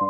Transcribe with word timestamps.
Hey 0.00 0.04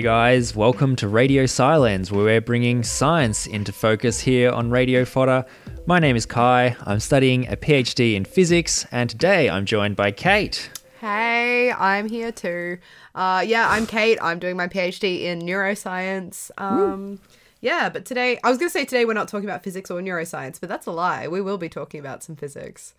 guys, 0.00 0.56
welcome 0.56 0.96
to 0.96 1.06
Radio 1.06 1.44
Silence, 1.44 2.10
where 2.10 2.24
we're 2.24 2.40
bringing 2.40 2.82
science 2.82 3.46
into 3.46 3.72
focus 3.72 4.20
here 4.20 4.50
on 4.50 4.70
Radio 4.70 5.04
Fodder. 5.04 5.44
My 5.84 5.98
name 5.98 6.16
is 6.16 6.24
Kai. 6.24 6.76
I'm 6.86 7.00
studying 7.00 7.46
a 7.48 7.56
PhD 7.56 8.14
in 8.14 8.24
physics, 8.24 8.86
and 8.90 9.10
today 9.10 9.50
I'm 9.50 9.66
joined 9.66 9.96
by 9.96 10.12
Kate. 10.12 10.70
Hey, 11.02 11.72
I'm 11.72 12.08
here 12.08 12.32
too. 12.32 12.78
Uh, 13.14 13.44
yeah, 13.46 13.68
I'm 13.68 13.86
Kate. 13.86 14.18
I'm 14.22 14.38
doing 14.38 14.56
my 14.56 14.68
PhD 14.68 15.24
in 15.24 15.40
neuroscience. 15.40 16.50
Um, 16.56 17.20
yeah, 17.60 17.88
but 17.88 18.04
today, 18.04 18.38
I 18.44 18.48
was 18.50 18.58
going 18.58 18.68
to 18.68 18.72
say 18.72 18.84
today 18.84 19.04
we're 19.04 19.12
not 19.14 19.28
talking 19.28 19.48
about 19.48 19.62
physics 19.62 19.90
or 19.90 20.00
neuroscience, 20.00 20.58
but 20.60 20.68
that's 20.68 20.86
a 20.86 20.92
lie. 20.92 21.26
We 21.28 21.40
will 21.40 21.58
be 21.58 21.68
talking 21.68 22.00
about 22.00 22.22
some 22.22 22.36
physics 22.36 22.94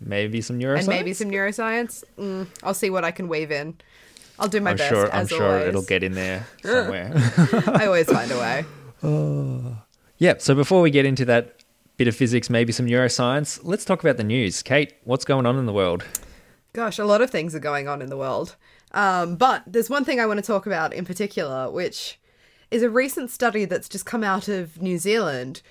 Maybe 0.00 0.40
some 0.42 0.58
neuroscience. 0.58 0.78
and 0.80 0.88
maybe 0.88 1.12
some 1.14 1.30
neuroscience. 1.30 2.04
Mm, 2.18 2.46
I'll 2.62 2.74
see 2.74 2.90
what 2.90 3.04
I 3.04 3.10
can 3.12 3.28
weave 3.28 3.50
in. 3.50 3.74
I'll 4.38 4.48
do 4.48 4.60
my 4.60 4.70
I'm 4.72 4.76
best. 4.76 4.90
sure. 4.90 5.10
I'm 5.14 5.26
sure 5.26 5.42
always. 5.52 5.68
it'll 5.68 5.82
get 5.82 6.02
in 6.02 6.12
there 6.12 6.46
somewhere. 6.62 7.12
I 7.68 7.86
always 7.86 8.06
find 8.10 8.30
a 8.30 8.38
way. 8.38 8.64
Yeah. 10.18 10.34
So 10.38 10.54
before 10.54 10.80
we 10.80 10.90
get 10.90 11.04
into 11.04 11.26
that 11.26 11.62
bit 11.98 12.08
of 12.08 12.16
physics, 12.16 12.48
maybe 12.48 12.72
some 12.72 12.86
neuroscience, 12.86 13.60
let's 13.62 13.84
talk 13.84 14.02
about 14.02 14.16
the 14.16 14.24
news. 14.24 14.62
Kate, 14.62 14.94
what's 15.04 15.26
going 15.26 15.44
on 15.44 15.58
in 15.58 15.66
the 15.66 15.74
world? 15.74 16.04
Gosh, 16.72 16.98
a 16.98 17.04
lot 17.04 17.20
of 17.20 17.28
things 17.30 17.54
are 17.54 17.58
going 17.60 17.86
on 17.86 18.00
in 18.00 18.08
the 18.08 18.16
world. 18.16 18.56
Um, 18.92 19.36
but 19.36 19.62
there's 19.66 19.90
one 19.90 20.04
thing 20.06 20.18
I 20.18 20.24
want 20.26 20.38
to 20.38 20.42
talk 20.46 20.64
about 20.66 20.94
in 20.94 21.04
particular, 21.04 21.70
which 21.70 22.18
is 22.70 22.82
a 22.82 22.90
recent 22.90 23.30
study 23.30 23.64
that's 23.64 23.88
just 23.88 24.06
come 24.06 24.24
out 24.24 24.48
of 24.48 24.80
New 24.80 24.98
Zealand, 24.98 25.62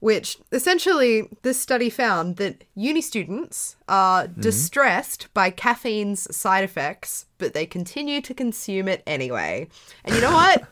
which 0.00 0.38
essentially 0.52 1.28
this 1.42 1.58
study 1.58 1.88
found 1.88 2.36
that 2.36 2.64
uni 2.74 3.00
students 3.00 3.76
are 3.88 4.24
mm-hmm. 4.24 4.40
distressed 4.40 5.32
by 5.32 5.50
caffeine's 5.50 6.34
side 6.34 6.64
effects, 6.64 7.26
but 7.38 7.54
they 7.54 7.66
continue 7.66 8.20
to 8.20 8.34
consume 8.34 8.88
it 8.88 9.02
anyway. 9.06 9.68
And 10.04 10.14
you 10.14 10.20
know 10.20 10.32
what? 10.32 10.64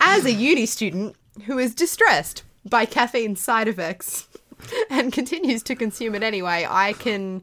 As 0.00 0.24
a 0.24 0.32
uni 0.32 0.66
student 0.66 1.16
who 1.46 1.58
is 1.58 1.74
distressed 1.74 2.42
by 2.68 2.84
caffeine's 2.84 3.40
side 3.40 3.68
effects 3.68 4.28
and 4.90 5.12
continues 5.12 5.62
to 5.64 5.74
consume 5.74 6.14
it 6.14 6.22
anyway, 6.22 6.66
I 6.68 6.92
can 6.94 7.42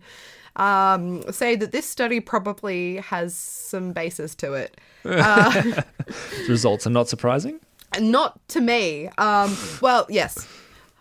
um, 0.56 1.24
say 1.32 1.56
that 1.56 1.72
this 1.72 1.86
study 1.86 2.20
probably 2.20 2.98
has 2.98 3.36
some 3.36 3.92
basis 3.94 4.36
to 4.36 4.54
it. 4.54 4.80
The 5.04 5.86
results 6.50 6.86
are 6.88 6.92
not 6.92 7.10
surprising. 7.10 7.60
Not 8.00 8.40
to 8.50 8.62
me. 8.62 9.08
Um, 9.18 9.56
well, 9.82 10.06
yes. 10.10 10.48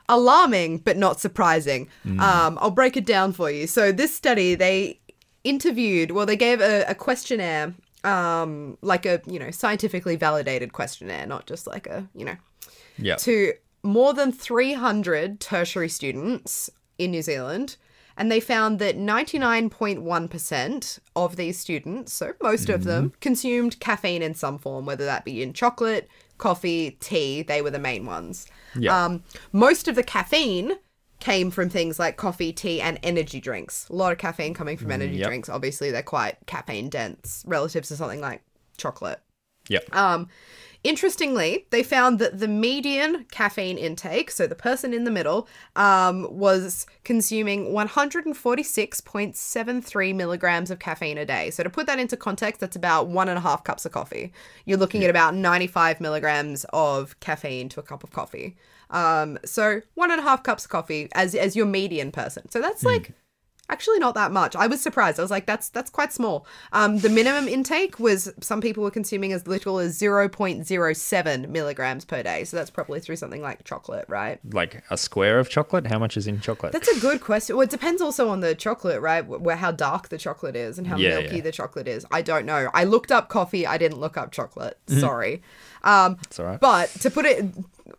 Alarming, 0.09 0.79
but 0.79 0.97
not 0.97 1.21
surprising. 1.21 1.89
Um, 2.05 2.59
I'll 2.61 2.71
break 2.71 2.97
it 2.97 3.07
down 3.07 3.33
for 3.33 3.51
you. 3.51 3.67
So, 3.67 3.93
this 3.93 4.15
study, 4.15 4.55
they 4.55 4.99
interviewed, 5.45 6.11
well, 6.11 6.27
they 6.27 6.37
gave 6.37 6.61
a, 6.61 6.85
a 6.89 6.95
questionnaire, 6.95 7.75
um, 8.05 8.77
like 8.83 9.07
a, 9.07 9.21
you 9.27 9.39
know, 9.39 9.51
scientifically 9.51 10.17
validated 10.17 10.73
questionnaire, 10.73 11.27
not 11.27 11.47
just 11.47 11.67
like 11.67 11.87
a, 11.87 12.09
you 12.15 12.25
know, 12.25 12.37
Yeah. 12.99 13.17
to 13.17 13.55
more 13.83 14.13
than 14.13 14.33
300 14.33 15.41
tertiary 15.41 15.89
students 15.89 16.71
in 16.99 17.11
New 17.13 17.23
Zealand. 17.23 17.77
And 18.17 18.31
they 18.31 18.41
found 18.41 18.79
that 18.79 18.97
99.1% 18.97 20.99
of 21.17 21.37
these 21.37 21.59
students, 21.59 22.13
so 22.13 22.33
most 22.43 22.69
of 22.69 22.85
them, 22.85 23.13
consumed 23.21 23.81
caffeine 23.81 24.23
in 24.23 24.35
some 24.35 24.59
form, 24.59 24.87
whether 24.87 25.05
that 25.05 25.25
be 25.25 25.43
in 25.43 25.53
chocolate, 25.53 26.09
coffee, 26.39 26.93
tea. 27.01 27.43
They 27.43 27.63
were 27.63 27.71
the 27.71 27.79
main 27.79 28.05
ones. 28.05 28.47
Yeah. 28.79 29.05
Um, 29.05 29.23
most 29.53 29.89
of 29.89 29.95
the 29.95 30.03
caffeine 30.03 30.73
came 31.21 31.53
from 31.53 31.71
things 31.71 32.01
like 32.01 32.17
coffee, 32.17 32.53
tea, 32.53 32.81
and 32.81 32.99
energy 33.03 33.41
drinks. 33.41 33.89
A 33.89 33.95
lot 33.95 34.11
of 34.11 34.19
caffeine 34.19 34.55
coming 34.55 34.77
from 34.77 34.91
energy 34.91 35.19
yep. 35.19 35.29
drinks. 35.29 35.49
Obviously, 35.49 35.93
they're 35.93 36.03
quite 36.03 36.37
caffeine 36.47 36.89
dense 36.89 37.45
relative 37.47 37.85
to 37.85 37.97
something 37.97 38.21
like 38.21 38.43
chocolate. 38.77 39.21
Yep. 39.69 39.95
Um, 39.95 40.29
interestingly, 40.85 41.67
they 41.71 41.83
found 41.83 42.19
that 42.19 42.39
the 42.39 42.49
median 42.49 43.25
caffeine 43.31 43.79
intake, 43.79 44.31
so 44.31 44.47
the 44.47 44.55
person 44.55 44.93
in 44.95 45.05
the 45.05 45.11
middle, 45.11 45.49
um, 45.77 46.27
was 46.31 46.87
consuming 47.05 47.73
146.73 47.73 50.15
milligrams 50.15 50.71
of 50.71 50.79
caffeine 50.79 51.17
a 51.19 51.25
day. 51.25 51.51
So 51.51 51.63
to 51.63 51.71
put 51.71 51.87
that 51.87 51.99
into 51.99 52.15
context, 52.17 52.61
that's 52.61 52.77
about 52.77 53.09
one 53.09 53.29
and 53.29 53.39
a 53.39 53.41
half 53.41 53.65
cups 53.65 53.87
of 53.87 53.93
coffee. 53.93 54.33
You're 54.65 54.79
looking 54.79 55.05
at 55.05 55.11
about 55.11 55.35
95 55.35 56.01
milligrams 56.01 56.65
of 56.73 57.19
caffeine 57.21 57.69
to 57.71 57.81
a 57.81 57.83
cup 57.83 58.05
of 58.05 58.13
coffee. 58.13 58.57
Um, 58.91 59.39
so 59.45 59.81
one 59.95 60.11
and 60.11 60.21
a 60.21 60.23
half 60.23 60.43
cups 60.43 60.65
of 60.65 60.71
coffee 60.71 61.09
as 61.15 61.35
as 61.35 61.57
your 61.57 61.67
median 61.67 62.13
person. 62.13 62.51
So 62.51 62.61
that's 62.61 62.85
like 62.85 63.13
actually 63.73 63.99
not 63.99 64.15
that 64.15 64.31
much. 64.31 64.55
I 64.55 64.67
was 64.67 64.81
surprised. 64.81 65.19
I 65.19 65.23
was 65.23 65.31
like, 65.31 65.47
that's 65.47 65.69
that's 65.71 65.91
quite 65.91 66.13
small. 66.13 66.47
Um, 66.73 66.99
the 66.99 67.09
minimum 67.09 67.49
intake 67.49 67.99
was 67.99 68.31
some 68.41 68.61
people 68.61 68.83
were 68.85 68.91
consuming 68.91 69.33
as 69.33 69.47
little 69.47 69.79
as 69.79 69.97
zero 69.97 70.29
point 70.29 70.67
zero 70.67 70.93
seven 70.93 71.51
milligrams 71.51 72.05
per 72.05 72.23
day. 72.23 72.45
So 72.45 72.57
that's 72.57 72.71
probably 72.71 73.01
through 73.01 73.17
something 73.17 73.43
like 73.43 73.65
chocolate, 73.65 74.05
right? 74.09 74.39
like 74.53 74.83
a 74.91 74.97
square 74.97 75.39
of 75.39 75.49
chocolate. 75.49 75.87
How 75.87 75.99
much 75.99 76.17
is 76.17 76.27
in 76.27 76.41
chocolate? 76.41 76.73
That's 76.73 76.89
a 76.97 77.01
good 77.01 77.21
question. 77.21 77.57
Well, 77.57 77.65
it 77.65 77.71
depends 77.71 78.03
also 78.03 78.29
on 78.29 78.41
the 78.41 78.55
chocolate, 78.55 79.01
right? 79.01 79.27
Where 79.27 79.57
how 79.57 79.73
dark 79.73 80.09
the 80.11 80.19
chocolate 80.19 80.55
is 80.57 80.79
and 80.79 80.87
how 80.87 80.97
Yeah, 80.97 81.21
milky 81.21 81.37
yeah. 81.37 81.43
the 81.43 81.53
chocolate 81.53 81.89
is. 81.89 82.05
I 82.11 82.21
don't 82.23 82.45
know. 82.45 82.71
I 82.75 82.85
looked 82.85 83.11
up 83.11 83.29
coffee. 83.29 83.67
I 83.67 83.79
didn't 83.79 83.99
look 83.99 84.17
up 84.17 84.31
chocolate. 84.33 84.79
Sorry. 84.89 85.43
Um, 85.83 86.17
That's 86.23 86.39
all 86.39 86.47
right. 86.47 86.61
but 86.61 86.91
to 87.01 87.11
put 87.11 87.25
it, 87.25 87.45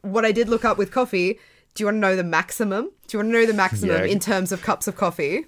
what 0.01 0.23
I 0.25 0.31
did 0.31 0.47
look 0.49 0.63
up 0.65 0.77
with 0.77 0.91
coffee. 0.91 1.39
Do 1.75 1.81
you 1.81 1.87
want 1.87 1.95
to 1.95 1.99
know 2.01 2.15
the 2.15 2.23
maximum? 2.23 2.91
Do 3.07 3.17
you 3.17 3.19
want 3.19 3.29
to 3.29 3.33
know 3.39 3.45
the 3.47 3.53
maximum 3.55 3.95
Yeah. 3.97 4.03
in 4.05 4.19
terms 4.19 4.51
of 4.51 4.61
cups 4.61 4.87
of 4.87 4.95
coffee? 4.95 5.47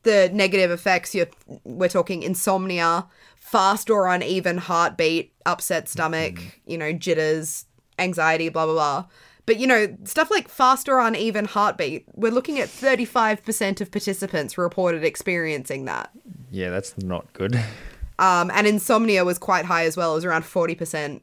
the 0.02 0.28
negative 0.30 0.70
effects 0.70 1.14
you're 1.14 1.28
we're 1.64 1.88
talking 1.88 2.22
insomnia 2.22 3.06
fast 3.36 3.88
or 3.88 4.06
uneven 4.06 4.58
heartbeat 4.58 5.32
upset 5.46 5.88
stomach 5.88 6.34
you 6.66 6.76
know 6.76 6.92
jitters 6.92 7.64
anxiety 7.98 8.50
blah 8.50 8.66
blah 8.66 8.74
blah. 8.74 9.04
But 9.46 9.56
you 9.58 9.66
know 9.66 9.96
stuff 10.04 10.30
like 10.30 10.50
fast 10.50 10.90
or 10.90 11.00
uneven 11.00 11.46
heartbeat 11.46 12.04
we're 12.12 12.32
looking 12.32 12.58
at 12.58 12.68
35% 12.68 13.80
of 13.80 13.90
participants 13.90 14.58
reported 14.58 15.04
experiencing 15.04 15.86
that. 15.86 16.10
Yeah, 16.50 16.68
that's 16.68 16.98
not 16.98 17.32
good. 17.32 17.54
um, 18.18 18.50
and 18.52 18.66
insomnia 18.66 19.24
was 19.24 19.38
quite 19.38 19.64
high 19.64 19.86
as 19.86 19.96
well. 19.96 20.12
It 20.12 20.16
was 20.16 20.24
around 20.26 20.42
40% 20.42 21.20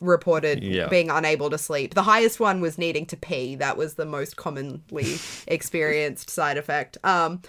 reported 0.00 0.62
Yeah. 0.62 0.88
being 0.88 1.10
unable 1.10 1.50
to 1.50 1.58
sleep 1.58 1.94
the 1.94 2.02
highest 2.02 2.40
one 2.40 2.60
was 2.60 2.78
needing 2.78 3.06
to 3.06 3.16
pee 3.16 3.54
that 3.56 3.76
was 3.76 3.94
the 3.94 4.06
most 4.06 4.36
commonly 4.36 5.16
experienced 5.46 6.30
side 6.30 6.56
effect 6.56 6.98
um, 7.04 7.40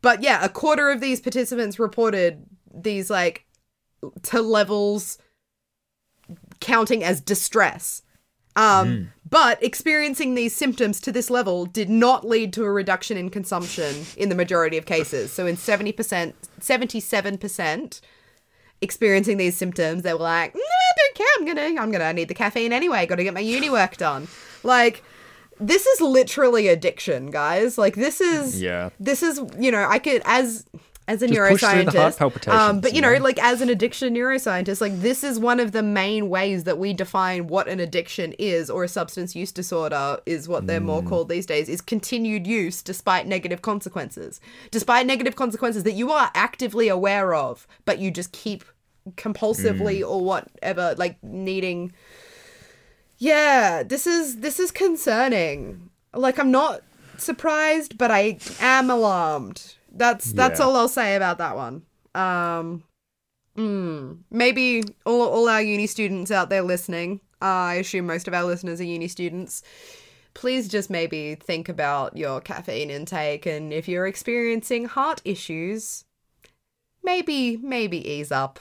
but 0.00 0.22
yeah, 0.22 0.44
a 0.44 0.48
quarter 0.48 0.90
of 0.90 1.00
these 1.00 1.20
participants 1.20 1.78
reported 1.78 2.44
these 2.72 3.10
like 3.10 3.46
to 4.22 4.40
levels 4.40 5.18
counting 6.60 7.02
as 7.02 7.20
distress. 7.20 8.02
Um, 8.54 9.12
But 9.28 9.62
experiencing 9.62 10.34
these 10.34 10.54
symptoms 10.54 11.00
to 11.02 11.12
this 11.12 11.30
level 11.30 11.66
did 11.66 11.88
not 11.90 12.26
lead 12.26 12.52
to 12.54 12.64
a 12.64 12.70
reduction 12.72 13.16
in 13.16 13.28
consumption 13.30 14.06
in 14.16 14.28
the 14.30 14.34
majority 14.34 14.76
of 14.78 14.86
cases. 14.86 15.32
So 15.32 15.46
in 15.46 15.56
70%, 15.56 16.32
77% 16.60 18.00
experiencing 18.80 19.36
these 19.36 19.56
symptoms, 19.56 20.02
they 20.02 20.12
were 20.12 20.20
like, 20.20 20.54
nah, 20.54 20.60
I 20.60 20.92
don't 20.96 21.14
care. 21.16 21.26
I'm 21.38 21.44
gonna, 21.46 21.80
I'm 21.82 21.90
gonna 21.90 22.04
I 22.04 22.12
need 22.12 22.28
the 22.28 22.34
caffeine 22.34 22.72
anyway. 22.72 23.06
Got 23.06 23.16
to 23.16 23.24
get 23.24 23.34
my 23.34 23.40
uni 23.40 23.70
work 23.70 23.96
done. 23.96 24.28
Like, 24.62 25.02
this 25.60 25.86
is 25.86 26.00
literally 26.00 26.68
addiction, 26.68 27.30
guys. 27.30 27.76
Like, 27.78 27.96
this 27.96 28.20
is, 28.20 28.60
Yeah. 28.62 28.90
this 29.00 29.22
is, 29.22 29.40
you 29.58 29.72
know, 29.72 29.84
I 29.88 29.98
could 29.98 30.22
as 30.24 30.66
as 31.08 31.22
a 31.22 31.26
Just 31.26 31.40
neuroscientist, 31.40 31.92
the 31.92 32.00
heart 32.02 32.16
palpitations, 32.18 32.60
um, 32.60 32.80
but 32.80 32.94
you 32.94 33.00
know, 33.00 33.14
like 33.14 33.42
as 33.42 33.60
an 33.60 33.68
addiction 33.70 34.14
neuroscientist, 34.14 34.80
like 34.80 35.00
this 35.00 35.24
is 35.24 35.38
one 35.40 35.58
of 35.58 35.72
the 35.72 35.82
main 35.82 36.28
ways 36.28 36.64
that 36.64 36.78
we 36.78 36.92
define 36.92 37.48
what 37.48 37.66
an 37.66 37.80
addiction 37.80 38.34
is, 38.38 38.68
or 38.70 38.84
a 38.84 38.88
substance 38.88 39.34
use 39.34 39.50
disorder 39.50 40.18
is 40.26 40.46
what 40.46 40.66
they're 40.66 40.78
more 40.80 41.02
Mm. 41.02 41.08
called 41.08 41.28
these 41.30 41.46
days, 41.46 41.68
is 41.68 41.80
continued 41.80 42.46
use 42.46 42.82
despite 42.82 43.26
negative 43.26 43.62
consequences, 43.62 44.38
despite 44.70 45.06
negative 45.06 45.34
consequences 45.34 45.82
that 45.84 45.94
you 45.94 46.12
are 46.12 46.30
actively 46.34 46.88
aware 46.88 47.34
of, 47.34 47.66
but 47.86 47.98
you 47.98 48.10
just 48.10 48.30
keep 48.32 48.62
compulsively 49.16 50.00
Mm. 50.00 50.10
or 50.10 50.20
whatever, 50.20 50.94
like 50.98 51.16
needing. 51.24 51.92
Yeah, 53.16 53.82
this 53.82 54.06
is 54.06 54.36
this 54.40 54.60
is 54.60 54.70
concerning. 54.70 55.90
Like 56.14 56.38
I'm 56.38 56.50
not 56.50 56.82
surprised, 57.16 57.96
but 57.98 58.10
I 58.10 58.38
am 58.60 58.90
alarmed. 58.90 59.74
That's 59.90 60.32
that's 60.32 60.60
Yeah. 60.60 60.66
all 60.66 60.76
I'll 60.76 60.88
say 60.88 61.16
about 61.16 61.38
that 61.38 61.56
one. 61.56 61.82
Um, 62.14 62.84
mm, 63.56 64.18
maybe 64.30 64.82
all 65.04 65.22
all 65.22 65.48
our 65.48 65.62
uni 65.62 65.86
students 65.86 66.30
out 66.30 66.50
there 66.50 66.62
listening. 66.62 67.20
Uh, 67.40 67.44
I 67.44 67.74
assume 67.74 68.06
most 68.06 68.26
of 68.28 68.34
our 68.34 68.44
listeners 68.44 68.80
are 68.80 68.84
uni 68.84 69.08
students. 69.08 69.62
Please 70.34 70.68
just 70.68 70.90
maybe 70.90 71.34
think 71.34 71.68
about 71.68 72.16
your 72.16 72.40
caffeine 72.40 72.90
intake, 72.90 73.46
and 73.46 73.72
if 73.72 73.88
you're 73.88 74.06
experiencing 74.06 74.84
heart 74.86 75.20
issues, 75.24 76.04
maybe 77.02 77.56
maybe 77.56 77.98
ease 78.08 78.30
up. 78.30 78.60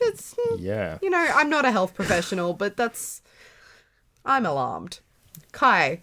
It's 0.00 0.34
Yeah. 0.58 0.98
you 1.02 1.10
know 1.10 1.18
I'm 1.34 1.50
not 1.50 1.64
a 1.64 1.70
health 1.70 1.94
professional, 1.94 2.52
but 2.54 2.76
that's 2.76 3.22
I'm 4.24 4.46
alarmed. 4.46 5.00
Kai, 5.52 6.00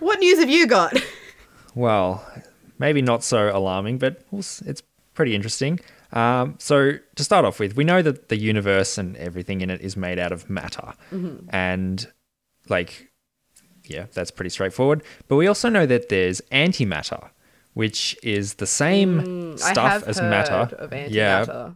what 0.00 0.18
news 0.18 0.38
have 0.40 0.50
you 0.50 0.66
got? 0.66 0.94
Well, 1.74 2.26
maybe 2.78 3.02
not 3.02 3.22
so 3.24 3.50
alarming, 3.54 3.98
but 3.98 4.22
it's 4.32 4.82
pretty 5.14 5.34
interesting. 5.34 5.80
Um, 6.12 6.54
so, 6.58 6.92
to 7.16 7.24
start 7.24 7.44
off 7.44 7.60
with, 7.60 7.76
we 7.76 7.84
know 7.84 8.00
that 8.02 8.28
the 8.28 8.36
universe 8.36 8.96
and 8.96 9.16
everything 9.16 9.60
in 9.60 9.70
it 9.70 9.80
is 9.80 9.96
made 9.96 10.18
out 10.18 10.32
of 10.32 10.48
matter. 10.48 10.94
And, 11.50 12.06
like, 12.68 13.10
yeah, 13.84 14.06
that's 14.12 14.30
pretty 14.30 14.50
straightforward. 14.50 15.02
But 15.28 15.36
we 15.36 15.46
also 15.46 15.68
know 15.68 15.86
that 15.86 16.08
there's 16.08 16.40
antimatter, 16.52 17.28
which 17.74 18.16
is 18.22 18.54
the 18.54 18.66
same 18.66 19.52
I 19.52 19.56
stuff 19.56 20.02
as 20.06 20.20
matter. 20.20 20.88
Yeah, 21.10 21.72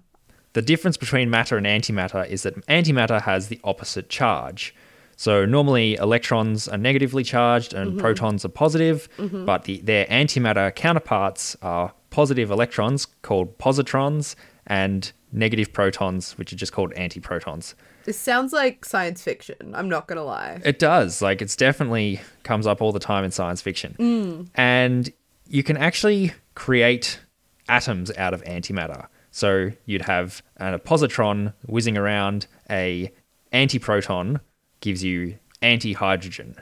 the 0.54 0.62
difference 0.62 0.96
between 0.96 1.30
matter 1.30 1.56
and 1.56 1.66
antimatter 1.66 2.26
is 2.28 2.42
that 2.42 2.54
antimatter 2.66 3.22
has 3.22 3.48
the 3.48 3.60
opposite 3.64 4.08
charge. 4.08 4.74
So 5.22 5.44
normally 5.44 5.94
electrons 5.94 6.66
are 6.66 6.76
negatively 6.76 7.22
charged 7.22 7.74
and 7.74 7.92
mm-hmm. 7.92 8.00
protons 8.00 8.44
are 8.44 8.48
positive, 8.48 9.08
mm-hmm. 9.18 9.44
but 9.44 9.62
the, 9.62 9.80
their 9.82 10.04
antimatter 10.06 10.74
counterparts 10.74 11.56
are 11.62 11.92
positive 12.10 12.50
electrons 12.50 13.06
called 13.22 13.56
positrons 13.56 14.34
and 14.66 15.12
negative 15.30 15.72
protons, 15.72 16.36
which 16.36 16.52
are 16.52 16.56
just 16.56 16.72
called 16.72 16.92
antiprotons. 16.94 17.74
This 18.02 18.18
sounds 18.18 18.52
like 18.52 18.84
science 18.84 19.22
fiction. 19.22 19.72
I'm 19.76 19.88
not 19.88 20.08
gonna 20.08 20.24
lie. 20.24 20.60
It 20.64 20.80
does. 20.80 21.22
Like 21.22 21.40
it's 21.40 21.54
definitely 21.54 22.20
comes 22.42 22.66
up 22.66 22.82
all 22.82 22.90
the 22.90 22.98
time 22.98 23.22
in 23.22 23.30
science 23.30 23.62
fiction. 23.62 23.94
Mm. 24.00 24.48
And 24.56 25.12
you 25.46 25.62
can 25.62 25.76
actually 25.76 26.32
create 26.56 27.20
atoms 27.68 28.10
out 28.18 28.34
of 28.34 28.42
antimatter. 28.42 29.06
So 29.30 29.70
you'd 29.86 30.02
have 30.02 30.42
a 30.56 30.80
positron 30.80 31.54
whizzing 31.66 31.96
around, 31.96 32.48
a 32.68 33.12
antiproton 33.52 34.40
gives 34.82 35.02
you 35.02 35.38
anti-hydrogen. 35.62 36.56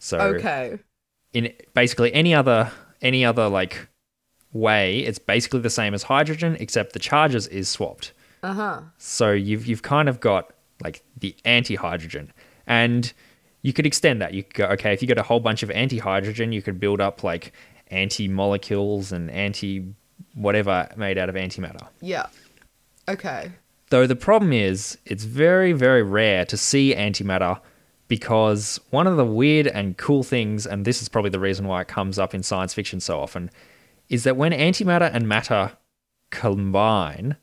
So 0.00 0.18
Okay. 0.18 0.78
in 1.32 1.52
basically 1.74 2.12
any 2.12 2.34
other 2.34 2.72
any 3.00 3.24
other 3.24 3.48
like 3.48 3.86
way, 4.52 4.98
it's 5.00 5.18
basically 5.18 5.60
the 5.60 5.70
same 5.70 5.94
as 5.94 6.02
hydrogen 6.04 6.56
except 6.58 6.92
the 6.92 6.98
charges 6.98 7.46
is 7.46 7.68
swapped. 7.68 8.12
Uh 8.42 8.52
huh. 8.54 8.80
So 8.98 9.30
you've 9.30 9.66
you've 9.66 9.82
kind 9.82 10.08
of 10.08 10.18
got 10.20 10.52
like 10.82 11.02
the 11.16 11.36
anti-hydrogen, 11.44 12.32
and 12.66 13.12
you 13.62 13.72
could 13.72 13.86
extend 13.86 14.20
that. 14.22 14.32
You 14.34 14.42
could 14.42 14.54
go, 14.54 14.64
okay, 14.74 14.92
if 14.94 15.02
you 15.02 15.08
got 15.08 15.18
a 15.18 15.22
whole 15.22 15.40
bunch 15.40 15.62
of 15.62 15.70
anti-hydrogen, 15.70 16.50
you 16.52 16.62
could 16.62 16.80
build 16.80 17.00
up 17.00 17.22
like 17.22 17.52
anti-molecules 17.88 19.12
and 19.12 19.30
anti 19.30 19.84
whatever 20.34 20.88
made 20.96 21.18
out 21.18 21.28
of 21.28 21.34
antimatter. 21.34 21.86
Yeah. 22.00 22.26
Okay. 23.08 23.50
Though 23.90 24.06
the 24.06 24.16
problem 24.16 24.52
is, 24.52 24.98
it's 25.04 25.24
very 25.24 25.72
very 25.72 26.02
rare 26.02 26.44
to 26.46 26.56
see 26.56 26.94
antimatter 26.94 27.60
because 28.08 28.80
one 28.90 29.06
of 29.06 29.16
the 29.16 29.24
weird 29.24 29.68
and 29.68 29.96
cool 29.96 30.24
things, 30.24 30.66
and 30.66 30.84
this 30.84 31.00
is 31.00 31.08
probably 31.08 31.30
the 31.30 31.38
reason 31.38 31.66
why 31.68 31.82
it 31.82 31.88
comes 31.88 32.18
up 32.18 32.34
in 32.34 32.42
science 32.42 32.74
fiction 32.74 32.98
so 32.98 33.20
often, 33.20 33.50
is 34.08 34.24
that 34.24 34.36
when 34.36 34.52
antimatter 34.52 35.08
and 35.12 35.28
matter 35.28 35.72
combine, 36.30 37.36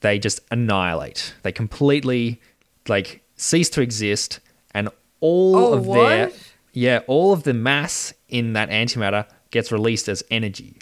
they 0.00 0.18
just 0.18 0.40
annihilate. 0.50 1.34
They 1.42 1.52
completely 1.52 2.40
like 2.88 3.22
cease 3.36 3.70
to 3.70 3.80
exist, 3.80 4.40
and 4.74 4.88
all 5.20 5.56
Oh, 5.56 5.72
of 5.74 5.86
their 5.86 6.30
yeah, 6.72 7.00
all 7.06 7.32
of 7.32 7.42
the 7.42 7.54
mass 7.54 8.14
in 8.28 8.54
that 8.54 8.70
antimatter 8.70 9.26
gets 9.50 9.70
released 9.70 10.08
as 10.08 10.22
energy. 10.30 10.78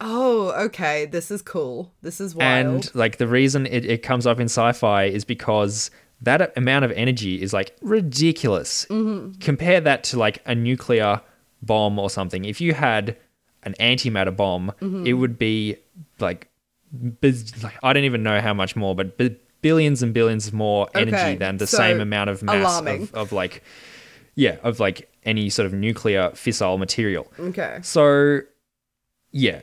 Oh, 0.00 0.52
okay. 0.66 1.06
This 1.06 1.30
is 1.30 1.42
cool. 1.42 1.92
This 2.02 2.20
is 2.20 2.34
wild. 2.34 2.66
And 2.66 2.94
like 2.94 3.16
the 3.18 3.26
reason 3.26 3.66
it, 3.66 3.84
it 3.84 4.02
comes 4.02 4.26
up 4.26 4.38
in 4.38 4.44
sci-fi 4.46 5.04
is 5.04 5.24
because 5.24 5.90
that 6.22 6.56
amount 6.56 6.84
of 6.84 6.92
energy 6.92 7.40
is 7.42 7.52
like 7.52 7.76
ridiculous. 7.82 8.86
Mm-hmm. 8.90 9.38
Compare 9.40 9.80
that 9.82 10.04
to 10.04 10.18
like 10.18 10.40
a 10.46 10.54
nuclear 10.54 11.20
bomb 11.62 11.98
or 11.98 12.10
something. 12.10 12.44
If 12.44 12.60
you 12.60 12.74
had 12.74 13.16
an 13.64 13.74
antimatter 13.80 14.34
bomb, 14.36 14.72
Mm-hmm. 14.80 15.06
it 15.06 15.14
would 15.14 15.36
be 15.38 15.76
like, 16.20 16.48
biz- 17.20 17.62
like 17.64 17.74
I 17.82 17.92
don't 17.92 18.04
even 18.04 18.22
know 18.22 18.40
how 18.40 18.54
much 18.54 18.76
more, 18.76 18.94
but 18.94 19.18
bi- 19.18 19.34
billions 19.62 20.02
and 20.02 20.14
billions 20.14 20.52
more 20.52 20.88
energy 20.94 21.16
Okay, 21.16 21.34
than 21.36 21.56
the 21.56 21.66
so 21.66 21.76
same 21.76 22.00
amount 22.00 22.30
of 22.30 22.42
mass 22.44 22.80
of, 22.80 23.12
of 23.14 23.32
like, 23.32 23.64
yeah, 24.36 24.58
of 24.62 24.78
like 24.78 25.10
any 25.24 25.50
sort 25.50 25.66
of 25.66 25.72
nuclear 25.72 26.30
fissile 26.30 26.78
material. 26.78 27.26
okay. 27.40 27.80
So, 27.82 28.40
yeah. 29.32 29.60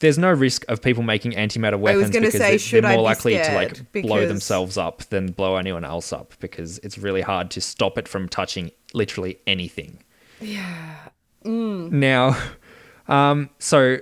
There's 0.00 0.18
no 0.18 0.30
risk 0.32 0.64
of 0.68 0.82
people 0.82 1.02
making 1.02 1.32
antimatter 1.32 1.78
weapons 1.78 2.10
because 2.10 2.32
say, 2.32 2.38
they- 2.52 2.58
should 2.58 2.84
they're 2.84 2.90
more 2.92 3.00
be 3.00 3.04
likely 3.04 3.34
to 3.36 3.54
like 3.54 3.92
blow 3.92 4.26
themselves 4.26 4.76
up 4.76 5.04
than 5.04 5.32
blow 5.32 5.56
anyone 5.56 5.84
else 5.84 6.12
up 6.12 6.34
because 6.40 6.78
it's 6.78 6.98
really 6.98 7.20
hard 7.20 7.50
to 7.52 7.60
stop 7.60 7.96
it 7.98 8.08
from 8.08 8.28
touching 8.28 8.70
literally 8.92 9.38
anything. 9.46 10.02
Yeah. 10.40 10.96
Mm. 11.44 11.92
Now, 11.92 12.36
um, 13.08 13.50
so 13.58 13.98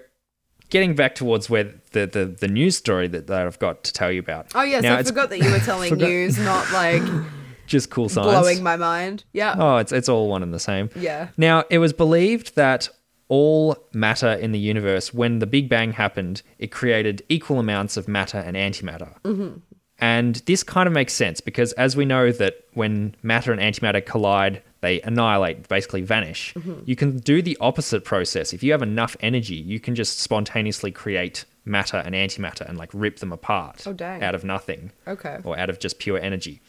getting 0.71 0.95
back 0.95 1.15
towards 1.15 1.51
where 1.51 1.65
the, 1.93 2.07
the, 2.07 2.27
the 2.27 2.49
news 2.49 2.77
story 2.77 3.09
that, 3.09 3.27
that 3.27 3.47
I've 3.47 3.59
got 3.59 3.85
to 3.85 3.93
tell 3.93 4.13
you 4.13 4.21
about. 4.21 4.53
Oh 4.55 4.63
yes, 4.63 4.83
Now, 4.83 4.97
I 4.97 5.03
forgot 5.03 5.31
that 5.31 5.39
you 5.39 5.51
were 5.51 5.59
telling 5.61 5.95
news, 5.97 6.39
not 6.39 6.71
like 6.73 7.03
just 7.67 7.91
cool 7.91 8.09
science. 8.09 8.31
blowing 8.31 8.63
my 8.63 8.77
mind. 8.77 9.25
Yeah. 9.33 9.55
Oh, 9.59 9.77
it's 9.79 9.93
it's 9.93 10.09
all 10.09 10.29
one 10.29 10.43
and 10.43 10.53
the 10.55 10.61
same. 10.61 10.91
Yeah. 10.95 11.29
Now, 11.37 11.65
it 11.71 11.79
was 11.79 11.93
believed 11.93 12.55
that 12.57 12.89
all 13.29 13.77
matter 13.93 14.33
in 14.33 14.53
the 14.53 14.59
universe, 14.59 15.13
when 15.13 15.39
the 15.39 15.47
Big 15.47 15.69
Bang 15.69 15.93
happened, 15.93 16.43
it 16.59 16.69
created 16.71 17.23
equal 17.29 17.59
amounts 17.59 17.97
of 17.97 18.09
matter 18.09 18.39
and 18.39 18.57
antimatter. 18.57 19.21
Mm-hmm. 19.23 19.59
And 20.01 20.37
this 20.47 20.63
kind 20.63 20.87
of 20.87 20.93
makes 20.93 21.13
sense 21.13 21.41
because, 21.41 21.73
as 21.73 21.97
we 21.97 22.05
know, 22.05 22.31
that 22.33 22.65
when 22.75 23.17
matter 23.23 23.53
and 23.53 23.61
antimatter 23.61 24.05
collide, 24.05 24.63
they 24.81 25.01
annihilate, 25.01 25.67
basically 25.69 26.03
vanish. 26.03 26.55
You 26.85 26.95
can 26.95 27.17
do 27.19 27.43
the 27.43 27.57
opposite 27.61 28.05
process. 28.05 28.53
If 28.53 28.63
you 28.63 28.71
have 28.71 28.83
enough 28.83 29.17
energy, 29.19 29.57
you 29.57 29.81
can 29.81 29.97
just 29.97 30.21
spontaneously 30.21 30.93
create 30.93 31.45
matter 31.65 31.97
and 31.97 32.15
antimatter 32.15 32.67
and 32.69 32.79
like 32.79 32.91
rip 32.95 33.19
them 33.19 33.33
apart 33.33 33.85
Oh, 33.87 33.97
out 34.05 34.35
of 34.37 34.45
nothing 34.45 34.93
Okay. 35.07 35.39
or 35.43 35.59
out 35.59 35.69
of 35.69 35.81
just 35.81 35.99
pure 35.99 36.19
energy. 36.19 36.61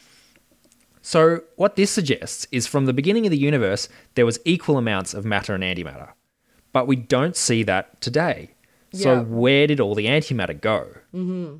So, 1.02 1.42
what 1.56 1.76
this 1.76 1.92
suggests 1.92 2.48
is 2.52 2.68
from 2.68 2.86
the 2.86 2.94
beginning 2.94 3.26
of 3.26 3.32
the 3.32 3.38
universe, 3.38 3.88
there 4.16 4.26
was 4.26 4.40
equal 4.44 4.78
amounts 4.78 5.14
of 5.14 5.24
matter 5.24 5.54
and 5.54 5.64
antimatter. 5.64 6.10
But 6.74 6.88
we 6.88 6.96
don't 6.96 7.36
see 7.36 7.64
that 7.64 8.00
today. 8.02 8.52
So, 8.94 9.14
Yeah. 9.14 9.20
where 9.22 9.68
did 9.68 9.80
all 9.80 9.96
the 9.96 10.06
antimatter 10.08 10.60
go? 10.60 10.88
Mm-hmm. 11.14 11.58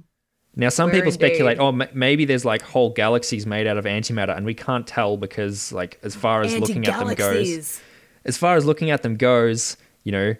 Now, 0.56 0.70
some 0.70 0.88
Where 0.88 0.96
people 0.96 1.12
speculate, 1.12 1.60
oh, 1.60 1.70
m- 1.70 1.88
maybe 1.94 2.26
there's 2.26 2.44
like 2.46 2.62
whole 2.62 2.90
galaxies 2.90 3.46
made 3.46 3.68
out 3.68 3.78
of 3.78 3.86
antimatter, 3.86 4.36
and 4.36 4.46
we 4.46 4.54
can't 4.56 4.86
tell 4.88 5.16
because, 5.16 5.72
like, 5.72 6.00
as 6.04 6.16
far 6.16 6.42
as 6.42 6.58
looking 6.58 6.86
at 6.88 7.00
them 7.00 7.14
goes, 7.16 7.80
as 8.26 8.38
far 8.38 8.56
as 8.56 8.66
looking 8.66 8.90
at 8.92 9.04
them 9.04 9.16
goes, 9.16 9.78
you 10.04 10.12
know, 10.12 10.36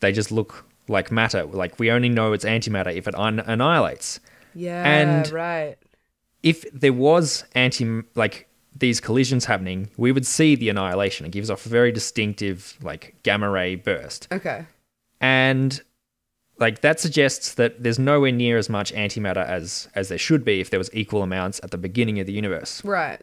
they 0.00 0.10
just 0.12 0.32
look 0.32 0.64
like 0.88 1.12
matter. 1.12 1.44
Like 1.44 1.78
we 1.78 1.90
only 1.90 2.08
know 2.08 2.32
it's 2.32 2.44
antimatter 2.44 2.92
if 2.94 3.06
it 3.06 3.14
un- 3.14 3.38
annihilates. 3.40 4.18
Yeah. 4.54 4.82
And- 4.84 5.30
right. 5.30 5.76
if 6.42 6.64
there 6.72 6.92
was 6.92 7.44
anti 7.54 8.02
like 8.16 8.48
these 8.76 9.00
collisions 9.00 9.44
happening, 9.44 9.90
we 9.96 10.12
would 10.12 10.26
see 10.26 10.54
the 10.54 10.68
annihilation. 10.68 11.26
It 11.26 11.32
gives 11.32 11.50
off 11.50 11.66
a 11.66 11.68
very 11.68 11.92
distinctive 11.92 12.76
like 12.82 13.14
gamma 13.22 13.48
ray 13.50 13.74
burst. 13.74 14.28
Okay. 14.32 14.66
And 15.20 15.80
like 16.58 16.80
that 16.80 17.00
suggests 17.00 17.54
that 17.54 17.82
there's 17.82 17.98
nowhere 17.98 18.32
near 18.32 18.56
as 18.58 18.68
much 18.68 18.92
antimatter 18.92 19.44
as 19.46 19.88
as 19.94 20.08
there 20.08 20.18
should 20.18 20.44
be 20.44 20.60
if 20.60 20.70
there 20.70 20.78
was 20.78 20.90
equal 20.94 21.22
amounts 21.22 21.60
at 21.62 21.70
the 21.70 21.78
beginning 21.78 22.18
of 22.20 22.26
the 22.26 22.32
universe. 22.32 22.84
Right. 22.84 23.20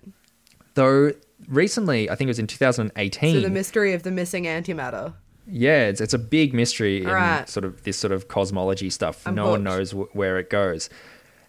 Though 0.76 1.12
recently, 1.48 2.10
I 2.10 2.16
think 2.16 2.28
it 2.28 2.32
was 2.32 2.40
in 2.40 2.48
2018. 2.48 3.36
So 3.36 3.42
the 3.42 3.50
mystery 3.50 3.94
of 3.94 4.04
the 4.04 4.12
missing 4.12 4.44
antimatter. 4.46 5.14
Yeah, 5.52 5.88
it's, 5.88 6.00
it's 6.00 6.14
a 6.14 6.20
big 6.20 6.54
mystery 6.54 7.02
in 7.02 7.08
Right. 7.08 7.50
sort 7.50 7.66
of 7.66 7.84
this 7.84 7.98
sort 7.98 8.12
of 8.14 8.28
cosmology 8.28 8.90
stuff. 8.92 9.26
I'm 9.26 9.34
no 9.36 9.50
one 9.50 9.64
knows 9.64 9.92
wh- 9.92 10.16
where 10.16 10.38
it 10.38 10.50
goes. 10.52 10.90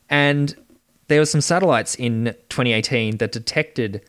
And 0.09 0.57
there 1.11 1.21
were 1.21 1.27
some 1.27 1.41
satellites 1.41 1.97
in 1.97 2.37
2018 2.51 3.17
that 3.17 3.33
detected 3.33 4.01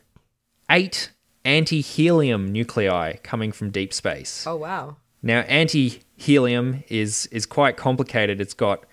eight 0.70 1.12
anti-helium 1.44 2.52
nuclei 2.52 3.14
coming 3.24 3.52
from 3.52 3.72
deep 3.72 3.92
space. 3.92 4.46
Oh 4.46 4.56
wow. 4.56 4.98
Now, 5.24 5.40
anti-helium 5.42 6.84
is 6.90 7.26
is 7.28 7.48
quite 7.48 7.76
complicated. 7.76 8.40
It's 8.40 8.54
got, 8.54 8.86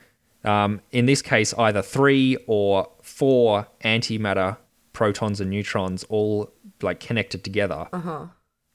um, 0.42 0.80
in 0.90 1.04
this 1.04 1.20
case, 1.20 1.52
either 1.58 1.82
three 1.82 2.38
or 2.46 2.88
four 3.02 3.68
antimatter 3.84 4.56
protons 4.94 5.38
and 5.38 5.50
neutrons 5.50 6.04
all 6.04 6.50
like 6.80 7.00
connected 7.00 7.44
together, 7.44 7.88
uh-huh. 7.92 8.26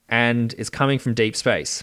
and 0.08 0.54
it's 0.58 0.70
coming 0.70 1.00
from 1.00 1.12
deep 1.12 1.34
space. 1.34 1.82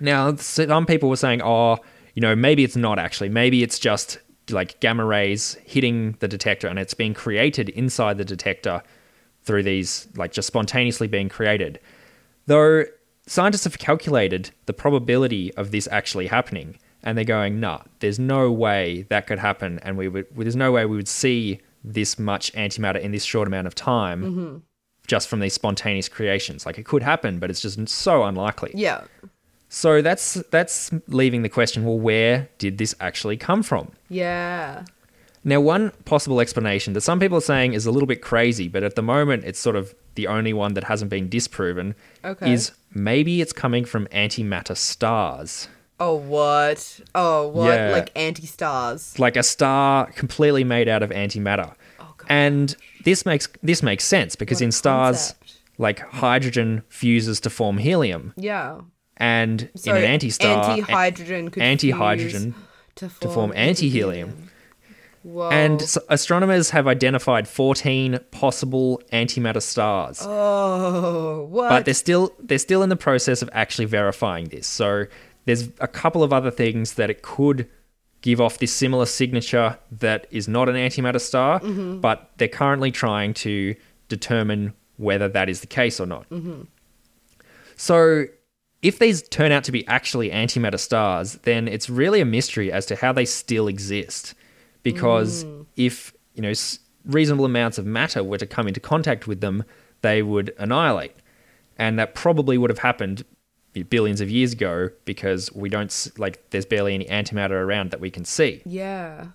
Now, 0.00 0.36
some 0.36 0.84
people 0.84 1.08
were 1.08 1.16
saying, 1.16 1.40
"Oh, 1.42 1.78
you 2.12 2.20
know, 2.20 2.36
maybe 2.36 2.62
it's 2.62 2.76
not 2.76 2.98
actually. 2.98 3.30
Maybe 3.30 3.62
it's 3.62 3.78
just 3.78 4.18
like 4.52 4.80
gamma 4.80 5.04
rays 5.04 5.56
hitting 5.64 6.16
the 6.20 6.28
detector, 6.28 6.68
and 6.68 6.78
it's 6.78 6.94
being 6.94 7.14
created 7.14 7.68
inside 7.70 8.18
the 8.18 8.24
detector 8.24 8.82
through 9.42 9.62
these 9.62 10.08
like 10.16 10.32
just 10.32 10.46
spontaneously 10.46 11.08
being 11.08 11.28
created." 11.28 11.78
Though 12.46 12.84
scientists 13.26 13.64
have 13.64 13.78
calculated 13.78 14.50
the 14.66 14.72
probability 14.72 15.54
of 15.54 15.70
this 15.70 15.88
actually 15.90 16.26
happening, 16.26 16.76
and 17.02 17.16
they're 17.16 17.24
going, 17.24 17.60
"Nah, 17.60 17.82
there's 18.00 18.18
no 18.18 18.50
way 18.50 19.06
that 19.08 19.26
could 19.26 19.38
happen, 19.38 19.78
and 19.82 19.96
we 19.96 20.08
would, 20.08 20.26
there's 20.36 20.56
no 20.56 20.72
way 20.72 20.84
we 20.86 20.96
would 20.96 21.08
see 21.08 21.60
this 21.84 22.18
much 22.18 22.52
antimatter 22.52 23.00
in 23.00 23.12
this 23.12 23.24
short 23.24 23.48
amount 23.48 23.66
of 23.66 23.74
time." 23.74 24.22
Mm-hmm. 24.22 24.56
Just 25.08 25.28
from 25.28 25.40
these 25.40 25.52
spontaneous 25.52 26.08
creations, 26.08 26.64
like 26.64 26.78
it 26.78 26.86
could 26.86 27.02
happen, 27.02 27.40
but 27.40 27.50
it's 27.50 27.60
just 27.60 27.88
so 27.88 28.22
unlikely. 28.22 28.70
Yeah. 28.74 29.02
So 29.74 30.02
that's 30.02 30.34
that's 30.50 30.90
leaving 31.08 31.40
the 31.42 31.48
question: 31.48 31.84
Well, 31.86 31.98
where 31.98 32.50
did 32.58 32.76
this 32.76 32.94
actually 33.00 33.38
come 33.38 33.62
from? 33.62 33.90
Yeah. 34.10 34.84
Now, 35.44 35.60
one 35.60 35.90
possible 36.04 36.40
explanation 36.40 36.92
that 36.92 37.00
some 37.00 37.18
people 37.18 37.38
are 37.38 37.40
saying 37.54 37.72
is 37.72 37.86
a 37.86 37.90
little 37.90 38.06
bit 38.06 38.20
crazy, 38.20 38.68
but 38.68 38.82
at 38.82 38.94
the 38.96 39.02
moment 39.02 39.44
it's 39.44 39.58
sort 39.58 39.74
of 39.76 39.94
the 40.14 40.26
only 40.26 40.52
one 40.52 40.74
that 40.74 40.84
hasn't 40.84 41.10
been 41.10 41.28
disproven, 41.30 41.94
Okay. 42.22 42.52
is 42.52 42.70
maybe 42.94 43.40
it's 43.40 43.52
coming 43.52 43.84
from 43.86 44.06
antimatter 44.08 44.76
stars. 44.76 45.68
Oh 45.98 46.14
what? 46.16 47.00
Oh 47.14 47.48
what? 47.48 47.72
Yeah. 47.74 47.92
Like 47.92 48.10
anti 48.14 48.46
stars. 48.46 49.18
Like 49.18 49.36
a 49.36 49.42
star 49.42 50.12
completely 50.12 50.64
made 50.64 50.86
out 50.86 51.02
of 51.02 51.08
antimatter. 51.10 51.74
Oh 51.98 52.12
god. 52.18 52.26
And 52.28 52.76
this 53.04 53.24
makes 53.24 53.48
this 53.62 53.82
makes 53.82 54.04
sense 54.04 54.36
because 54.36 54.58
What 54.60 54.64
in 54.66 54.72
stars 54.72 55.16
concept. 55.32 55.60
like 55.78 55.98
hydrogen 56.00 56.82
fuses 56.90 57.40
to 57.40 57.48
form 57.50 57.78
helium 57.78 58.34
Yeah. 58.36 58.80
And 59.16 59.70
So 59.76 59.90
in 59.90 59.98
an 59.98 60.04
anti-star 60.04 60.70
anti-hydrogen 60.70 61.50
could 61.50 61.62
anti-hydrogen 61.62 62.54
to 62.96 63.08
to 63.08 63.10
form, 63.10 63.34
form 63.34 63.52
anti-helium. 63.54 64.50
Whoa. 65.22 65.50
And 65.50 65.80
s- 65.80 65.98
astronomers 66.08 66.70
have 66.70 66.88
identified 66.88 67.46
14 67.46 68.18
possible 68.32 69.00
antimatter 69.12 69.62
stars. 69.62 70.18
oh 70.22 71.44
what? 71.48 71.68
but 71.68 71.84
they're 71.84 71.94
still 71.94 72.34
they're 72.40 72.58
still 72.58 72.82
in 72.82 72.88
the 72.88 72.96
process 72.96 73.40
of 73.42 73.48
actually 73.52 73.84
verifying 73.84 74.46
this. 74.48 74.66
So 74.66 75.06
there's 75.44 75.68
a 75.80 75.88
couple 75.88 76.22
of 76.22 76.32
other 76.32 76.50
things 76.50 76.94
that 76.94 77.10
it 77.10 77.22
could 77.22 77.68
give 78.20 78.40
off 78.40 78.58
this 78.58 78.72
similar 78.72 79.06
signature 79.06 79.78
that 79.90 80.26
is 80.30 80.48
not 80.48 80.68
an 80.68 80.76
antimatter 80.76 81.20
star, 81.20 81.60
mm-hmm. 81.60 82.00
but 82.00 82.30
they're 82.36 82.48
currently 82.48 82.90
trying 82.90 83.34
to 83.34 83.74
determine 84.08 84.72
whether 84.96 85.28
that 85.28 85.48
is 85.48 85.60
the 85.60 85.66
case 85.66 85.98
or 86.00 86.06
not. 86.06 86.28
Mm-hmm. 86.30 86.62
So 87.76 88.26
if 88.82 88.98
these 88.98 89.22
turn 89.22 89.52
out 89.52 89.64
to 89.64 89.72
be 89.72 89.86
actually 89.86 90.30
antimatter 90.30 90.78
stars, 90.78 91.34
then 91.44 91.68
it's 91.68 91.88
really 91.88 92.20
a 92.20 92.24
mystery 92.24 92.70
as 92.72 92.84
to 92.86 92.96
how 92.96 93.12
they 93.12 93.24
still 93.24 93.68
exist. 93.68 94.34
Because 94.82 95.44
mm. 95.44 95.64
if 95.76 96.12
you 96.34 96.42
know 96.42 96.52
reasonable 97.06 97.44
amounts 97.44 97.78
of 97.78 97.86
matter 97.86 98.22
were 98.22 98.38
to 98.38 98.46
come 98.46 98.66
into 98.66 98.80
contact 98.80 99.26
with 99.26 99.40
them, 99.40 99.64
they 100.02 100.22
would 100.22 100.52
annihilate, 100.58 101.14
and 101.78 101.98
that 101.98 102.14
probably 102.14 102.58
would 102.58 102.70
have 102.70 102.80
happened 102.80 103.24
billions 103.88 104.20
of 104.20 104.28
years 104.28 104.52
ago 104.52 104.90
because 105.04 105.50
we 105.54 105.68
don't 105.68 106.10
like 106.18 106.50
there's 106.50 106.66
barely 106.66 106.94
any 106.94 107.06
antimatter 107.06 107.52
around 107.52 107.90
that 107.90 108.00
we 108.00 108.10
can 108.10 108.24
see. 108.24 108.62
yeah. 108.66 109.28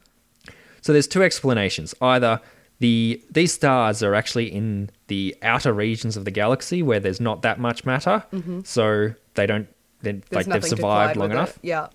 So 0.82 0.94
there's 0.94 1.08
two 1.08 1.24
explanations. 1.24 1.94
Either 2.02 2.40
the 2.80 3.22
these 3.32 3.54
stars 3.54 4.04
are 4.04 4.14
actually 4.14 4.52
in 4.54 4.90
the 5.08 5.36
outer 5.42 5.74
regions 5.74 6.16
of 6.18 6.26
the 6.26 6.32
galaxy 6.32 6.84
where 6.84 7.00
there's 7.00 7.20
not 7.22 7.42
that 7.42 7.60
much 7.60 7.86
matter, 7.86 8.24
mm-hmm. 8.32 8.62
so 8.64 9.14
they 9.34 9.46
don't 9.46 9.68
they 10.02 10.22
like 10.32 10.46
they've 10.46 10.64
survived 10.64 11.18
long 11.18 11.30
with 11.30 11.38
it. 11.38 11.40
enough. 11.40 11.60
Yeah. 11.62 11.88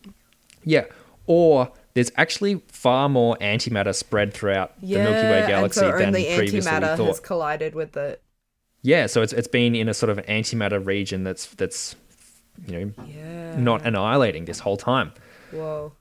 Yeah. 0.64 0.84
Or 1.26 1.70
there's 1.94 2.10
actually 2.16 2.62
far 2.68 3.08
more 3.08 3.36
antimatter 3.40 3.94
spread 3.94 4.34
throughout 4.34 4.72
Yeah. 4.80 5.04
the 5.04 5.10
Milky 5.10 5.28
Way 5.28 5.38
and 5.40 5.48
galaxy 5.48 5.80
so 5.80 5.92
than 5.92 6.08
only 6.08 6.24
previously 6.36 6.70
antimatter 6.70 6.96
thought. 6.96 7.06
has 7.06 7.20
collided 7.20 7.74
with 7.74 7.96
it. 7.96 8.22
Yeah, 8.82 9.06
so 9.06 9.22
it's 9.22 9.32
it's 9.32 9.46
been 9.48 9.76
in 9.76 9.88
a 9.88 9.94
sort 9.94 10.10
of 10.10 10.18
antimatter 10.26 10.84
region 10.84 11.22
that's 11.22 11.46
that's 11.46 11.94
you 12.66 12.72
know 12.86 12.92
Yeah. 13.06 13.56
not 13.56 13.86
annihilating 13.86 14.46
this 14.46 14.58
whole 14.58 14.76
time. 14.76 15.12
Whoa. 15.52 15.92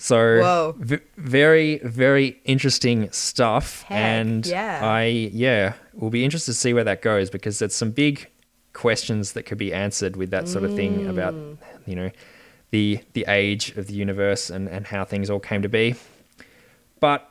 So 0.00 0.74
v- 0.78 1.00
very 1.16 1.78
very 1.78 2.40
interesting 2.44 3.10
stuff 3.10 3.82
Heck, 3.82 3.98
and 3.98 4.46
yeah. 4.46 4.80
I 4.82 5.04
yeah, 5.32 5.74
we'll 5.92 6.10
be 6.10 6.24
interested 6.24 6.52
to 6.52 6.58
see 6.58 6.72
where 6.72 6.84
that 6.84 7.02
goes 7.02 7.30
because 7.30 7.58
there's 7.58 7.74
some 7.74 7.90
big 7.90 8.28
questions 8.72 9.32
that 9.32 9.42
could 9.42 9.58
be 9.58 9.74
answered 9.74 10.14
with 10.16 10.30
that 10.30 10.46
sort 10.48 10.62
of 10.64 10.74
thing 10.76 11.06
about 11.08 11.34
Mm. 11.34 11.56
you 11.86 11.96
know 11.96 12.10
the 12.70 13.00
the 13.14 13.24
age 13.26 13.76
of 13.76 13.88
the 13.88 13.94
universe 13.94 14.50
and 14.50 14.68
and 14.68 14.86
how 14.86 15.04
things 15.04 15.28
all 15.30 15.40
came 15.40 15.62
to 15.62 15.68
be. 15.68 15.96
But 17.00 17.28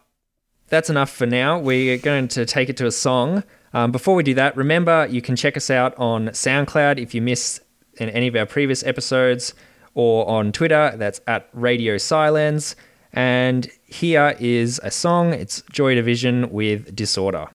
that's 0.68 0.90
enough 0.90 1.10
for 1.10 1.26
now. 1.26 1.58
We're 1.60 1.98
going 1.98 2.28
to 2.30 2.46
take 2.46 2.68
it 2.70 2.76
to 2.78 2.86
a 2.86 2.92
song. 2.92 3.44
Um, 3.74 3.92
before 3.92 4.16
we 4.16 4.24
do 4.24 4.34
that, 4.34 4.58
remember 4.58 5.08
you 5.10 5.22
can 5.22 5.36
check 5.38 5.56
us 5.56 5.70
out 5.70 5.94
on 5.98 6.28
SoundCloud 6.30 6.98
if 7.02 7.14
you 7.14 7.22
miss 7.22 7.62
in 7.98 8.10
any 8.10 8.28
of 8.28 8.36
our 8.36 8.46
previous 8.46 8.84
episodes, 8.86 9.54
or 9.98 10.30
on 10.30 10.52
Twitter. 10.52 10.94
That's 10.96 11.20
at 11.26 11.50
Radio 11.54 11.98
Silence. 11.98 12.76
And 13.14 13.68
here 13.88 14.36
is 14.40 14.80
a 14.84 14.92
song. 14.92 15.34
It's 15.34 15.64
Joy 15.72 15.96
Division 15.96 16.52
with 16.52 16.96
Disorder. 16.96 17.48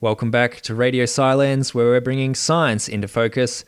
Welcome 0.00 0.30
back 0.30 0.60
to 0.60 0.74
Radio 0.76 1.06
Silence, 1.06 1.74
where 1.74 1.86
we're 1.86 2.00
bringing 2.00 2.36
science 2.36 2.88
into 2.88 3.08
focus. 3.08 3.64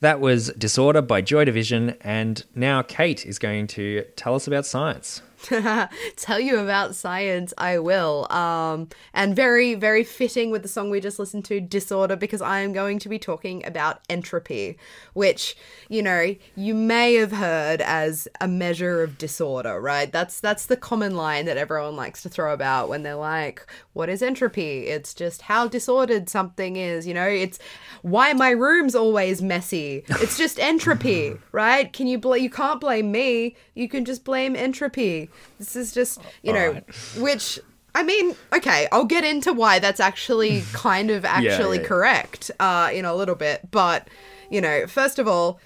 That 0.00 0.20
was 0.20 0.48
Disorder 0.58 1.00
by 1.00 1.22
Joy 1.22 1.46
Division, 1.46 1.94
and 2.02 2.44
now 2.54 2.82
Kate 2.82 3.24
is 3.24 3.38
going 3.38 3.66
to 3.68 4.02
tell 4.14 4.34
us 4.34 4.46
about 4.46 4.66
science. 4.66 5.22
tell 6.16 6.40
you 6.40 6.58
about 6.58 6.94
science 6.94 7.52
i 7.58 7.78
will. 7.78 8.30
Um 8.30 8.88
and 9.14 9.34
very 9.36 9.74
very 9.74 10.04
fitting 10.04 10.50
with 10.50 10.62
the 10.62 10.68
song 10.68 10.90
we 10.90 11.00
just 11.00 11.18
listened 11.18 11.44
to 11.46 11.60
disorder 11.60 12.16
because 12.16 12.42
i 12.42 12.60
am 12.60 12.72
going 12.72 12.98
to 12.98 13.08
be 13.08 13.18
talking 13.18 13.64
about 13.66 14.00
entropy 14.08 14.76
which 15.14 15.56
you 15.88 16.02
know 16.02 16.34
you 16.54 16.74
may 16.74 17.14
have 17.14 17.32
heard 17.32 17.80
as 17.80 18.28
a 18.40 18.48
measure 18.48 19.02
of 19.02 19.18
disorder 19.18 19.80
right? 19.80 20.10
That's 20.10 20.40
that's 20.40 20.66
the 20.66 20.76
common 20.76 21.16
line 21.16 21.44
that 21.46 21.56
everyone 21.56 21.96
likes 21.96 22.22
to 22.22 22.28
throw 22.28 22.52
about 22.52 22.88
when 22.88 23.02
they're 23.02 23.14
like 23.14 23.66
what 23.92 24.08
is 24.08 24.22
entropy? 24.22 24.86
It's 24.86 25.14
just 25.14 25.42
how 25.42 25.68
disordered 25.68 26.28
something 26.28 26.76
is 26.76 27.06
you 27.06 27.14
know? 27.14 27.28
It's 27.28 27.58
why 28.06 28.32
my 28.32 28.50
room's 28.50 28.94
always 28.94 29.42
messy 29.42 30.04
it's 30.08 30.38
just 30.38 30.60
entropy 30.60 31.36
right 31.52 31.92
can 31.92 32.06
you 32.06 32.16
bl- 32.16 32.36
you 32.36 32.48
can't 32.48 32.80
blame 32.80 33.10
me 33.10 33.56
you 33.74 33.88
can 33.88 34.04
just 34.04 34.22
blame 34.22 34.54
entropy 34.54 35.28
this 35.58 35.74
is 35.74 35.92
just 35.92 36.20
you 36.44 36.52
know 36.52 36.68
Alright. 36.68 36.94
which 37.18 37.58
I 37.96 38.02
mean, 38.02 38.36
okay, 38.54 38.88
I'll 38.92 39.06
get 39.06 39.24
into 39.24 39.54
why 39.54 39.78
that's 39.78 40.00
actually 40.00 40.64
kind 40.74 41.10
of 41.10 41.24
actually 41.24 41.78
yeah, 41.78 41.82
yeah. 41.82 41.88
correct 41.88 42.50
uh, 42.60 42.90
in 42.92 43.06
a 43.06 43.14
little 43.14 43.34
bit. 43.34 43.70
But, 43.70 44.06
you 44.50 44.60
know, 44.60 44.86
first 44.86 45.18
of 45.18 45.26
all, 45.26 45.58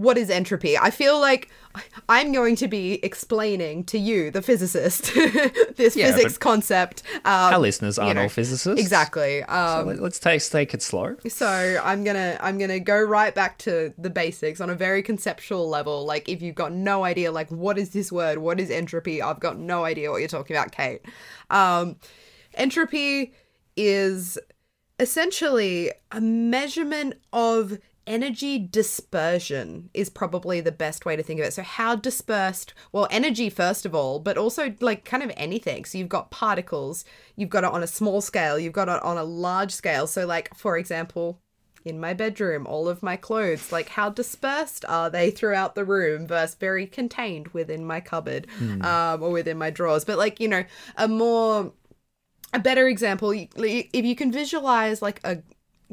what 0.00 0.16
is 0.16 0.30
entropy? 0.30 0.78
I 0.78 0.90
feel 0.90 1.20
like 1.20 1.50
I'm 2.08 2.32
going 2.32 2.56
to 2.56 2.68
be 2.68 2.94
explaining 3.04 3.84
to 3.84 3.98
you, 3.98 4.30
the 4.30 4.42
physicist, 4.42 5.12
this 5.76 5.94
Yeah, 5.94 6.12
physics 6.12 6.38
concept. 6.38 7.02
Um, 7.24 7.54
Our 7.54 7.58
listeners 7.58 7.98
aren't 7.98 8.16
know, 8.16 8.22
all 8.22 8.28
physicists. 8.28 8.80
exactly. 8.80 9.42
Um, 9.44 9.86
let- 9.86 10.00
let's 10.00 10.18
take 10.18 10.42
take 10.42 10.74
it 10.74 10.82
slow. 10.82 11.16
so 11.28 11.80
I'm 11.84 12.02
gonna 12.04 12.38
I'm 12.40 12.56
gonna 12.58 12.80
go 12.80 13.00
right 13.00 13.34
back 13.34 13.58
to 13.58 13.92
the 13.98 14.10
basics 14.10 14.60
on 14.60 14.70
a 14.70 14.74
very 14.74 15.02
conceptual 15.02 15.68
level. 15.68 16.04
Like 16.06 16.28
if 16.28 16.40
you've 16.42 16.54
got 16.56 16.72
no 16.72 17.04
idea, 17.04 17.30
like 17.30 17.50
what 17.50 17.76
is 17.78 17.90
this 17.90 18.10
word? 18.10 18.38
What 18.38 18.58
is 18.58 18.70
entropy? 18.70 19.20
I've 19.22 19.40
got 19.40 19.58
no 19.58 19.84
idea 19.84 20.10
what 20.10 20.18
you're 20.18 20.28
talking 20.28 20.56
about, 20.56 20.72
Kate. 20.72 21.02
Um, 21.50 21.96
entropy 22.54 23.32
is 23.76 24.38
essentially 24.98 25.90
a 26.12 26.20
measurement 26.20 27.14
of 27.32 27.78
energy 28.10 28.58
dispersion 28.58 29.88
is 29.94 30.10
probably 30.10 30.60
the 30.60 30.72
best 30.72 31.06
way 31.06 31.14
to 31.14 31.22
think 31.22 31.38
of 31.38 31.46
it. 31.46 31.52
So 31.52 31.62
how 31.62 31.94
dispersed, 31.94 32.74
well, 32.90 33.06
energy 33.08 33.48
first 33.48 33.86
of 33.86 33.94
all, 33.94 34.18
but 34.18 34.36
also 34.36 34.74
like 34.80 35.04
kind 35.04 35.22
of 35.22 35.30
anything. 35.36 35.84
So 35.84 35.96
you've 35.96 36.08
got 36.08 36.32
particles, 36.32 37.04
you've 37.36 37.50
got 37.50 37.62
it 37.62 37.70
on 37.70 37.84
a 37.84 37.86
small 37.86 38.20
scale, 38.20 38.58
you've 38.58 38.72
got 38.72 38.88
it 38.88 39.00
on 39.04 39.16
a 39.16 39.22
large 39.22 39.70
scale. 39.70 40.08
So 40.08 40.26
like 40.26 40.52
for 40.56 40.76
example, 40.76 41.40
in 41.84 42.00
my 42.00 42.12
bedroom, 42.12 42.66
all 42.66 42.88
of 42.88 43.00
my 43.02 43.16
clothes, 43.16 43.70
like 43.70 43.90
how 43.90 44.10
dispersed 44.10 44.84
are 44.88 45.08
they 45.08 45.30
throughout 45.30 45.76
the 45.76 45.84
room 45.84 46.26
versus 46.26 46.56
very 46.56 46.86
contained 46.86 47.48
within 47.48 47.84
my 47.86 48.00
cupboard 48.00 48.48
um, 48.84 49.22
or 49.22 49.30
within 49.30 49.56
my 49.56 49.70
drawers. 49.70 50.04
But 50.04 50.18
like, 50.18 50.40
you 50.40 50.48
know, 50.48 50.64
a 50.96 51.06
more 51.06 51.72
a 52.52 52.58
better 52.58 52.88
example 52.88 53.30
if 53.30 54.04
you 54.04 54.16
can 54.16 54.32
visualize 54.32 55.00
like 55.00 55.20
a 55.22 55.38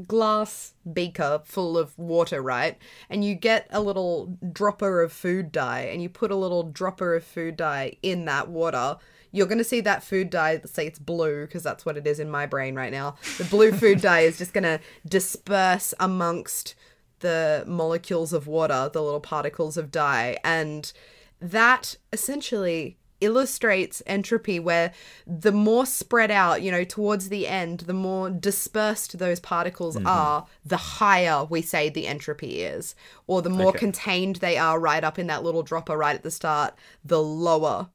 glass 0.05 0.73
beaker 0.91 1.41
full 1.43 1.77
of 1.77 1.97
water 1.97 2.41
right? 2.41 2.77
And 3.09 3.23
you 3.23 3.35
get 3.35 3.67
a 3.71 3.81
little 3.81 4.37
dropper 4.51 5.01
of 5.01 5.11
food 5.11 5.51
dye 5.51 5.81
and 5.81 6.01
you 6.01 6.09
put 6.09 6.31
a 6.31 6.35
little 6.35 6.63
dropper 6.63 7.15
of 7.15 7.23
food 7.23 7.57
dye 7.57 7.97
in 8.01 8.25
that 8.25 8.49
water. 8.49 8.97
You're 9.31 9.47
going 9.47 9.57
to 9.57 9.63
see 9.63 9.81
that 9.81 10.03
food 10.03 10.29
dye 10.29 10.61
say 10.65 10.87
it's 10.87 10.99
blue 10.99 11.45
because 11.45 11.63
that's 11.63 11.85
what 11.85 11.97
it 11.97 12.07
is 12.07 12.19
in 12.19 12.29
my 12.29 12.45
brain 12.45 12.75
right 12.75 12.91
now. 12.91 13.15
The 13.37 13.43
blue 13.45 13.71
food 13.71 14.01
dye 14.01 14.21
is 14.21 14.37
just 14.37 14.53
going 14.53 14.63
to 14.63 14.79
disperse 15.07 15.93
amongst 15.99 16.75
the 17.19 17.63
molecules 17.67 18.33
of 18.33 18.47
water 18.47 18.89
the 18.93 19.01
little 19.01 19.19
particles 19.19 19.77
of 19.77 19.91
dye. 19.91 20.37
And 20.43 20.91
that 21.39 21.97
essentially 22.13 22.97
illustrates 23.19 24.03
entropy 24.05 24.59
where 24.59 24.91
the 25.25 25.51
more 25.51 25.85
spread 25.85 26.29
out 26.29 26.61
you 26.61 26.71
know 26.71 26.83
towards 26.83 27.29
the 27.29 27.47
end 27.47 27.79
the 27.81 27.93
more 27.93 28.29
dispersed 28.29 29.17
those 29.17 29.39
particles 29.39 29.95
mm-hmm. 29.95 30.05
are 30.05 30.45
the 30.65 30.77
higher 30.77 31.43
we 31.45 31.61
say 31.61 31.89
the 31.89 32.07
entropy 32.07 32.61
is 32.61 32.93
or 33.25 33.41
the 33.41 33.49
more 33.49 33.69
Okay. 33.69 33.79
contained 33.79 34.37
they 34.37 34.57
are 34.57 34.79
right 34.79 35.03
up 35.03 35.17
in 35.17 35.27
that 35.27 35.43
little 35.43 35.63
dropper 35.63 35.97
right 35.97 36.15
at 36.15 36.23
the 36.23 36.31
start 36.31 36.75
the 37.03 37.21
lower 37.21 37.89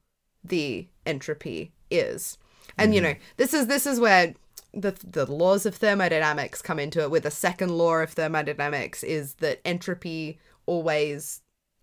the 0.45 0.89
entropy 1.07 1.73
is. 1.91 2.39
And 2.79 2.95
you 2.95 3.01
mm-hmm. 3.01 3.13
know 3.13 3.19
this 3.37 3.55
is 3.55 3.67
this 3.67 3.87
is 3.87 4.01
where 4.01 4.35
the 4.73 4.95
the 5.05 5.31
laws 5.31 5.67
of 5.67 5.77
thermodynamics 5.77 6.63
come 6.63 6.79
into 6.79 7.03
it 7.03 7.11
with 7.11 7.25
the 7.25 7.31
second 7.31 7.71
law 7.71 7.97
of 7.97 8.11
thermodynamics 8.11 9.03
is 9.03 9.35
that 9.35 9.61
entropy 9.65 10.39
always 10.67 11.42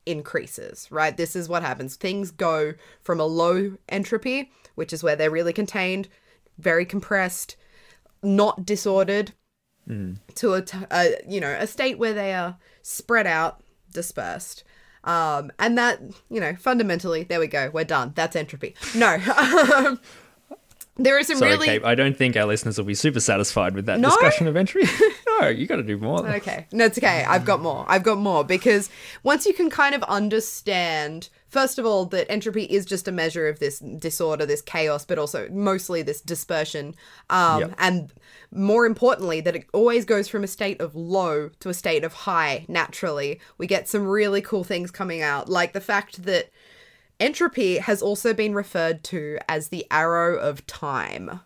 increases, 0.09 0.87
right? 0.89 1.15
This 1.15 1.35
is 1.35 1.47
what 1.47 1.61
happens. 1.61 1.95
Things 1.95 2.31
go 2.31 2.73
from 3.01 3.19
a 3.19 3.25
low 3.25 3.77
entropy, 3.87 4.51
which 4.75 4.91
is 4.91 5.03
where 5.03 5.15
they're 5.15 5.29
really 5.29 5.53
contained, 5.53 6.07
very 6.57 6.85
compressed, 6.85 7.55
not 8.23 8.65
disordered, 8.65 9.33
to 10.35 10.53
a, 10.53 10.61
t- 10.61 10.77
a 10.91 11.15
you 11.27 11.39
know 11.39 11.55
a 11.59 11.65
state 11.65 11.97
where 11.97 12.13
they 12.13 12.33
are 12.33 12.57
spread 12.81 13.27
out, 13.27 13.61
dispersed. 13.91 14.63
Um, 15.03 15.51
and 15.57 15.77
that 15.77 16.01
you 16.29 16.39
know 16.39 16.55
fundamentally, 16.55 17.23
there 17.23 17.39
we 17.39 17.47
go. 17.47 17.69
We're 17.73 17.85
done. 17.85 18.11
That's 18.15 18.35
entropy. 18.35 18.75
No, 18.95 19.15
um, 19.75 19.99
there 20.99 21.17
is 21.17 21.27
some 21.27 21.37
Sorry, 21.37 21.51
really 21.51 21.67
Kate. 21.67 21.83
I 21.83 21.95
don't 21.95 22.15
think 22.15 22.35
our 22.37 22.45
listeners 22.45 22.77
will 22.77 22.85
be 22.85 22.93
super 22.93 23.19
satisfied 23.19 23.73
with 23.73 23.85
that 23.87 23.99
No? 23.99 24.09
discussion 24.09 24.47
of 24.47 24.55
entropy. 24.55 24.87
no, 25.41 25.47
you 25.47 25.65
got 25.65 25.77
to 25.77 25.83
do 25.83 25.97
more. 25.97 26.27
Okay. 26.29 26.67
No, 26.71 26.85
it's 26.85 26.97
okay. 26.97 27.23
I've 27.27 27.45
got 27.45 27.61
more. 27.61 27.85
I've 27.87 28.03
got 28.03 28.17
more 28.17 28.43
because 28.43 28.89
once 29.23 29.45
you 29.45 29.53
can 29.53 29.69
kind 29.69 29.95
of 29.95 30.03
understand, 30.03 31.29
first 31.47 31.79
of 31.79 31.85
all, 31.85 32.05
that 32.07 32.29
entropy 32.31 32.63
is 32.65 32.85
just 32.85 33.07
a 33.07 33.11
measure 33.11 33.47
of 33.47 33.59
this 33.59 33.79
disorder, 33.79 34.45
this 34.45 34.61
chaos, 34.61 35.05
but 35.05 35.17
also 35.17 35.47
mostly 35.49 36.01
this 36.01 36.21
dispersion. 36.21 36.95
Um, 37.29 37.59
Yep. 37.61 37.75
And 37.79 38.13
more 38.51 38.85
importantly, 38.85 39.41
that 39.41 39.55
it 39.55 39.65
always 39.73 40.05
goes 40.05 40.27
from 40.27 40.43
a 40.43 40.47
state 40.47 40.81
of 40.81 40.95
low 40.95 41.49
to 41.59 41.69
a 41.69 41.73
state 41.73 42.03
of 42.03 42.13
high 42.13 42.65
naturally. 42.67 43.39
We 43.57 43.67
get 43.67 43.87
some 43.87 44.05
really 44.07 44.41
cool 44.41 44.63
things 44.63 44.91
coming 44.91 45.21
out, 45.21 45.49
like 45.49 45.73
the 45.73 45.81
fact 45.81 46.23
that 46.23 46.49
entropy 47.19 47.77
has 47.77 48.01
also 48.01 48.33
been 48.33 48.53
referred 48.53 49.03
to 49.05 49.39
as 49.47 49.69
the 49.69 49.85
arrow 49.91 50.37
of 50.37 50.65
time. 50.67 51.41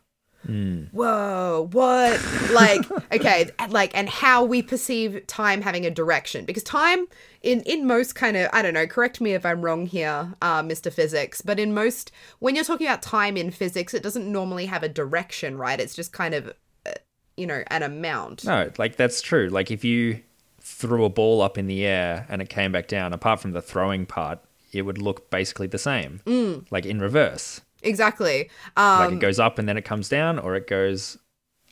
Whoa 0.91 1.69
what? 1.71 2.21
Like 2.51 2.91
okay 3.13 3.49
like 3.69 3.95
and 3.97 4.09
how 4.09 4.43
we 4.43 4.61
perceive 4.61 5.25
time 5.25 5.61
having 5.61 5.85
a 5.85 5.89
direction. 5.89 6.43
Because 6.43 6.63
time 6.63 7.07
in 7.41 7.61
in 7.61 7.87
most 7.87 8.15
kind 8.15 8.35
of 8.35 8.49
i 8.51 8.61
don't 8.61 8.73
know 8.73 8.85
correct 8.85 9.21
me 9.21 9.33
if 9.33 9.45
i'm 9.45 9.61
wrong 9.61 9.85
here 9.85 10.33
uh, 10.41 10.61
mr 10.61 10.91
physics 10.91 11.41
but 11.41 11.59
in 11.59 11.73
most 11.73 12.11
when 12.39 12.55
you're 12.55 12.63
talking 12.63 12.87
about 12.87 13.01
time 13.01 13.35
in 13.35 13.51
physics 13.51 13.93
it 13.93 14.01
doesn't 14.01 14.31
normally 14.31 14.65
have 14.65 14.81
a 14.81 14.89
direction 14.89 15.57
right? 15.57 15.79
It's 15.79 15.95
just 15.95 16.11
kind 16.11 16.33
of 16.33 16.53
uh, 16.85 16.91
you 17.37 17.47
know 17.47 17.63
an 17.67 17.83
amount. 17.83 18.45
No, 18.45 18.69
like 18.77 18.97
that's 18.97 19.21
true. 19.21 19.49
Like 19.49 19.71
if 19.71 19.83
you 19.83 20.21
threw 20.59 21.05
a 21.05 21.09
ball 21.09 21.41
up 21.41 21.57
in 21.57 21.67
the 21.67 21.85
air 21.85 22.25
and 22.29 22.41
it 22.41 22.49
came 22.49 22.71
back 22.71 22.87
down, 22.87 23.13
apart 23.13 23.39
from 23.39 23.51
the 23.51 23.61
throwing 23.61 24.05
part, 24.05 24.39
it 24.73 24.81
would 24.83 24.97
look 24.97 25.29
basically 25.29 25.67
the 25.67 25.77
same. 25.77 26.21
Mm. 26.25 26.65
Like 26.71 26.85
in 26.85 26.99
reverse. 26.99 27.61
exactly 27.81 28.49
um 28.77 28.99
Like 28.99 29.11
it 29.13 29.19
goes 29.19 29.39
up 29.39 29.59
and 29.59 29.67
then 29.67 29.77
it 29.77 29.85
comes 29.85 30.07
down, 30.09 30.39
or 30.39 30.55
it 30.55 30.67
goes 30.67 31.17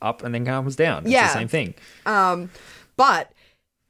up 0.02 0.24
and 0.24 0.34
then 0.34 0.46
comes 0.46 0.76
down. 0.76 1.04
It's 1.04 1.12
Yeah. 1.12 1.28
the 1.28 1.34
same 1.34 1.48
thing. 1.48 1.74
But 2.98 3.32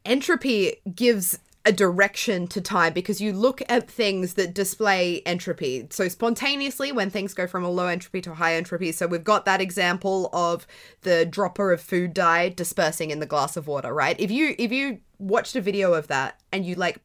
entropy 0.06 0.78
gives 0.95 1.39
a 1.63 1.71
direction 1.71 2.47
to 2.47 2.60
time 2.60 2.91
because 2.91 3.21
you 3.21 3.32
look 3.34 3.62
at 3.69 3.88
things 3.89 4.34
that 4.34 4.52
display 4.54 5.21
entropy. 5.28 5.86
So 5.91 6.08
spontaneously 6.08 6.91
when 6.91 7.12
things 7.12 7.36
go 7.36 7.45
from 7.45 7.63
a 7.63 7.69
low 7.69 7.86
entropy 7.86 8.19
to 8.21 8.32
a 8.32 8.34
high 8.34 8.56
entropy. 8.56 8.91
So 8.91 9.06
we've 9.06 9.24
got 9.24 9.45
that 9.45 9.62
example 9.62 10.30
of 10.34 10.65
the 11.02 11.24
dropper 11.24 11.71
of 11.71 11.80
food 11.80 12.15
dye 12.15 12.50
dispersing 12.50 13.12
in 13.12 13.19
the 13.19 13.28
glass 13.28 13.58
of 13.58 13.67
water, 13.67 13.93
right? 13.93 14.19
If 14.19 14.32
you 14.32 14.56
if 14.58 14.71
you 14.71 15.00
watched 15.19 15.56
a 15.56 15.62
video 15.62 15.93
of 15.93 16.08
that 16.08 16.39
and 16.52 16.65
you 16.65 16.74
like 16.74 16.97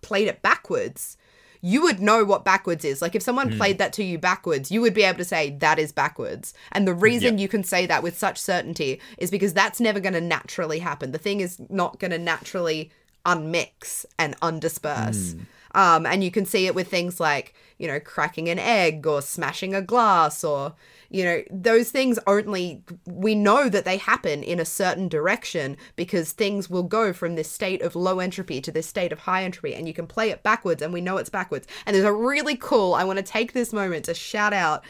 played 0.00 0.28
it 0.28 0.40
backwards, 0.40 1.18
you 1.66 1.80
would 1.80 1.98
know 1.98 2.26
what 2.26 2.44
backwards 2.44 2.84
is. 2.84 3.00
Like 3.00 3.14
if 3.14 3.22
someone 3.22 3.56
played 3.56 3.78
that 3.78 3.94
to 3.94 4.04
you 4.04 4.18
backwards, 4.18 4.70
you 4.70 4.82
would 4.82 4.92
be 4.92 5.02
able 5.02 5.16
to 5.16 5.24
say 5.24 5.48
that 5.60 5.78
is 5.78 5.92
backwards. 5.92 6.52
And 6.72 6.86
the 6.86 6.92
reason 6.92 7.38
Yep. 7.38 7.40
you 7.42 7.48
can 7.48 7.64
say 7.64 7.86
that 7.86 8.02
with 8.02 8.18
such 8.18 8.36
certainty 8.38 9.00
is 9.16 9.30
because 9.30 9.54
that's 9.54 9.80
never 9.80 9.98
going 9.98 10.12
to 10.12 10.20
naturally 10.20 10.80
happen. 10.80 11.12
The 11.12 11.18
thing 11.18 11.40
is 11.40 11.58
not 11.70 11.98
going 11.98 12.10
to 12.10 12.18
naturally 12.18 12.90
unmix 13.24 14.04
and 14.18 14.38
undisperse. 14.40 15.38
Um, 15.74 16.04
and 16.04 16.22
you 16.22 16.30
can 16.30 16.44
see 16.44 16.66
it 16.66 16.74
with 16.74 16.88
things 16.88 17.18
like, 17.18 17.54
you 17.78 17.88
know, 17.88 17.98
cracking 17.98 18.50
an 18.50 18.58
egg 18.58 19.06
or 19.06 19.22
smashing 19.22 19.74
a 19.74 19.80
glass 19.80 20.44
or, 20.44 20.74
you 21.10 21.24
know, 21.24 21.42
those 21.50 21.90
things 21.90 22.18
only, 22.26 22.82
we 23.06 23.34
know 23.34 23.68
that 23.68 23.84
they 23.84 23.96
happen 23.96 24.42
in 24.42 24.60
a 24.60 24.64
certain 24.64 25.08
direction 25.08 25.76
because 25.96 26.32
things 26.32 26.68
will 26.68 26.82
go 26.82 27.12
from 27.12 27.34
this 27.34 27.50
state 27.50 27.82
of 27.82 27.94
low 27.94 28.20
entropy 28.20 28.60
to 28.60 28.72
this 28.72 28.86
state 28.86 29.12
of 29.12 29.20
high 29.20 29.44
entropy 29.44 29.74
and 29.74 29.86
you 29.86 29.94
can 29.94 30.06
play 30.06 30.30
it 30.30 30.42
backwards 30.42 30.82
and 30.82 30.92
we 30.92 31.00
know 31.00 31.16
it's 31.16 31.30
backwards. 31.30 31.66
And 31.86 31.94
there's 31.94 32.04
a 32.04 32.12
really 32.12 32.56
cool, 32.56 32.94
I 32.94 33.04
want 33.04 33.18
to 33.18 33.22
take 33.22 33.52
this 33.52 33.72
moment 33.72 34.04
to 34.06 34.14
shout 34.14 34.52
out 34.52 34.84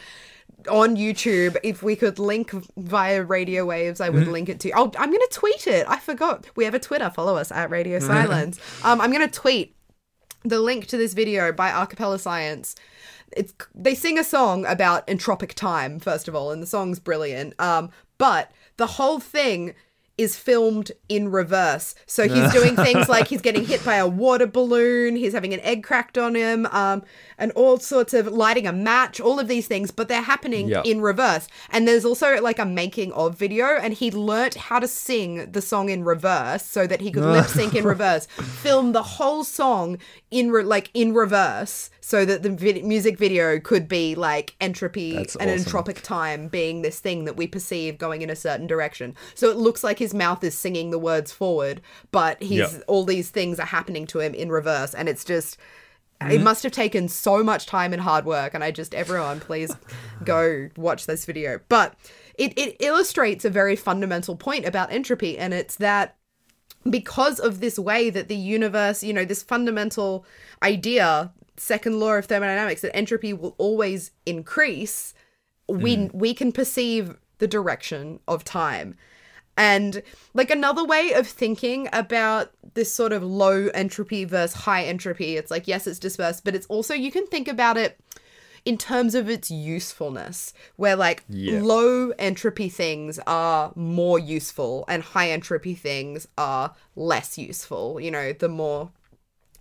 on 0.69 0.95
YouTube. 0.95 1.57
If 1.63 1.83
we 1.83 1.95
could 1.95 2.17
link 2.19 2.51
via 2.77 3.23
radio 3.23 3.65
waves, 3.65 4.01
I 4.01 4.09
would 4.09 4.27
link 4.27 4.49
it 4.49 4.59
to. 4.61 4.71
Oh, 4.75 4.91
I'm 4.97 5.11
gonna 5.11 5.25
tweet 5.31 5.67
it. 5.67 5.85
I 5.87 5.99
forgot. 5.99 6.47
We 6.55 6.65
have 6.65 6.73
a 6.73 6.79
Twitter. 6.79 7.09
Follow 7.09 7.35
us 7.35 7.51
at 7.51 7.69
Radio 7.69 7.99
Silence. 7.99 8.59
um, 8.83 9.01
I'm 9.01 9.11
gonna 9.11 9.27
tweet 9.29 9.75
the 10.43 10.59
link 10.59 10.87
to 10.87 10.97
this 10.97 11.13
video 11.13 11.51
by 11.51 11.69
A 11.69 11.85
Capella 11.85 12.19
Science. 12.19 12.75
It's 13.31 13.53
they 13.73 13.95
sing 13.95 14.17
a 14.17 14.23
song 14.23 14.65
about 14.65 15.05
entropic 15.07 15.53
time 15.53 15.99
first 15.99 16.27
of 16.27 16.35
all, 16.35 16.51
and 16.51 16.61
the 16.61 16.67
song's 16.67 16.99
brilliant. 16.99 17.59
Um, 17.59 17.89
but 18.17 18.51
the 18.77 18.87
whole 18.87 19.19
thing 19.19 19.73
is 20.17 20.37
filmed 20.37 20.93
in 21.09 21.29
reverse. 21.29 21.93
So 22.05 22.29
he's 22.29 22.49
doing 22.53 22.75
things 22.87 23.09
like 23.09 23.27
he's 23.27 23.41
getting 23.41 23.65
hit 23.65 23.83
by 23.83 23.95
a 23.97 24.07
water 24.07 24.47
balloon, 24.47 25.17
he's 25.17 25.33
having 25.33 25.53
an 25.53 25.59
egg 25.59 25.83
cracked 25.83 26.17
on 26.17 26.35
him, 26.35 26.65
um, 26.67 27.03
and 27.37 27.51
all 27.51 27.79
sorts 27.79 28.13
of 28.13 28.27
lighting 28.27 28.65
a 28.65 28.71
match, 28.71 29.19
all 29.19 29.41
of 29.41 29.49
these 29.49 29.67
things, 29.67 29.91
but 29.91 30.07
they're 30.07 30.21
happening 30.21 30.69
Yep. 30.69 30.85
in 30.85 31.01
reverse. 31.01 31.49
And 31.69 31.85
there's 31.85 32.05
also 32.05 32.41
like 32.41 32.59
a 32.59 32.65
making 32.65 33.11
of 33.11 33.37
video, 33.37 33.65
and 33.65 33.93
he 33.93 34.09
learnt 34.09 34.55
how 34.55 34.79
to 34.79 34.87
sing 34.87 35.51
the 35.51 35.61
song 35.61 35.89
in 35.89 36.05
reverse 36.05 36.63
so 36.63 36.87
that 36.87 37.01
he 37.01 37.11
could 37.11 37.23
lip 37.25 37.47
sync 37.47 37.75
in 37.75 37.83
reverse, 37.95 38.25
film 38.27 38.93
the 38.93 39.03
whole 39.03 39.43
song 39.43 39.97
in 40.31 40.49
re- 40.49 40.63
like 40.63 40.91
in 40.93 41.13
reverse, 41.13 41.89
so 42.05 42.23
that 42.23 42.43
the 42.43 42.51
vid- 42.51 42.85
music 42.85 43.17
video 43.17 43.59
could 43.59 43.87
be 43.87 44.13
like 44.13 44.55
entropy 44.61 45.13
That's 45.13 45.35
and 45.37 45.49
awesome. 45.49 45.65
entropic 45.65 46.03
time 46.03 46.49
being 46.49 46.83
this 46.83 46.99
thing 46.99 47.25
that 47.25 47.35
we 47.35 47.47
perceive 47.47 47.97
going 47.97 48.21
in 48.21 48.29
a 48.29 48.35
certain 48.35 48.67
direction. 48.67 49.15
So 49.33 49.49
it 49.49 49.57
looks 49.57 49.83
like 49.83 49.97
his 49.97 50.13
mouth 50.13 50.43
is 50.43 50.55
singing 50.55 50.91
the 50.91 50.99
words 50.99 51.31
forward, 51.31 51.81
but 52.11 52.43
he's 52.43 52.59
Yep. 52.73 52.83
all 52.85 53.05
these 53.05 53.31
things 53.31 53.59
are 53.59 53.65
happening 53.65 54.05
to 54.07 54.19
him 54.19 54.35
in 54.35 54.51
reverse, 54.51 54.93
and 54.93 55.09
it's 55.09 55.25
just. 55.25 55.57
Mm-hmm. 56.21 56.31
It 56.31 56.41
must 56.41 56.63
have 56.63 56.71
taken 56.71 57.09
so 57.09 57.43
much 57.43 57.65
time 57.65 57.91
and 57.91 58.01
hard 58.01 58.23
work, 58.23 58.53
and 58.53 58.63
I 58.63 58.71
just 58.71 58.93
everyone 58.93 59.39
please 59.41 59.75
go 60.23 60.69
watch 60.77 61.07
this 61.07 61.25
video. 61.25 61.59
But 61.69 61.95
it, 62.37 62.53
it 62.57 62.77
illustrates 62.79 63.43
a 63.43 63.49
very 63.49 63.75
fundamental 63.75 64.37
point 64.37 64.65
about 64.65 64.93
entropy, 64.93 65.37
and 65.37 65.53
it's 65.53 65.75
that 65.77 66.15
because 66.89 67.39
of 67.39 67.59
this 67.59 67.77
way 67.79 68.09
that 68.11 68.27
the 68.29 68.35
universe, 68.35 69.03
you 69.03 69.11
know, 69.11 69.25
this 69.25 69.43
fundamental 69.43 70.23
idea, 70.63 71.33
second 71.57 71.99
law 71.99 72.13
of 72.13 72.25
thermodynamics, 72.25 72.81
that 72.81 72.95
entropy 72.95 73.33
will 73.33 73.55
always 73.57 74.11
increase, 74.25 75.13
we 75.67 75.97
mm. 75.97 76.13
we 76.13 76.33
can 76.33 76.51
perceive 76.51 77.17
the 77.37 77.47
direction 77.47 78.19
of 78.27 78.43
time. 78.43 78.95
And 79.57 80.03
like 80.33 80.51
another 80.51 80.83
way 80.83 81.13
of 81.13 81.27
thinking 81.27 81.87
about 81.93 82.51
this 82.73 82.93
sort 82.93 83.13
of 83.13 83.23
low 83.23 83.67
entropy 83.73 84.25
versus 84.25 84.63
high 84.63 84.83
entropy, 84.83 85.37
it's 85.37 85.49
like, 85.49 85.67
yes, 85.67 85.87
it's 85.87 85.99
dispersed, 85.99 86.43
but 86.43 86.55
it's 86.55 86.65
also, 86.67 86.93
you 86.93 87.11
can 87.11 87.25
think 87.27 87.47
about 87.47 87.77
it 87.77 87.97
in 88.65 88.77
terms 88.77 89.15
of 89.15 89.29
its 89.29 89.49
usefulness, 89.49 90.51
where 90.75 90.95
like 90.95 91.23
Yeah. 91.29 91.61
low 91.61 92.09
entropy 92.19 92.67
things 92.67 93.19
are 93.27 93.71
more 93.75 94.19
useful 94.19 94.83
and 94.87 95.03
high 95.03 95.29
entropy 95.29 95.75
things 95.75 96.27
are 96.37 96.73
less 96.95 97.37
useful. 97.37 97.99
You 98.01 98.11
know, 98.11 98.33
the 98.33 98.49
more 98.49 98.91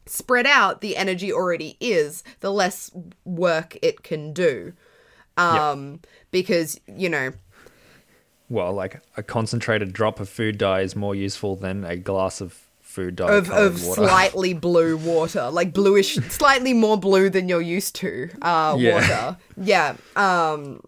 spread 0.07 0.47
out 0.47 0.81
the 0.81 0.97
energy 0.97 1.33
already 1.33 1.77
is, 1.81 2.23
the 2.41 2.53
less 2.53 2.91
work 3.25 3.77
it 3.83 4.03
can 4.03 4.33
do. 4.33 4.73
Um, 5.37 6.01
because, 6.31 6.81
you 6.87 7.09
know, 7.09 7.33
Well, 8.49 8.73
like 8.73 9.01
a 9.17 9.23
concentrated 9.23 9.93
drop 9.93 10.21
of 10.21 10.29
food 10.29 10.59
dye 10.59 10.81
is 10.83 10.95
more 10.95 11.15
useful 11.15 11.57
than 11.57 11.85
a 11.85 11.97
glass 11.97 12.41
of 12.41 12.61
food 12.81 13.17
dye 13.17 13.33
of, 13.37 13.51
of 13.51 13.79
slightly 13.81 14.55
blue 14.55 14.97
water, 14.97 15.51
like 15.51 15.73
bluish, 15.73 16.15
slightly 16.29 16.73
more 16.73 16.97
blue 16.97 17.31
than 17.31 17.49
you're 17.49 17.61
used 17.61 17.97
to. 17.97 18.31
Uh, 18.43 18.77
Yeah. 18.79 18.95
water, 18.95 19.37
yeah, 19.57 19.97
um, 20.15 20.81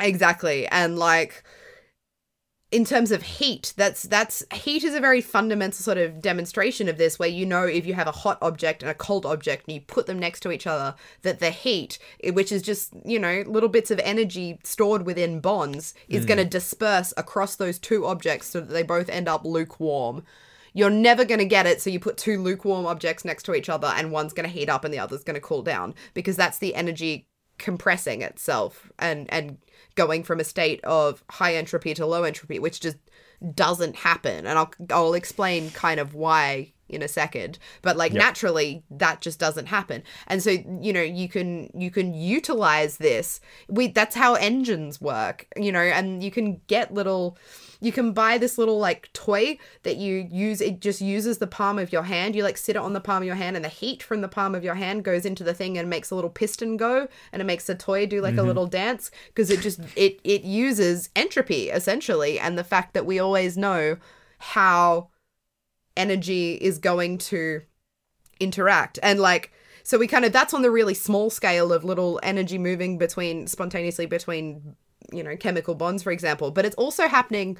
exactly, 0.00 0.66
and 0.66 0.98
like 0.98 1.44
in 2.70 2.84
terms 2.84 3.10
of 3.10 3.22
heat, 3.22 3.72
that's 3.76 4.02
that's 4.02 4.44
heat 4.52 4.84
is 4.84 4.94
a 4.94 5.00
very 5.00 5.22
fundamental 5.22 5.82
sort 5.82 5.96
of 5.96 6.20
demonstration 6.20 6.88
of 6.88 6.98
this, 6.98 7.18
where 7.18 7.28
you 7.28 7.46
know 7.46 7.64
if 7.64 7.86
you 7.86 7.94
have 7.94 8.06
a 8.06 8.12
hot 8.12 8.36
object 8.42 8.82
and 8.82 8.90
a 8.90 8.94
cold 8.94 9.24
object 9.24 9.66
and 9.66 9.74
you 9.74 9.80
put 9.80 10.06
them 10.06 10.18
next 10.18 10.40
to 10.40 10.52
each 10.52 10.66
other, 10.66 10.94
that 11.22 11.40
the 11.40 11.50
heat, 11.50 11.98
eh, 12.22 12.30
which 12.30 12.52
is 12.52 12.60
just 12.60 12.92
you 13.06 13.18
know 13.18 13.42
little 13.46 13.70
bits 13.70 13.90
of 13.90 13.98
energy 14.00 14.58
stored 14.64 15.06
within 15.06 15.40
bonds, 15.40 15.94
is 16.08 16.26
going 16.26 16.38
to 16.38 16.44
mm. 16.44 16.50
disperse 16.50 17.14
across 17.16 17.56
those 17.56 17.78
two 17.78 18.04
objects 18.04 18.48
so 18.48 18.60
that 18.60 18.72
they 18.72 18.82
both 18.82 19.08
end 19.08 19.28
up 19.28 19.46
lukewarm. 19.46 20.22
You're 20.74 20.90
never 20.90 21.24
going 21.24 21.40
to 21.40 21.46
get 21.46 21.66
it, 21.66 21.80
so 21.80 21.88
you 21.88 21.98
put 21.98 22.18
two 22.18 22.40
lukewarm 22.40 22.84
objects 22.84 23.24
next 23.24 23.44
to 23.44 23.54
each 23.54 23.70
other, 23.70 23.88
and 23.88 24.12
one's 24.12 24.34
going 24.34 24.48
to 24.48 24.54
heat 24.54 24.68
up 24.68 24.84
and 24.84 24.92
the 24.92 24.98
other's 24.98 25.24
going 25.24 25.36
to 25.36 25.40
cool 25.40 25.62
down 25.62 25.94
because 26.12 26.36
that's 26.36 26.58
the 26.58 26.74
energy 26.74 27.28
compressing 27.58 28.22
itself 28.22 28.90
and 28.98 29.26
and 29.32 29.58
going 29.98 30.22
from 30.22 30.38
a 30.38 30.44
state 30.44 30.82
of 30.84 31.24
high 31.28 31.56
entropy 31.56 31.92
to 31.92 32.06
low 32.06 32.22
entropy, 32.22 32.60
which 32.60 32.78
just 32.78 32.96
doesn't 33.54 33.96
happen. 33.96 34.46
And 34.46 34.56
I'll 34.56 34.72
I'll 34.90 35.14
explain 35.14 35.70
kind 35.70 35.98
of 35.98 36.14
why 36.14 36.72
in 36.88 37.02
a 37.02 37.08
second. 37.08 37.58
But 37.82 37.96
like 37.96 38.12
Yep. 38.12 38.22
naturally 38.22 38.82
that 38.90 39.20
just 39.20 39.38
doesn't 39.38 39.66
happen. 39.66 40.02
And 40.26 40.42
so, 40.42 40.50
you 40.50 40.92
know, 40.92 41.02
you 41.02 41.28
can 41.28 41.70
you 41.74 41.90
can 41.90 42.14
utilize 42.14 42.96
this. 42.98 43.40
We 43.68 43.88
that's 43.88 44.14
how 44.14 44.34
engines 44.34 45.00
work, 45.00 45.46
you 45.56 45.72
know, 45.72 45.80
and 45.80 46.22
you 46.22 46.30
can 46.30 46.60
get 46.66 46.92
little 46.92 47.36
you 47.80 47.92
can 47.92 48.12
buy 48.12 48.38
this 48.38 48.58
little 48.58 48.78
like 48.78 49.12
toy 49.12 49.58
that 49.82 49.96
you 49.96 50.28
use 50.30 50.60
it 50.60 50.80
just 50.80 51.00
uses 51.00 51.38
the 51.38 51.46
palm 51.46 51.78
of 51.78 51.92
your 51.92 52.02
hand 52.02 52.34
you 52.34 52.42
like 52.42 52.56
sit 52.56 52.76
it 52.76 52.82
on 52.82 52.92
the 52.92 53.00
palm 53.00 53.22
of 53.22 53.26
your 53.26 53.34
hand 53.34 53.56
and 53.56 53.64
the 53.64 53.68
heat 53.68 54.02
from 54.02 54.20
the 54.20 54.28
palm 54.28 54.54
of 54.54 54.64
your 54.64 54.74
hand 54.74 55.04
goes 55.04 55.24
into 55.24 55.44
the 55.44 55.54
thing 55.54 55.78
and 55.78 55.88
makes 55.88 56.10
a 56.10 56.14
little 56.14 56.30
piston 56.30 56.76
go 56.76 57.06
and 57.32 57.40
it 57.40 57.44
makes 57.44 57.66
the 57.66 57.74
toy 57.74 58.06
do 58.06 58.20
like 58.20 58.34
a 58.34 58.38
mm-hmm. 58.38 58.48
little 58.48 58.66
dance 58.66 59.10
because 59.28 59.50
it 59.50 59.60
just 59.60 59.80
it 59.96 60.20
it 60.24 60.42
uses 60.42 61.10
entropy 61.14 61.70
essentially 61.70 62.38
and 62.38 62.58
the 62.58 62.64
fact 62.64 62.94
that 62.94 63.06
we 63.06 63.18
always 63.18 63.56
know 63.56 63.96
how 64.38 65.08
energy 65.98 66.54
is 66.54 66.78
going 66.78 67.18
to 67.18 67.62
interact. 68.40 68.98
And 69.02 69.20
like 69.20 69.52
so 69.82 69.98
we 69.98 70.06
kind 70.06 70.24
of 70.24 70.32
that's 70.32 70.54
on 70.54 70.62
the 70.62 70.70
really 70.70 70.94
small 70.94 71.30
scale 71.30 71.72
of 71.72 71.84
little 71.84 72.20
energy 72.22 72.58
moving 72.58 72.98
between 72.98 73.46
spontaneously 73.46 74.06
between 74.06 74.76
you 75.12 75.22
know 75.22 75.36
chemical 75.36 75.74
bonds 75.74 76.02
for 76.02 76.12
example. 76.12 76.50
But 76.50 76.64
it's 76.64 76.76
also 76.76 77.08
happening 77.08 77.58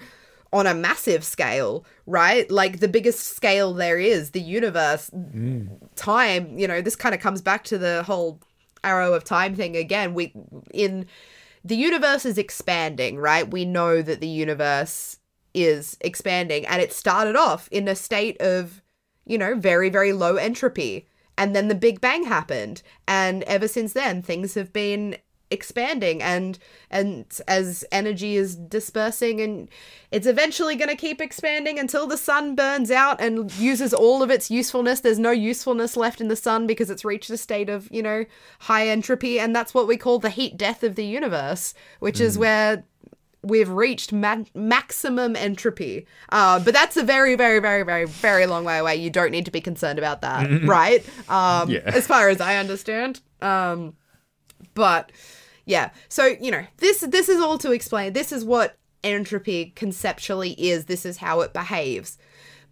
on 0.53 0.67
a 0.67 0.75
massive 0.75 1.25
scale 1.25 1.85
right? 2.07 2.51
Like 2.51 2.81
the 2.81 2.89
biggest 2.89 3.35
scale 3.37 3.75
there 3.75 3.99
is 3.99 4.31
the 4.31 4.41
universe 4.41 5.11
mm. 5.11 5.69
time 5.97 6.59
you 6.59 6.69
know 6.69 6.81
this 6.81 6.97
kind 6.97 7.15
of 7.15 7.21
comes 7.21 7.43
back 7.43 7.65
to 7.65 7.79
the 7.79 8.03
whole 8.05 8.41
arrow 8.85 9.13
of 9.15 9.25
time 9.25 9.55
thing 9.55 9.77
again. 9.77 10.15
We 10.15 10.33
in 10.73 11.07
the 11.65 11.77
universe 11.77 12.25
is 12.25 12.39
expanding 12.39 13.19
right? 13.19 13.51
We 13.51 13.65
know 13.65 14.03
that 14.03 14.21
the 14.21 14.29
universe 14.29 15.18
is 15.55 15.97
expanding 16.01 16.67
and 16.67 16.81
it 16.83 16.93
started 16.93 17.37
off 17.37 17.69
in 17.71 17.89
a 17.89 17.95
state 17.95 18.41
of 18.41 18.83
you 19.25 19.39
know 19.39 19.55
very 19.55 19.89
very 19.89 20.13
low 20.13 20.37
entropy 20.37 21.07
and 21.37 21.55
then 21.55 21.69
the 21.69 21.75
big 21.75 22.01
bang 22.01 22.25
happened 22.25 22.83
and 23.07 23.43
ever 23.45 23.69
since 23.69 23.93
then 23.93 24.23
things 24.23 24.55
have 24.55 24.73
been 24.73 25.17
expanding 25.51 26.23
and 26.23 26.59
and 26.91 27.41
as 27.47 27.85
energy 27.91 28.37
is 28.37 28.55
dispersing 28.55 29.41
and 29.41 29.69
it's 30.11 30.27
eventually 30.27 30.77
going 30.77 30.89
to 30.89 30.97
keep 30.97 31.21
expanding 31.21 31.79
until 31.79 32.07
the 32.07 32.17
sun 32.17 32.55
burns 32.55 32.91
out 32.91 33.21
and 33.21 33.53
uses 33.59 33.93
all 33.93 34.23
of 34.23 34.31
its 34.31 34.51
usefulness. 34.51 35.01
There's 35.01 35.19
no 35.19 35.31
usefulness 35.31 35.97
left 35.97 36.21
in 36.21 36.29
the 36.29 36.37
sun 36.37 36.67
because 36.67 36.91
it's 36.91 37.05
reached 37.05 37.31
a 37.31 37.37
state 37.37 37.69
of 37.69 37.91
you 37.91 38.03
know 38.03 38.25
high 38.61 38.89
entropy 38.89 39.39
and 39.41 39.55
that's 39.55 39.75
what 39.75 39.87
we 39.87 39.97
call 39.97 40.19
the 40.19 40.31
heat 40.31 40.57
death 40.57 40.83
of 40.83 40.95
the 40.95 41.07
universe 41.07 41.75
which 42.01 42.21
is 42.21 42.37
mm. 42.37 42.41
where 42.41 42.85
we've 43.43 43.69
reached 43.69 44.13
ma- 44.13 44.45
maximum 44.55 45.37
entropy. 45.37 46.07
Uh, 46.31 46.59
but 46.61 46.75
that's 46.75 46.97
a 46.97 47.03
very, 47.05 47.35
very, 47.37 47.61
very, 47.61 47.83
very, 47.85 48.05
very 48.07 48.47
long 48.47 48.65
way 48.65 48.79
away. 48.79 48.97
You 48.97 49.11
don't 49.11 49.31
need 49.31 49.45
to 49.45 49.51
be 49.51 49.61
concerned 49.61 49.99
about 49.99 50.23
that, 50.23 50.63
right? 50.65 51.05
Um, 51.31 51.71
Yeah. 51.71 51.81
As 51.85 52.07
far 52.07 52.29
as 52.29 52.41
I 52.41 52.57
understand. 52.57 53.21
Um, 53.41 53.95
but 54.75 55.13
yeah, 55.67 55.91
so 56.09 56.27
you 56.27 56.51
know, 56.51 56.65
this 56.79 57.01
this 57.01 57.29
is 57.29 57.41
all 57.41 57.59
to 57.59 57.73
explain. 57.73 58.13
This 58.13 58.33
is 58.33 58.45
what 58.45 58.77
entropy 59.05 59.73
conceptually 59.77 60.53
is. 60.53 60.87
This 60.87 61.07
is 61.07 61.19
how 61.19 61.41
it 61.43 61.53
behaves. 61.53 62.19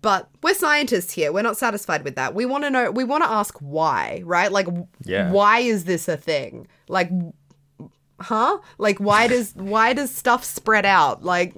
But 0.03 0.29
we're 0.43 0.55
scientists 0.55 1.13
here. 1.13 1.33
We're 1.33 1.43
not 1.43 1.57
satisfied 1.57 2.05
with 2.05 2.17
that. 2.17 2.35
We 2.35 2.45
want 2.47 2.65
to 2.65 2.71
know. 2.71 2.91
We 2.91 3.05
want 3.05 3.25
to 3.25 3.31
ask 3.31 3.57
why, 3.59 4.23
right? 4.25 4.53
Like, 4.53 4.67
Yeah. 5.05 5.31
why 5.33 5.61
is 5.61 5.85
this 5.85 6.07
a 6.09 6.17
thing? 6.17 6.69
Like, 6.89 7.11
huh? 8.21 8.59
Like 8.79 8.99
why 8.99 9.27
does 9.29 9.55
why 9.55 9.93
does 9.93 10.15
stuff 10.15 10.45
spread 10.45 10.87
out? 10.87 11.25
Like 11.25 11.55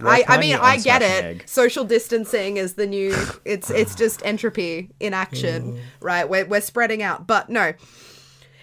I, 0.00 0.24
I 0.26 0.38
mean 0.38 0.56
I 0.56 0.78
get 0.78 1.02
it. 1.02 1.24
egg? 1.24 1.44
Social 1.46 1.84
distancing 1.84 2.56
is 2.56 2.74
the 2.74 2.86
new 2.86 3.14
it's 3.44 3.70
it's 3.70 3.94
just 3.94 4.22
entropy 4.24 4.90
in 5.00 5.14
action, 5.14 5.80
right? 6.00 6.28
We're 6.28 6.46
we're 6.46 6.60
spreading 6.60 7.02
out. 7.02 7.26
But 7.26 7.50
no. 7.50 7.72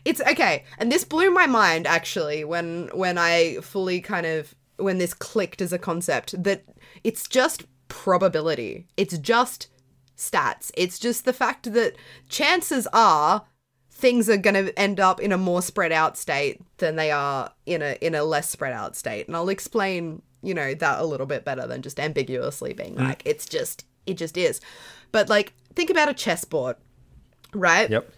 It's 0.06 0.22
okay. 0.22 0.64
And 0.78 0.92
this 0.92 1.04
blew 1.04 1.30
my 1.30 1.46
mind 1.46 1.86
actually 1.86 2.44
when 2.44 2.90
when 2.94 3.18
I 3.18 3.58
fully 3.62 4.02
kind 4.02 4.26
of 4.26 4.56
when 4.78 4.98
this 4.98 5.14
clicked 5.14 5.62
as 5.62 5.74
a 5.74 5.78
concept 5.78 6.42
that 6.42 6.64
it's 7.04 7.28
just 7.28 7.66
probability. 7.90 8.88
It's 8.98 9.18
just 9.18 9.68
stats. 10.18 10.72
It's 10.76 11.00
just 11.00 11.26
the 11.26 11.34
fact 11.34 11.74
that 11.74 11.96
chances 12.28 12.88
are 12.94 13.44
things 14.00 14.30
are 14.30 14.38
going 14.38 14.54
to 14.54 14.80
end 14.80 15.00
up 15.00 15.20
in 15.20 15.34
a 15.34 15.38
more 15.38 15.62
spread 15.62 15.92
out 15.92 16.18
state 16.18 16.62
than 16.78 16.96
they 16.96 17.12
are 17.12 17.52
in 17.66 17.82
a 17.82 17.98
in 18.02 18.16
a 18.16 18.24
less 18.24 18.50
spread 18.50 18.72
out 18.72 18.96
state. 18.96 19.28
And 19.28 19.36
I'll 19.36 19.50
explain, 19.50 20.22
you 20.42 20.54
know, 20.54 20.74
that 20.74 21.00
a 21.00 21.06
little 21.06 21.26
bit 21.26 21.44
better 21.44 21.68
than 21.68 21.82
just 21.82 22.00
ambiguously 22.00 22.74
being 22.74 22.96
mm. 22.96 23.08
like 23.08 23.22
it's 23.26 23.46
just 23.46 23.86
it 24.06 24.16
just 24.16 24.38
is. 24.38 24.62
But 25.12 25.28
like 25.28 25.54
think 25.76 25.90
about 25.90 26.08
a 26.08 26.14
chessboard, 26.14 26.78
right? 27.54 27.90
Yep. 27.90 28.10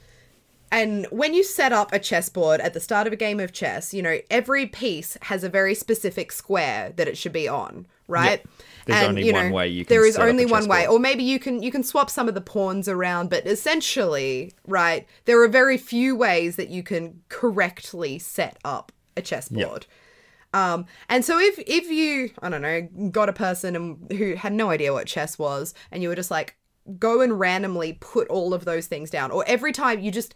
And 0.73 1.05
when 1.09 1.33
you 1.33 1.43
set 1.43 1.73
up 1.73 1.91
a 1.91 1.99
chessboard 1.99 2.61
at 2.61 2.73
the 2.73 2.79
start 2.79 3.05
of 3.05 3.11
a 3.11 3.17
game 3.17 3.41
of 3.41 3.51
chess, 3.51 3.93
you 3.93 4.01
know, 4.01 4.19
every 4.29 4.67
piece 4.67 5.17
has 5.23 5.43
a 5.43 5.49
very 5.49 5.75
specific 5.75 6.31
square 6.31 6.93
that 6.95 7.09
it 7.09 7.17
should 7.17 7.33
be 7.33 7.47
on, 7.47 7.87
right? 8.11 8.43
There's 8.85 9.07
only 9.07 9.31
one 9.31 9.51
way 9.51 9.67
you 9.67 9.85
can 9.85 9.95
There 9.95 10.05
is 10.05 10.15
set 10.15 10.21
up 10.21 10.27
a 10.27 10.29
only 10.29 10.45
one 10.45 10.67
way. 10.67 10.87
Or 10.87 10.99
maybe 10.99 11.23
you 11.23 11.39
can 11.39 11.61
you 11.61 11.71
can 11.71 11.83
swap 11.83 12.09
some 12.09 12.27
of 12.27 12.33
the 12.33 12.41
pawns 12.41 12.87
around, 12.87 13.29
but 13.29 13.45
essentially, 13.45 14.53
right, 14.67 15.07
there 15.25 15.41
are 15.41 15.47
very 15.47 15.77
few 15.77 16.15
ways 16.15 16.55
that 16.55 16.69
you 16.69 16.83
can 16.83 17.21
correctly 17.29 18.19
set 18.19 18.57
up 18.63 18.91
a 19.15 19.21
chessboard. 19.21 19.85
Um, 20.53 20.85
and 21.07 21.23
so 21.23 21.39
if 21.39 21.59
if 21.59 21.89
you 21.89 22.31
I 22.41 22.49
don't 22.49 22.61
know 22.61 22.81
got 23.09 23.29
a 23.29 23.33
person 23.33 23.75
and 23.75 24.11
who 24.11 24.35
had 24.35 24.53
no 24.53 24.69
idea 24.69 24.93
what 24.93 25.07
chess 25.07 25.39
was, 25.39 25.73
and 25.91 26.03
you 26.03 26.09
were 26.09 26.15
just 26.15 26.31
like 26.31 26.55
go 26.97 27.21
and 27.21 27.39
randomly 27.39 27.93
put 27.93 28.27
all 28.27 28.53
of 28.53 28.65
those 28.65 28.87
things 28.87 29.09
down, 29.09 29.31
or 29.31 29.45
every 29.47 29.71
time 29.71 29.99
you 29.99 30.11
just 30.11 30.33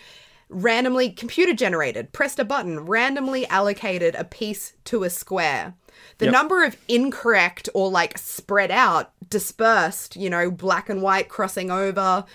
randomly 0.49 1.10
computer 1.10 1.53
generated, 1.53 2.13
pressed 2.13 2.39
a 2.39 2.45
button, 2.45 2.81
randomly 2.81 3.47
allocated 3.47 4.15
a 4.15 4.23
piece 4.23 4.73
to 4.86 5.03
a 5.03 5.10
square. 5.10 5.73
The 6.17 6.25
Yep. 6.25 6.31
number 6.34 6.63
of 6.63 6.77
incorrect 6.88 7.69
or 7.73 7.89
like 7.89 8.17
spread 8.17 8.69
out, 8.71 9.12
dispersed, 9.29 10.15
you 10.15 10.29
know, 10.29 10.51
black 10.51 10.89
and 10.89 11.01
white 11.01 11.29
crossing 11.29 11.71
over, 11.71 12.25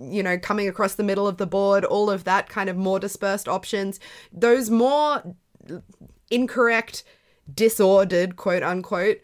you 0.00 0.22
know, 0.22 0.38
coming 0.38 0.68
across 0.68 0.94
the 0.94 1.02
middle 1.02 1.28
of 1.28 1.36
the 1.36 1.46
board, 1.46 1.84
all 1.84 2.10
of 2.10 2.24
that 2.24 2.48
kind 2.48 2.68
of 2.68 2.76
more 2.76 2.98
dispersed 2.98 3.46
options, 3.46 4.00
those 4.32 4.68
more 4.70 5.34
incorrect, 6.30 7.04
disordered, 7.52 8.36
quote 8.36 8.62
unquote. 8.62 9.18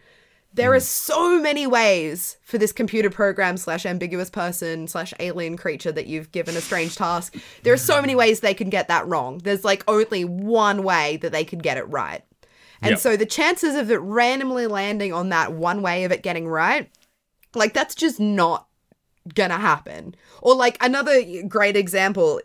There 0.57 0.71
hmm. 0.71 0.77
are 0.77 0.81
so 0.81 1.39
many 1.39 1.65
ways 1.65 2.37
for 2.41 2.57
this 2.57 2.73
computer 2.73 3.09
program 3.09 3.55
slash 3.57 3.85
ambiguous 3.85 4.29
person 4.29 4.87
slash 4.87 5.13
alien 5.19 5.55
creature 5.55 5.91
that 5.91 6.07
you've 6.07 6.31
given 6.31 6.57
a 6.57 6.61
strange 6.61 6.95
task. 6.95 7.35
There 7.63 7.73
are 7.73 7.77
so 7.77 8.01
many 8.01 8.15
ways 8.21 8.41
they 8.41 8.53
can 8.53 8.69
get 8.69 8.89
that 8.89 9.07
wrong. 9.07 9.37
There's 9.37 9.63
like 9.63 9.83
only 9.87 10.25
one 10.25 10.83
way 10.83 11.17
that 11.17 11.31
they 11.31 11.45
could 11.45 11.63
get 11.63 11.77
it 11.77 11.83
right. 11.83 12.23
And 12.81 12.91
Yep. 12.91 12.99
so 12.99 13.15
the 13.15 13.25
chances 13.25 13.75
of 13.75 13.89
it 13.91 13.99
randomly 14.01 14.67
landing 14.67 15.13
on 15.13 15.29
that 15.29 15.53
one 15.53 15.81
way 15.81 16.03
of 16.03 16.11
it 16.11 16.23
getting 16.23 16.47
right, 16.47 16.89
like 17.55 17.73
that's 17.73 17.95
just 17.95 18.19
not 18.19 18.67
gonna 19.33 19.57
happen. 19.57 20.15
Or 20.41 20.55
like 20.55 20.77
another 20.81 21.21
great 21.47 21.75
example 21.75 22.41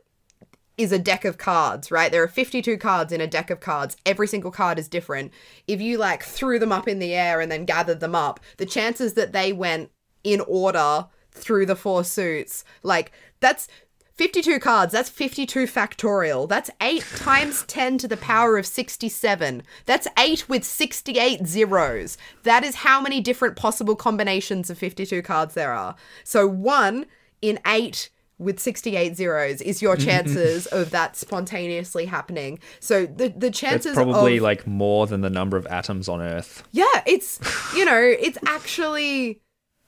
is 0.78 0.92
a 0.92 0.98
deck 0.98 1.24
of 1.24 1.38
cards, 1.38 1.90
right? 1.90 2.11
There 2.11 2.22
are 2.22 2.28
52 2.28 2.78
cards 2.78 3.12
in 3.12 3.20
a 3.20 3.26
deck 3.26 3.50
of 3.50 3.61
cards. 3.61 3.96
Every 4.06 4.26
single 4.26 4.50
card 4.50 4.78
is 4.78 4.88
different. 4.88 5.32
If 5.66 5.80
you 5.80 5.98
like 5.98 6.22
threw 6.22 6.58
them 6.58 6.72
up 6.72 6.88
in 6.88 6.98
the 6.98 7.14
air 7.14 7.40
and 7.40 7.52
then 7.52 7.64
gathered 7.64 8.00
them 8.00 8.14
up, 8.14 8.40
the 8.56 8.66
chances 8.66 9.14
that 9.14 9.32
they 9.32 9.52
went 9.52 9.90
in 10.24 10.40
order 10.40 11.06
through 11.30 11.66
the 11.66 11.76
four 11.76 12.04
suits, 12.04 12.64
like 12.82 13.12
that's 13.40 13.68
52 14.14 14.61
cards, 14.61 14.92
that's 14.92 15.08
52 15.08 15.66
factorial. 15.66 16.48
That's 16.48 16.70
8 16.80 17.04
times 17.16 17.64
10 17.64 17.98
to 17.98 18.08
the 18.08 18.16
power 18.16 18.58
of 18.58 18.66
67. 18.66 19.62
That's 19.87 20.06
8 20.18 20.48
with 20.48 20.64
68 20.64 21.46
zeros. 21.46 22.18
That 22.42 22.62
is 22.62 22.76
how 22.76 23.00
many 23.00 23.20
different 23.20 23.56
possible 23.56 23.96
combinations 23.96 24.68
of 24.68 24.78
52 24.78 25.22
cards 25.22 25.54
there 25.54 25.72
are. 25.72 25.96
So 26.24 26.46
1 26.46 27.06
in 27.40 27.58
8 27.66 28.11
with 28.42 28.59
68 28.61 29.16
zeros 29.16 29.61
is 29.61 29.81
your 29.81 29.96
chances 30.09 30.66
of 30.66 30.90
that 30.90 31.16
spontaneously 31.16 32.07
happening. 32.07 32.59
So 32.81 33.07
the 33.07 33.28
the 33.28 33.50
chances 33.50 33.94
probably 33.94 34.38
of 34.38 34.42
like 34.42 34.66
more 34.66 35.07
than 35.07 35.20
the 35.20 35.31
number 35.31 35.57
of 35.57 35.66
atoms 35.68 36.09
on 36.09 36.20
Earth. 36.20 36.62
yeah, 36.72 36.85
it's 37.07 37.38
you 37.76 37.85
know, 37.85 38.00
it's 38.00 38.38
actually 38.46 39.40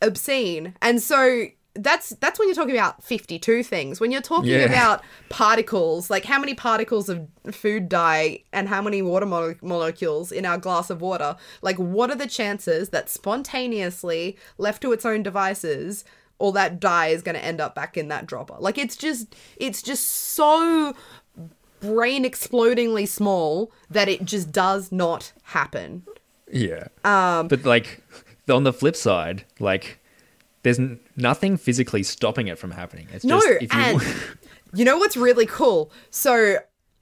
obscene. 0.03 0.75
And 0.83 1.03
so 1.03 1.47
that's 1.77 2.11
that's 2.21 2.39
when 2.39 2.47
you're 2.47 2.55
talking 2.55 2.77
about 2.77 3.03
52 3.03 3.65
things. 3.65 3.99
When 4.01 4.13
you're 4.13 4.21
talking 4.23 4.51
Yeah. 4.51 4.67
about 4.67 5.03
particles, 5.29 6.09
like 6.09 6.25
how 6.25 6.39
many 6.39 6.55
particles 6.55 7.09
of 7.09 7.27
food 7.51 7.89
dye 7.89 8.45
and 8.53 8.69
how 8.69 8.81
many 8.81 9.03
water 9.03 9.27
mo- 9.27 9.57
molecules 9.61 10.31
in 10.31 10.47
our 10.47 10.57
glass 10.57 10.89
of 10.89 11.01
water, 11.01 11.35
like 11.63 11.77
what 11.77 12.11
are 12.11 12.17
the 12.17 12.29
chances 12.29 12.91
that 12.91 13.11
spontaneously 13.11 14.37
left 14.59 14.83
to 14.83 14.93
its 14.93 15.05
own 15.05 15.23
devices 15.25 16.05
all 16.39 16.53
that 16.53 16.81
dye 16.81 17.09
is 17.09 17.23
going 17.23 17.35
to 17.37 17.45
end 17.45 17.61
up 17.61 17.75
back 17.75 17.97
in 17.97 18.09
that 18.09 18.27
dropper? 18.27 18.57
Like 18.59 18.79
it's 18.79 18.97
just 18.97 19.35
it's 19.57 19.83
just 19.83 20.07
so 20.07 20.95
brain 21.81 22.25
explodingly 22.25 23.07
small 23.07 23.71
that 23.91 24.09
it 24.09 24.25
just 24.25 24.51
does 24.53 24.91
not 24.91 25.33
happen. 25.43 26.05
Yeah. 26.51 26.89
Um, 27.05 27.49
but 27.49 27.65
like 27.65 28.03
on 28.49 28.65
the 28.65 28.73
flip 28.73 28.97
side, 28.97 29.45
like 29.59 30.01
there's 30.63 30.79
n- 30.79 31.01
nothing 31.17 31.57
physically 31.57 32.03
stopping 32.03 32.49
it 32.49 32.59
from 32.59 32.71
happening. 32.73 33.09
It's 33.13 33.25
No, 33.25 33.39
just 33.41 33.63
if 33.63 33.75
you 33.75 33.81
and 33.81 34.03
you 34.75 34.85
know 34.85 34.97
what's 34.99 35.17
really 35.17 35.47
cool? 35.47 35.93
So 36.11 36.57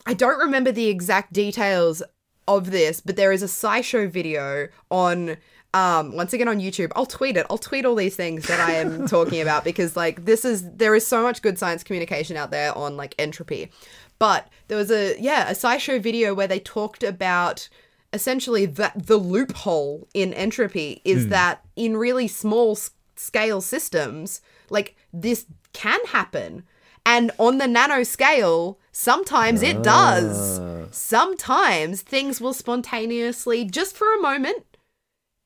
I 0.07 0.15
don't 0.15 0.39
remember 0.39 0.73
the 0.73 0.89
exact 0.89 1.33
details 1.33 2.03
of 2.49 2.71
this, 2.73 3.01
but 3.01 3.17
there 3.17 3.33
is 3.33 3.43
a 3.43 3.47
SciShow 3.47 4.11
video 4.11 4.69
on 4.91 5.37
um 5.75 6.13
once 6.15 6.33
again 6.33 6.49
on 6.49 6.59
YouTube. 6.61 6.93
I'll 6.95 7.07
tweet 7.07 7.37
it. 7.37 7.47
I'll 7.49 7.59
tweet 7.59 7.85
all 7.85 7.95
these 7.95 8.17
things 8.17 8.47
that 8.49 8.61
I 8.61 8.73
am 8.75 9.07
talking 9.17 9.41
about 9.41 9.65
because 9.65 9.97
like 9.97 10.25
this 10.25 10.45
is 10.45 10.71
there 10.73 10.95
is 10.95 11.07
so 11.07 11.23
much 11.23 11.43
good 11.43 11.59
science 11.59 11.83
communication 11.83 12.37
out 12.37 12.51
there 12.51 12.77
on 12.77 12.97
like 12.97 13.15
entropy. 13.19 13.71
But 14.19 14.49
there 14.69 14.77
was 14.77 14.91
a 14.91 15.19
yeah, 15.21 15.49
a 15.49 15.53
SciShow 15.55 16.01
video 16.01 16.35
where 16.35 16.47
they 16.47 16.61
talked 16.61 17.03
about 17.03 17.69
essentially 18.13 18.67
that 18.67 19.07
the 19.07 19.17
loophole 19.17 20.07
in 20.15 20.35
entropy 20.35 21.01
is 21.05 21.29
that 21.29 21.65
in 21.77 21.97
really 21.97 22.29
small 22.29 22.73
s- 22.73 22.91
scale 23.17 23.61
systems 23.63 24.43
like 24.69 24.95
this 25.13 25.47
can 25.73 25.99
happen 26.09 26.63
and 27.07 27.31
on 27.39 27.57
the 27.57 27.67
nano 27.67 28.03
scale 28.03 28.79
sometimes 28.93 29.63
it 29.63 29.83
does 29.83 30.61
sometimes 30.91 32.03
things 32.03 32.41
will 32.41 32.53
spontaneously 32.53 33.65
just 33.65 33.97
for 33.97 34.15
a 34.15 34.21
moment 34.21 34.72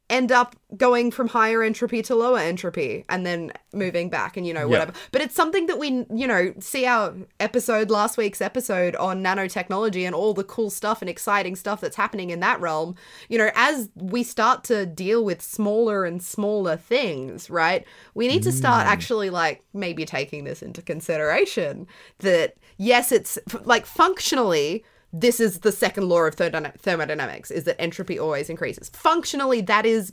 end 0.08 0.30
up 0.30 0.54
going 0.76 1.10
from 1.10 1.26
higher 1.26 1.62
entropy 1.62 2.00
to 2.00 2.14
lower 2.14 2.38
entropy 2.38 3.04
and 3.08 3.26
then 3.26 3.52
moving 3.72 4.08
back 4.08 4.36
and 4.36 4.46
you 4.46 4.54
know 4.54 4.60
Yeah. 4.60 4.66
whatever 4.66 4.92
but 5.10 5.20
it's 5.20 5.34
something 5.34 5.66
that 5.66 5.78
we 5.78 6.06
you 6.14 6.26
know 6.26 6.54
see 6.60 6.86
our 6.86 7.14
episode 7.40 7.90
last 7.90 8.16
week's 8.16 8.40
episode 8.40 8.94
on 8.96 9.22
nanotechnology 9.22 10.04
and 10.04 10.14
all 10.14 10.32
the 10.32 10.44
cool 10.44 10.70
stuff 10.70 11.02
and 11.02 11.08
exciting 11.08 11.56
stuff 11.56 11.80
that's 11.80 11.96
happening 11.96 12.30
in 12.30 12.40
that 12.40 12.60
realm. 12.60 12.94
You 13.28 13.38
know 13.38 13.50
as 13.54 13.88
we 13.96 14.22
start 14.22 14.62
to 14.64 14.86
deal 14.86 15.24
with 15.24 15.42
smaller 15.42 16.04
and 16.04 16.22
smaller 16.22 16.76
things 16.76 17.50
right 17.50 17.84
we 18.14 18.28
need 18.28 18.42
to 18.44 18.52
start 18.52 18.86
mm. 18.86 18.90
actually 18.90 19.30
like 19.30 19.64
maybe 19.72 20.04
taking 20.04 20.44
this 20.44 20.62
into 20.62 20.82
consideration 20.82 21.86
that 22.20 22.54
yes 22.76 23.10
it's 23.10 23.38
like 23.64 23.86
functionally 23.86 24.84
this 25.12 25.40
is 25.40 25.60
the 25.60 25.72
second 25.72 26.08
law 26.08 26.20
of 26.22 26.34
thermodynamics 26.34 27.50
is 27.50 27.64
that 27.64 27.80
entropy 27.80 28.18
always 28.18 28.50
increases. 28.50 28.88
Functionally 28.90 29.60
that 29.62 29.86
is 29.86 30.12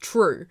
true. 0.00 0.46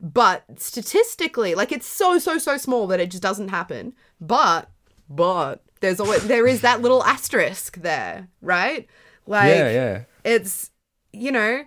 But 0.00 0.44
statistically 0.56 1.54
like 1.54 1.72
it's 1.72 1.86
so 1.86 2.18
so 2.18 2.38
so 2.38 2.56
small 2.56 2.86
that 2.88 3.00
it 3.00 3.10
just 3.10 3.22
doesn't 3.22 3.48
happen. 3.48 3.94
But 4.20 4.70
but 5.08 5.64
there's 5.80 6.00
always 6.00 6.26
there 6.26 6.46
is 6.46 6.60
that 6.60 6.82
little 6.82 7.04
asterisk 7.04 7.78
there 7.78 8.28
right? 8.40 8.86
Like 9.26 9.48
yeah, 9.48 9.70
yeah. 9.70 10.02
it's 10.24 10.70
you 11.12 11.32
know 11.32 11.64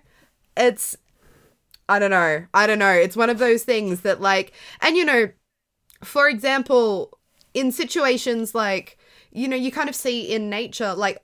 it's 0.55 0.97
i 1.89 1.99
don't 1.99 2.11
know. 2.11 2.45
I 2.53 2.67
don't 2.67 2.79
know. 2.79 2.91
It's 2.91 3.17
one 3.17 3.29
of 3.29 3.37
those 3.37 3.63
things 3.63 4.01
that 4.01 4.21
like 4.21 4.53
and 4.81 4.95
you 4.95 5.03
know 5.03 5.29
for 6.03 6.29
example 6.29 7.17
in 7.53 7.71
situations 7.71 8.55
like 8.55 8.97
you 9.31 9.47
know 9.47 9.55
you 9.55 9.71
kind 9.71 9.89
of 9.89 9.95
see 9.95 10.33
in 10.33 10.49
nature 10.49 10.93
like 10.93 11.21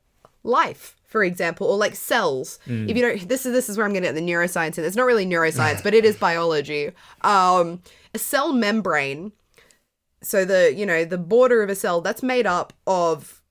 life 0.47 0.95
for 1.05 1.23
example 1.23 1.67
or 1.67 1.77
like 1.77 1.95
cells. 1.95 2.59
If 2.65 2.95
you 2.97 3.01
don't 3.01 3.29
this 3.29 3.45
is 3.45 3.53
this 3.53 3.69
is 3.69 3.77
where 3.77 3.85
i'm 3.85 3.93
going 3.93 4.03
to 4.03 4.09
get 4.09 4.15
the 4.15 4.21
neuroscience 4.21 4.77
in 4.77 4.83
it's 4.83 4.95
not 4.95 5.05
really 5.05 5.25
neuroscience 5.25 5.83
but 5.83 5.93
it 5.93 6.03
is 6.05 6.15
biology. 6.17 6.91
Um 7.21 7.81
a 8.13 8.19
cell 8.19 8.51
membrane 8.53 9.31
so 10.21 10.43
the 10.45 10.73
you 10.73 10.85
know 10.85 11.05
the 11.05 11.17
border 11.17 11.61
of 11.63 11.69
a 11.69 11.75
cell 11.75 12.01
that's 12.01 12.23
made 12.23 12.45
up 12.47 12.73
of 12.87 13.41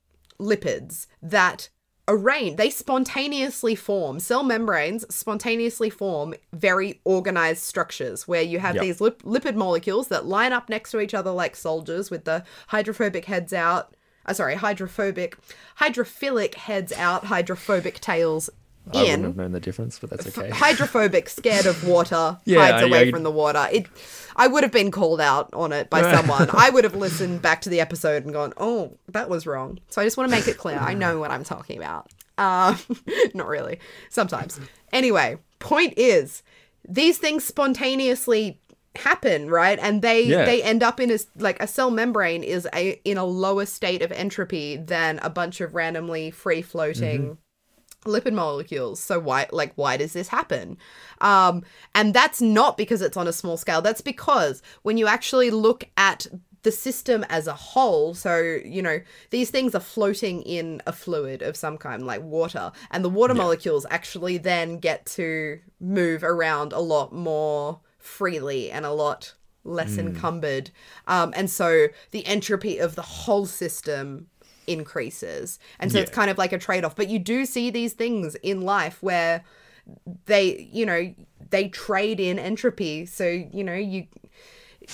lipids 0.41 1.07
that 1.23 1.69
arrange 2.09 2.57
they 2.57 2.71
spontaneously 2.71 3.75
form. 3.75 4.21
Cell 4.21 4.43
membranes 4.45 5.05
spontaneously 5.15 5.91
form 5.91 6.35
very 6.53 7.01
organized 7.05 7.63
structures 7.63 8.29
where 8.29 8.43
you 8.43 8.59
have 8.61 8.77
Yep. 8.77 8.83
these 8.85 9.01
lip- 9.01 9.23
lipid 9.25 9.55
molecules 9.57 10.09
that 10.09 10.25
line 10.27 10.53
up 10.53 10.69
next 10.69 10.91
to 10.93 11.01
each 11.01 11.15
other 11.15 11.31
like 11.33 11.57
soldiers 11.57 12.11
with 12.11 12.25
the 12.25 12.45
hydrophobic 12.69 13.25
heads 13.25 13.53
out 13.53 13.93
uh, 14.27 14.33
sorry 14.33 14.55
hydrophobic 14.57 15.37
hydrophilic 15.81 16.55
heads 16.55 16.93
out 16.93 17.25
hydrophobic 17.27 18.01
tails 18.01 18.51
in. 18.93 18.99
I 18.99 19.01
wouldn't 19.03 19.25
have 19.25 19.37
known 19.37 19.53
the 19.53 19.61
difference, 19.61 19.99
but 19.99 20.11
that's 20.11 20.39
okay. 20.39 20.51
hydrophobic, 20.51 21.29
scared 21.29 21.67
of 21.67 21.87
water, 21.87 22.39
Yeah, 22.45 22.61
hides 22.71 22.83
I- 22.85 22.87
away 22.87 23.09
I- 23.09 23.11
from 23.11 23.25
the 23.25 23.31
water. 23.33 23.67
It, 23.73 23.87
I 24.37 24.47
would 24.47 24.63
have 24.63 24.71
been 24.73 24.91
called 24.91 25.21
out 25.21 25.49
on 25.55 25.73
it 25.73 25.89
by 25.91 26.03
someone. 26.15 26.49
I 26.53 26.71
would 26.71 26.85
have 26.85 26.95
listened 26.95 27.43
back 27.43 27.63
to 27.63 27.69
the 27.69 27.81
episode 27.81 28.23
and 28.25 28.33
gone, 28.33 28.53
"Oh, 28.59 28.97
that 29.09 29.29
was 29.29 29.47
wrong." 29.47 29.79
So 29.89 30.01
I 30.01 30.05
just 30.05 30.17
want 30.17 30.31
to 30.31 30.37
make 30.37 30.47
it 30.47 30.57
clear. 30.59 30.79
I 30.79 30.95
know 30.95 31.19
what 31.19 31.31
I'm 31.33 31.43
talking 31.43 31.79
about. 31.79 32.11
Um, 32.39 32.79
not 33.35 33.49
really. 33.49 33.81
Sometimes. 34.11 34.61
Anyway, 34.93 35.39
point 35.59 35.95
is, 35.97 36.43
these 36.89 37.19
things 37.19 37.43
spontaneously 37.45 38.61
happen, 38.99 39.51
right? 39.51 39.79
And 39.81 40.03
they 40.03 40.31
Yeah. 40.31 40.45
they 40.45 40.63
end 40.63 40.83
up 40.83 41.01
in 41.01 41.11
a 41.11 41.19
like 41.39 41.63
a 41.63 41.67
cell 41.67 41.91
membrane 41.91 42.43
is 42.43 42.69
a 42.75 43.01
in 43.05 43.17
a 43.19 43.25
lower 43.25 43.67
state 43.67 44.03
of 44.03 44.13
entropy 44.13 44.77
than 44.77 45.19
a 45.21 45.31
bunch 45.31 45.61
of 45.61 45.75
randomly 45.75 46.31
free 46.31 46.63
floating 46.63 47.39
lipid 48.05 48.33
molecules. 48.35 49.01
So 49.01 49.19
why 49.19 49.47
like 49.51 49.73
why 49.75 49.97
does 49.97 50.13
this 50.13 50.29
happen? 50.29 50.79
Um 51.21 51.65
and 51.95 52.15
that's 52.15 52.41
not 52.41 52.77
because 52.77 53.03
it's 53.03 53.17
on 53.17 53.29
a 53.29 53.33
small 53.33 53.57
scale. 53.57 53.83
That's 53.83 54.01
because 54.01 54.63
when 54.83 54.97
you 54.97 55.07
actually 55.07 55.51
look 55.51 55.85
at 55.97 56.27
the 56.63 56.73
system 56.73 57.25
as 57.29 57.47
a 57.47 57.53
whole, 57.55 58.15
so 58.15 58.39
you 58.65 58.83
know, 58.83 59.01
these 59.31 59.51
things 59.51 59.75
are 59.75 59.81
floating 59.81 60.43
in 60.43 60.83
a 60.87 60.93
fluid 60.93 61.43
of 61.43 61.57
some 61.57 61.79
kind 61.79 62.07
like 62.07 62.23
water 62.23 62.73
and 62.91 63.05
the 63.05 63.09
water 63.09 63.35
molecules 63.35 63.87
actually 63.91 64.39
then 64.39 64.79
get 64.79 65.07
to 65.07 65.61
move 65.81 66.23
around 66.25 66.73
a 66.73 66.81
lot 66.81 67.13
more 67.13 67.81
freely 68.07 68.71
and 68.71 68.87
a 68.87 68.93
lot 68.93 69.35
less 69.65 69.99
encumbered. 69.99 70.71
Um 71.07 71.33
and 71.37 71.51
so 71.51 71.89
the 72.13 72.25
entropy 72.27 72.79
of 72.79 72.95
the 72.95 73.03
whole 73.03 73.47
system 73.47 74.29
increases. 74.67 75.59
And 75.79 75.93
so 75.93 75.99
it's 75.99 76.11
kind 76.11 76.31
of 76.31 76.39
like 76.39 76.53
a 76.53 76.59
trade 76.59 76.85
off. 76.85 76.97
But 76.97 77.09
you 77.09 77.19
do 77.19 77.47
see 77.47 77.71
these 77.71 77.93
things 77.93 78.35
in 78.37 78.63
life 78.63 79.03
where 79.03 79.45
they, 80.27 80.69
you 80.73 80.85
know, 80.85 81.15
they 81.51 81.69
trade 81.69 82.21
in 82.21 82.39
entropy. 82.39 83.07
So, 83.07 83.27
you 83.27 83.63
know, 83.63 83.75
you 83.75 84.07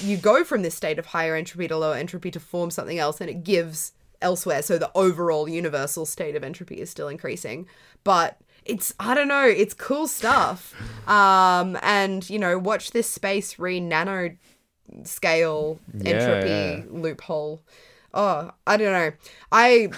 you 0.00 0.16
go 0.16 0.44
from 0.44 0.62
this 0.62 0.74
state 0.74 0.98
of 0.98 1.06
higher 1.06 1.34
entropy 1.34 1.68
to 1.68 1.76
lower 1.76 1.94
entropy 1.94 2.30
to 2.30 2.40
form 2.40 2.70
something 2.70 2.98
else 2.98 3.20
and 3.20 3.28
it 3.28 3.44
gives 3.44 3.92
elsewhere 4.22 4.62
so 4.62 4.78
the 4.78 4.90
overall 4.94 5.48
universal 5.48 6.06
state 6.06 6.34
of 6.34 6.42
entropy 6.42 6.80
is 6.80 6.88
still 6.88 7.08
increasing 7.08 7.66
but 8.04 8.40
it's 8.64 8.94
i 9.00 9.14
don't 9.14 9.28
know 9.28 9.46
it's 9.46 9.74
cool 9.74 10.06
stuff. 10.06 10.74
Um 11.08 11.76
and 11.82 12.28
you 12.30 12.38
know 12.38 12.58
watch 12.58 12.92
this 12.92 13.08
space 13.08 13.58
re 13.58 13.80
nano 13.80 14.36
scale 15.04 15.80
entropy 16.04 16.48
Yeah. 16.48 16.82
loophole. 16.90 17.62
Oh 18.14 18.50
i 18.66 18.76
don't 18.76 18.92
know. 18.92 19.12
I 19.50 19.90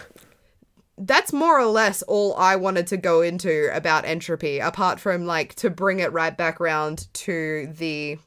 that's 0.96 1.32
more 1.32 1.58
or 1.58 1.66
less 1.66 2.02
all 2.02 2.34
I 2.36 2.54
wanted 2.54 2.86
to 2.88 2.96
go 2.96 3.20
into 3.20 3.68
about 3.76 4.04
entropy, 4.04 4.60
apart 4.60 5.00
from 5.00 5.26
like 5.26 5.54
to 5.56 5.68
bring 5.68 5.98
it 5.98 6.12
right 6.12 6.36
back 6.36 6.60
round 6.60 7.12
to 7.14 7.66
the 7.76 8.18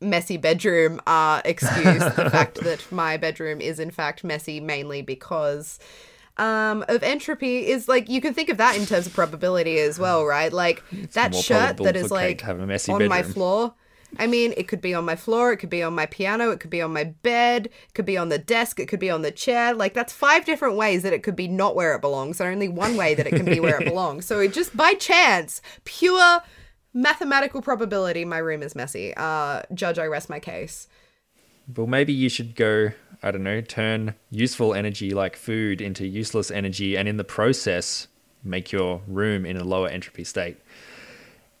messy 0.00 0.36
bedroom 0.36 1.00
uh 1.06 1.40
excuse 1.44 2.04
the 2.16 2.28
fact 2.30 2.56
that 2.62 2.84
my 2.92 3.16
bedroom 3.16 3.62
is 3.62 3.80
in 3.80 3.90
fact 3.90 4.22
messy 4.22 4.60
mainly 4.60 5.00
because 5.00 5.78
um 6.38 6.84
of 6.88 7.02
entropy 7.02 7.66
is 7.66 7.88
like 7.88 8.08
you 8.08 8.20
can 8.20 8.34
think 8.34 8.48
of 8.48 8.58
that 8.58 8.76
in 8.76 8.84
terms 8.84 9.06
of 9.06 9.12
probability 9.14 9.78
as 9.78 9.98
well 9.98 10.24
right 10.24 10.52
like 10.52 10.82
that 11.12 11.34
shirt 11.34 11.78
that 11.78 11.96
is 11.96 12.10
like 12.10 12.38
to 12.38 12.46
have 12.46 12.60
a 12.60 12.66
messy 12.66 12.92
on 12.92 13.08
my 13.08 13.22
floor 13.22 13.74
I 14.18 14.26
mean, 14.26 14.54
it 14.56 14.68
could 14.68 14.80
be 14.80 14.94
on 14.94 15.04
my 15.04 15.16
floor, 15.16 15.52
it 15.52 15.58
could 15.58 15.70
be 15.70 15.82
on 15.82 15.94
my 15.94 16.06
piano, 16.06 16.50
it 16.50 16.60
could 16.60 16.70
be 16.70 16.80
on 16.80 16.92
my 16.92 17.04
bed, 17.04 17.66
it 17.66 17.94
could 17.94 18.06
be 18.06 18.16
on 18.16 18.28
the 18.28 18.38
desk, 18.38 18.78
it 18.78 18.86
could 18.86 19.00
be 19.00 19.10
on 19.10 19.22
the 19.22 19.30
chair. 19.30 19.74
Like, 19.74 19.94
that's 19.94 20.12
five 20.12 20.44
different 20.44 20.76
ways 20.76 21.02
that 21.02 21.12
it 21.12 21.22
could 21.22 21.36
be 21.36 21.48
not 21.48 21.74
where 21.74 21.94
it 21.94 22.00
belongs, 22.00 22.40
and 22.40 22.48
only 22.48 22.68
one 22.68 22.96
way 22.96 23.14
that 23.14 23.26
it 23.26 23.34
can 23.34 23.44
be 23.44 23.60
where 23.60 23.80
it 23.80 23.84
belongs. 23.88 24.24
So, 24.26 24.40
it 24.40 24.52
just 24.52 24.76
by 24.76 24.94
chance, 24.94 25.60
pure 25.84 26.40
mathematical 26.94 27.60
probability, 27.60 28.24
my 28.24 28.38
room 28.38 28.62
is 28.62 28.74
messy. 28.74 29.12
Uh, 29.16 29.62
judge, 29.74 29.98
I 29.98 30.06
rest 30.06 30.30
my 30.30 30.40
case. 30.40 30.88
Well, 31.74 31.86
maybe 31.86 32.12
you 32.12 32.28
should 32.28 32.54
go, 32.54 32.92
I 33.26 33.32
don't 33.32 33.42
know, 33.42 33.60
turn 33.60 34.14
useful 34.30 34.72
energy 34.72 35.10
like 35.10 35.34
food 35.34 35.80
into 35.80 36.06
useless 36.06 36.50
energy 36.50 36.96
and 36.96 37.08
in 37.08 37.16
the 37.16 37.24
process 37.24 38.06
make 38.44 38.70
your 38.70 39.02
room 39.08 39.44
in 39.44 39.56
a 39.56 39.64
lower 39.64 39.88
entropy 39.88 40.22
state. 40.22 40.58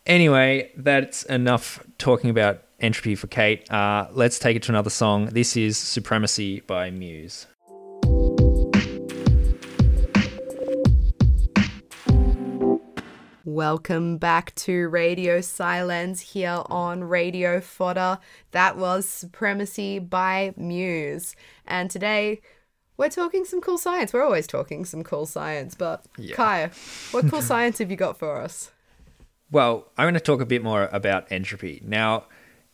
Anyway, 0.06 0.70
that's 0.76 1.24
enough 1.24 1.82
talking 1.98 2.30
about 2.30 2.62
entropy 2.78 3.16
for 3.16 3.26
Kate. 3.26 3.68
Uh, 3.68 4.06
let's 4.12 4.38
take 4.38 4.54
it 4.56 4.62
to 4.62 4.70
another 4.70 4.90
song. 4.90 5.26
This 5.26 5.56
is 5.56 5.76
Supremacy 5.76 6.60
by 6.60 6.90
Muse. 6.90 7.48
Welcome 13.56 14.18
back 14.18 14.54
to 14.56 14.86
Radio 14.88 15.40
Silence 15.40 16.20
here 16.20 16.62
on 16.66 17.04
Radio 17.04 17.58
Fodder. 17.62 18.18
That 18.50 18.76
was 18.76 19.08
Supremacy 19.08 19.98
by 19.98 20.52
Muse. 20.58 21.34
And 21.66 21.90
today 21.90 22.42
we're 22.98 23.08
talking 23.08 23.46
some 23.46 23.62
cool 23.62 23.78
science. 23.78 24.12
We're 24.12 24.22
always 24.22 24.46
talking 24.46 24.84
some 24.84 25.02
cool 25.02 25.24
science, 25.24 25.74
but 25.74 26.04
Yeah. 26.18 26.36
Kaya, 26.36 26.70
what 27.12 27.30
cool 27.30 27.40
science 27.52 27.78
have 27.78 27.90
you 27.90 27.96
got 27.96 28.18
for 28.18 28.36
us? 28.36 28.72
Well, 29.50 29.90
I'm 29.96 30.04
going 30.04 30.12
to 30.12 30.20
talk 30.20 30.42
a 30.42 30.46
bit 30.46 30.62
more 30.62 30.90
about 30.92 31.32
entropy. 31.32 31.80
Now, 31.82 32.24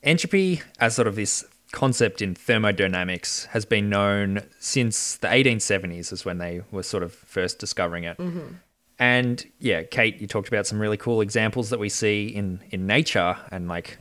entropy, 0.02 0.62
as 0.80 0.96
sort 0.96 1.06
of 1.06 1.14
this 1.14 1.44
concept 1.70 2.20
in 2.20 2.34
thermodynamics, 2.34 3.44
has 3.52 3.64
been 3.64 3.88
known 3.88 4.42
since 4.58 5.16
the 5.16 5.28
1870s, 5.28 6.12
is 6.12 6.24
when 6.24 6.38
they 6.38 6.62
were 6.72 6.82
sort 6.82 7.04
of 7.04 7.12
first 7.12 7.60
discovering 7.60 8.02
it. 8.02 8.18
Mm-hmm. 8.18 8.54
And 9.02 9.44
yeah, 9.58 9.82
Kate, 9.82 10.20
you 10.20 10.28
talked 10.28 10.46
about 10.46 10.64
some 10.64 10.78
really 10.78 10.96
cool 10.96 11.22
examples 11.22 11.70
that 11.70 11.80
we 11.80 11.88
see 11.88 12.28
in, 12.28 12.62
in 12.70 12.86
nature 12.86 13.36
and 13.50 13.66
like 13.66 13.98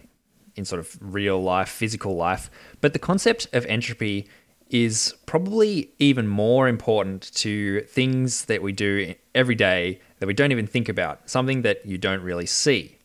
in 0.55 0.63
sort 0.63 0.79
of 0.79 0.95
real 1.01 1.41
life, 1.41 1.69
physical 1.69 2.15
life. 2.15 2.51
But 2.81 2.93
the 2.93 2.99
concept 2.99 3.47
of 3.51 3.65
entropy 3.65 4.27
is 4.69 5.15
probably 5.25 5.91
even 5.97 6.27
more 6.27 6.67
important 6.67 7.33
to 7.37 7.81
things 7.89 8.45
that 8.45 8.61
we 8.61 8.73
do 8.73 9.15
every 9.33 9.55
day 9.55 9.99
that 10.19 10.27
we 10.27 10.35
don't 10.35 10.51
even 10.51 10.67
think 10.67 10.87
about, 10.87 11.27
something 11.27 11.63
that 11.63 11.83
you 11.83 11.97
don't 11.97 12.21
really 12.21 12.45
see. 12.45 12.95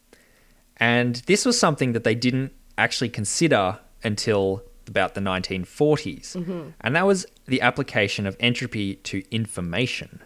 And 0.77 1.17
this 1.25 1.47
was 1.47 1.59
something 1.59 1.95
that 1.95 2.05
they 2.05 2.15
didn't 2.15 2.53
actually 2.77 3.09
consider 3.09 3.79
until 4.05 4.63
about 4.87 5.15
the 5.15 5.23
1940s. 5.23 6.37
Mm-hmm. 6.37 6.69
And 6.83 6.95
that 6.95 7.07
was 7.07 7.25
the 7.47 7.63
application 7.63 8.27
of 8.27 8.37
entropy 8.39 8.97
to 8.97 9.23
information. 9.35 10.21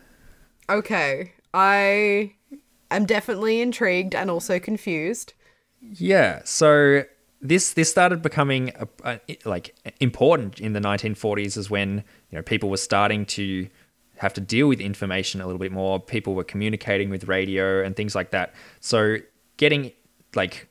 Okay, 0.69 1.33
I 1.53 2.35
am 2.91 3.07
definitely 3.07 3.61
intrigued 3.61 4.15
and 4.15 4.31
also 4.31 4.59
confused. 4.59 5.35
Yeah, 5.81 6.43
so 6.45 7.05
this 7.41 7.73
this 7.73 7.91
started 7.91 8.23
becoming 8.23 8.73
a, 9.05 9.21
a, 9.29 9.39
like 9.45 9.75
important 10.01 10.61
in 10.61 10.75
the 10.75 10.81
1940s 10.81 11.57
is 11.57 11.71
when 11.71 12.05
you 12.31 12.37
know 12.37 12.43
people 12.43 12.69
were 12.69 12.77
starting 12.77 13.25
to 13.27 13.69
have 14.19 14.35
to 14.35 14.41
deal 14.41 14.69
with 14.69 14.81
information 14.81 15.41
a 15.41 15.47
little 15.47 15.59
bit 15.59 15.73
more. 15.73 15.99
People 15.99 16.35
were 16.35 16.45
communicating 16.45 17.09
with 17.09 17.25
radio 17.25 17.83
and 17.83 17.97
things 17.97 18.15
like 18.15 18.31
that. 18.33 18.55
So 18.81 19.17
getting 19.57 19.93
like 20.35 20.69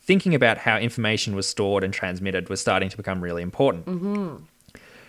thinking 0.00 0.34
about 0.34 0.56
how 0.56 0.78
information 0.78 1.36
was 1.36 1.46
stored 1.46 1.84
and 1.84 1.92
transmitted 1.92 2.48
was 2.48 2.60
starting 2.60 2.88
to 2.88 2.96
become 2.96 3.22
really 3.22 3.42
important. 3.42 3.84
Mm-hmm. 3.84 4.44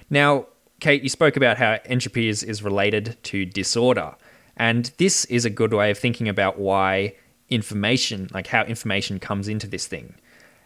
Now, 0.09 0.47
Kate, 0.81 1.03
you 1.03 1.09
spoke 1.09 1.37
about 1.37 1.57
how 1.57 1.79
entropy 1.85 2.27
is, 2.27 2.43
is 2.43 2.61
related 2.61 3.17
to 3.23 3.45
disorder. 3.45 4.15
And 4.57 4.91
this 4.97 5.25
is 5.25 5.45
a 5.45 5.49
good 5.49 5.73
way 5.73 5.91
of 5.91 5.97
thinking 5.97 6.29
about 6.29 6.57
why 6.57 7.15
information, 7.49 8.29
like 8.33 8.47
how 8.47 8.63
information 8.63 9.19
comes 9.19 9.47
into 9.47 9.67
this 9.67 9.87
thing. 9.87 10.15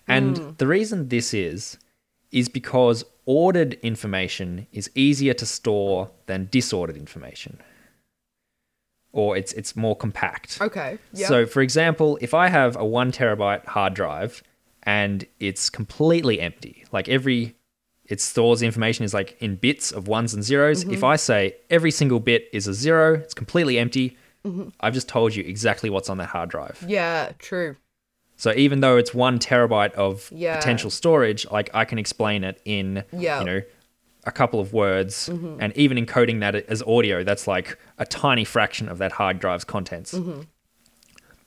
And 0.08 0.38
hmm. 0.38 0.50
the 0.58 0.68
reason 0.68 1.10
this 1.10 1.34
is, 1.34 1.78
is 2.32 2.50
because 2.50 3.04
ordered 3.26 3.74
information 3.82 4.68
is 4.72 4.90
easier 4.96 5.34
to 5.34 5.46
store 5.46 6.12
than 6.28 6.48
disordered 6.52 6.98
information. 6.98 7.60
Or 9.12 9.36
it's 9.36 9.54
it's 9.54 9.76
more 9.76 9.96
compact. 9.96 10.60
Okay, 10.62 11.00
yeah. 11.14 11.28
So, 11.28 11.48
for 11.48 11.62
example, 11.62 12.20
if 12.22 12.36
I 12.36 12.48
have 12.48 12.76
a 12.76 12.86
one 12.86 13.12
terabyte 13.12 13.66
hard 13.66 13.96
drive 13.96 14.44
and 14.84 15.26
it's 15.40 15.70
completely 15.72 16.40
empty, 16.40 16.86
like 16.92 17.10
every 17.10 17.56
it 18.10 18.20
stores 18.20 18.62
information 18.62 19.06
is 19.06 19.14
like 19.14 19.38
in 19.40 19.56
bits 19.56 19.92
of 19.92 20.08
ones 20.08 20.34
and 20.34 20.44
zeros. 20.44 20.84
If 20.84 20.90
mm-hmm. 20.90 21.06
I 21.06 21.16
say 21.16 21.56
every 21.70 21.92
single 21.92 22.20
bit 22.20 22.50
is 22.52 22.68
a 22.68 22.74
zero, 22.74 23.14
it's 23.14 23.34
completely 23.36 23.78
empty. 23.80 24.18
Mm-hmm. 24.46 24.70
I've 24.80 24.94
just 24.94 25.08
told 25.08 25.36
you 25.36 25.44
exactly 25.44 25.90
what's 25.90 26.10
on 26.10 26.18
that 26.18 26.30
hard 26.30 26.50
drive. 26.50 26.84
yeah, 26.88 27.32
true. 27.40 27.76
So 28.36 28.54
even 28.56 28.80
though 28.80 28.96
it's 28.96 29.14
one 29.14 29.38
terabyte 29.38 29.92
of 29.94 30.32
Yeah. 30.34 30.56
potential 30.56 30.90
storage, 30.90 31.46
like 31.52 31.70
I 31.74 31.84
can 31.86 32.00
explain 32.00 32.44
it 32.46 32.62
in 32.66 33.04
Yeah. 33.12 33.40
you 33.40 33.46
know 33.46 33.62
a 34.26 34.32
couple 34.32 34.60
of 34.60 34.74
words, 34.74 35.30
mm-hmm. 35.30 35.58
and 35.62 35.76
even 35.78 35.98
encoding 36.04 36.40
that 36.40 36.56
as 36.56 36.82
audio, 36.84 37.24
that's 37.24 37.48
like 37.48 37.78
a 37.98 38.06
tiny 38.06 38.44
fraction 38.46 38.90
of 38.90 38.98
that 38.98 39.14
hard 39.14 39.40
drive's 39.40 39.64
contents. 39.64 40.14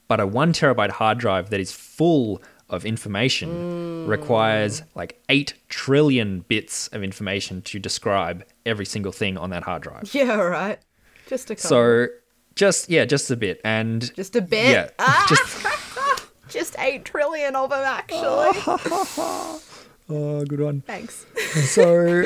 But 0.08 0.20
a 0.20 0.26
one 0.26 0.52
terabyte 0.52 0.90
hard 0.90 1.18
drive 1.18 1.50
that 1.50 1.60
is 1.60 1.72
full 1.72 2.42
of 2.72 2.84
information 2.84 4.06
requires 4.06 4.82
like 4.94 5.20
eight 5.28 5.54
trillion 5.68 6.40
bits 6.40 6.88
of 6.88 7.04
information 7.04 7.62
to 7.62 7.78
describe 7.78 8.44
every 8.66 8.86
single 8.86 9.12
thing 9.12 9.36
on 9.36 9.50
that 9.50 9.62
hard 9.62 9.82
drive. 9.82 10.12
Yeah, 10.14 10.34
right. 10.40 10.78
Just 11.28 11.50
a 11.50 11.54
couple. 11.54 11.68
So 11.68 12.06
just 12.54 12.90
yeah, 12.90 13.04
just 13.04 13.30
a 13.30 13.36
bit, 13.36 13.60
and 13.64 14.14
just 14.14 14.34
a 14.36 14.40
bit. 14.40 14.72
yeah, 14.72 14.88
Ah, 14.98 15.26
just 15.28 16.28
just 16.48 16.76
eight 16.78 17.04
trillion 17.04 17.54
of 17.56 17.70
them, 17.70 17.84
actually. 17.84 18.18
oh, 20.10 20.44
good 20.46 20.60
one. 20.60 20.80
Thanks. 20.82 21.24
so 21.70 22.24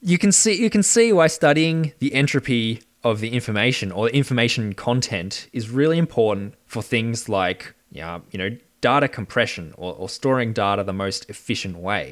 you 0.00 0.18
can 0.18 0.32
see 0.32 0.60
you 0.60 0.70
can 0.70 0.82
see 0.82 1.12
why 1.12 1.26
studying 1.26 1.92
the 1.98 2.14
entropy 2.14 2.82
of 3.02 3.20
the 3.20 3.30
information 3.30 3.92
or 3.92 4.08
the 4.08 4.16
information 4.16 4.74
content 4.74 5.48
is 5.52 5.70
really 5.70 5.96
important 5.98 6.54
for 6.66 6.82
things 6.82 7.28
like 7.28 7.74
yeah, 7.92 8.20
you 8.30 8.38
know 8.38 8.56
data 8.80 9.08
compression 9.08 9.74
or, 9.76 9.94
or 9.94 10.08
storing 10.08 10.52
data 10.52 10.82
the 10.84 10.92
most 10.92 11.28
efficient 11.28 11.76
way. 11.78 12.08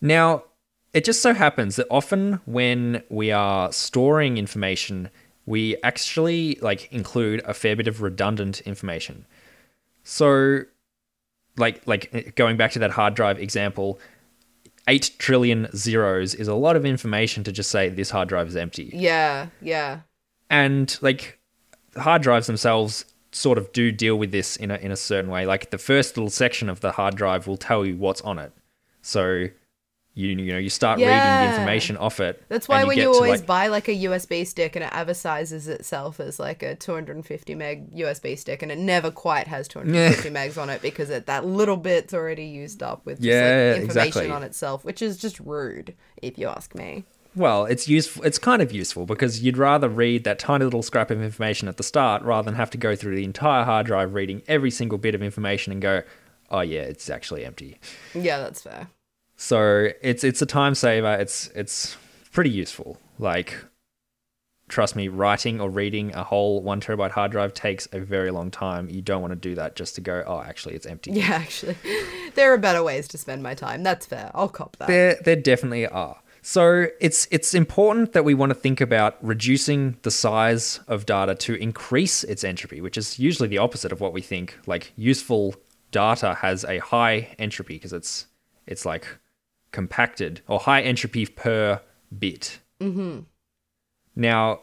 Now, 0.00 0.44
it 0.92 1.04
just 1.04 1.22
so 1.22 1.34
happens 1.34 1.76
that 1.76 1.86
often 1.90 2.40
when 2.46 3.02
we 3.08 3.32
are 3.32 3.72
storing 3.72 4.36
information, 4.36 5.10
we 5.46 5.76
actually 5.82 6.58
like 6.62 6.90
include 6.92 7.42
a 7.44 7.52
fair 7.52 7.74
bit 7.74 7.88
of 7.88 8.00
redundant 8.00 8.60
information. 8.60 9.26
So 10.04 10.60
like 11.56 11.82
like 11.86 12.10
eh, 12.12 12.30
going 12.36 12.56
back 12.56 12.72
to 12.72 12.78
that 12.78 12.92
hard 12.92 13.14
drive 13.14 13.38
example, 13.38 13.98
8 14.86 15.12
trillion 15.18 15.68
zeros 15.74 16.34
is 16.34 16.48
a 16.48 16.54
lot 16.54 16.76
of 16.76 16.84
information 16.84 17.42
to 17.44 17.52
just 17.52 17.70
say 17.70 17.88
this 17.88 18.10
hard 18.10 18.28
drive 18.28 18.48
is 18.48 18.56
empty. 18.56 18.90
Yeah, 18.94 19.48
yeah. 19.60 20.00
And 20.50 20.96
like 21.00 21.38
hard 21.96 22.22
drives 22.22 22.46
themselves 22.46 23.04
sort 23.34 23.58
of 23.58 23.72
do 23.72 23.90
deal 23.90 24.16
with 24.16 24.32
this 24.32 24.56
in 24.56 24.70
a 24.70 24.76
in 24.76 24.90
a 24.90 24.96
certain 24.96 25.30
way. 25.30 25.46
Like 25.46 25.70
the 25.70 25.78
first 25.78 26.16
little 26.16 26.30
section 26.30 26.68
of 26.68 26.80
the 26.80 26.92
hard 26.92 27.16
drive 27.16 27.46
will 27.46 27.56
tell 27.56 27.84
you 27.84 27.96
what's 27.96 28.20
on 28.22 28.38
it. 28.38 28.52
So 29.02 29.48
you 30.16 30.28
you 30.28 30.52
know 30.52 30.58
you 30.58 30.70
start 30.70 30.98
reading 30.98 31.12
the 31.12 31.50
information 31.50 31.96
off 31.96 32.20
it. 32.20 32.42
That's 32.48 32.68
why 32.68 32.84
when 32.84 32.96
you 32.96 33.12
always 33.12 33.40
like- 33.40 33.46
buy 33.46 33.66
like 33.66 33.88
a 33.88 33.94
USB 33.94 34.46
stick 34.46 34.76
and 34.76 34.84
it 34.84 34.92
advertises 34.92 35.66
itself 35.66 36.20
as 36.20 36.38
like 36.38 36.62
a 36.62 36.76
250 36.76 37.54
meg 37.56 37.94
USB 37.94 38.38
stick 38.38 38.62
and 38.62 38.70
it 38.70 38.78
never 38.78 39.10
quite 39.10 39.48
has 39.48 39.66
250 39.66 40.30
megs 40.30 40.60
on 40.60 40.70
it 40.70 40.80
because 40.82 41.10
it, 41.10 41.26
that 41.26 41.44
little 41.44 41.76
bit's 41.76 42.14
already 42.14 42.44
used 42.44 42.82
up 42.82 43.04
with 43.04 43.20
just 43.20 43.26
like 43.26 43.82
information 43.82 44.06
exactly. 44.06 44.30
on 44.30 44.42
itself, 44.44 44.84
which 44.84 45.02
is 45.02 45.16
just 45.16 45.40
rude 45.40 45.94
if 46.22 46.38
you 46.38 46.46
ask 46.46 46.74
me. 46.74 47.04
Well, 47.36 47.64
it's 47.64 47.88
useful. 47.88 48.22
It's 48.24 48.38
kind 48.38 48.62
of 48.62 48.70
useful 48.72 49.06
because 49.06 49.42
you'd 49.42 49.58
rather 49.58 49.88
read 49.88 50.24
that 50.24 50.38
tiny 50.38 50.64
little 50.64 50.82
scrap 50.82 51.10
of 51.10 51.20
information 51.20 51.68
at 51.68 51.76
the 51.76 51.82
start 51.82 52.22
rather 52.22 52.46
than 52.46 52.54
have 52.54 52.70
to 52.70 52.78
go 52.78 52.94
through 52.94 53.16
the 53.16 53.24
entire 53.24 53.64
hard 53.64 53.86
drive 53.86 54.14
reading 54.14 54.42
every 54.46 54.70
single 54.70 54.98
bit 54.98 55.14
of 55.14 55.22
information 55.22 55.72
and 55.72 55.82
go, 55.82 56.02
"Oh 56.50 56.60
yeah, 56.60 56.82
it's 56.82 57.10
actually 57.10 57.44
empty." 57.44 57.78
Yeah, 58.14 58.38
that's 58.38 58.62
fair. 58.62 58.88
So 59.36 59.88
it's 60.00 60.22
it's 60.22 60.42
a 60.42 60.46
time 60.46 60.74
saver. 60.74 61.14
It's 61.14 61.48
it's 61.48 61.96
pretty 62.32 62.50
useful. 62.50 62.98
Like, 63.18 63.64
trust 64.68 64.94
me, 64.94 65.08
writing 65.08 65.60
or 65.60 65.68
reading 65.68 66.14
a 66.14 66.22
whole 66.22 66.62
one 66.62 66.80
terabyte 66.80 67.10
hard 67.10 67.32
drive 67.32 67.52
takes 67.52 67.88
a 67.92 67.98
very 67.98 68.30
long 68.30 68.52
time. 68.52 68.88
You 68.88 69.02
don't 69.02 69.22
want 69.22 69.32
to 69.32 69.36
do 69.36 69.56
that 69.56 69.74
just 69.74 69.96
to 69.96 70.00
go, 70.00 70.22
"Oh, 70.24 70.40
actually, 70.40 70.76
it's 70.76 70.86
empty." 70.86 71.10
Yeah, 71.10 71.32
actually, 71.32 71.76
there 72.36 72.52
are 72.52 72.58
better 72.58 72.84
ways 72.84 73.08
to 73.08 73.18
spend 73.18 73.42
my 73.42 73.54
time. 73.54 73.82
That's 73.82 74.06
fair. 74.06 74.30
I'll 74.34 74.48
cop 74.48 74.76
that. 74.76 74.86
There, 74.86 75.16
there 75.24 75.36
definitely 75.36 75.88
are. 75.88 76.18
So 76.46 76.88
it's 77.00 77.26
it's 77.30 77.54
important 77.54 78.12
that 78.12 78.22
we 78.22 78.34
want 78.34 78.50
to 78.50 78.54
think 78.54 78.82
about 78.82 79.16
reducing 79.24 79.96
the 80.02 80.10
size 80.10 80.78
of 80.86 81.06
data 81.06 81.34
to 81.36 81.54
increase 81.54 82.22
its 82.22 82.44
entropy, 82.44 82.82
which 82.82 82.98
is 82.98 83.18
usually 83.18 83.48
the 83.48 83.56
opposite 83.56 83.92
of 83.92 84.02
what 84.02 84.12
we 84.12 84.20
think. 84.20 84.58
Like 84.66 84.92
useful 84.94 85.54
data 85.90 86.34
has 86.34 86.62
a 86.64 86.80
high 86.80 87.34
entropy 87.38 87.76
because 87.76 87.94
it's 87.94 88.26
it's 88.66 88.84
like 88.84 89.06
compacted 89.72 90.42
or 90.46 90.60
high 90.60 90.82
entropy 90.82 91.24
per 91.24 91.80
bit. 92.18 92.58
Mm-hmm. 92.78 93.20
Now 94.14 94.60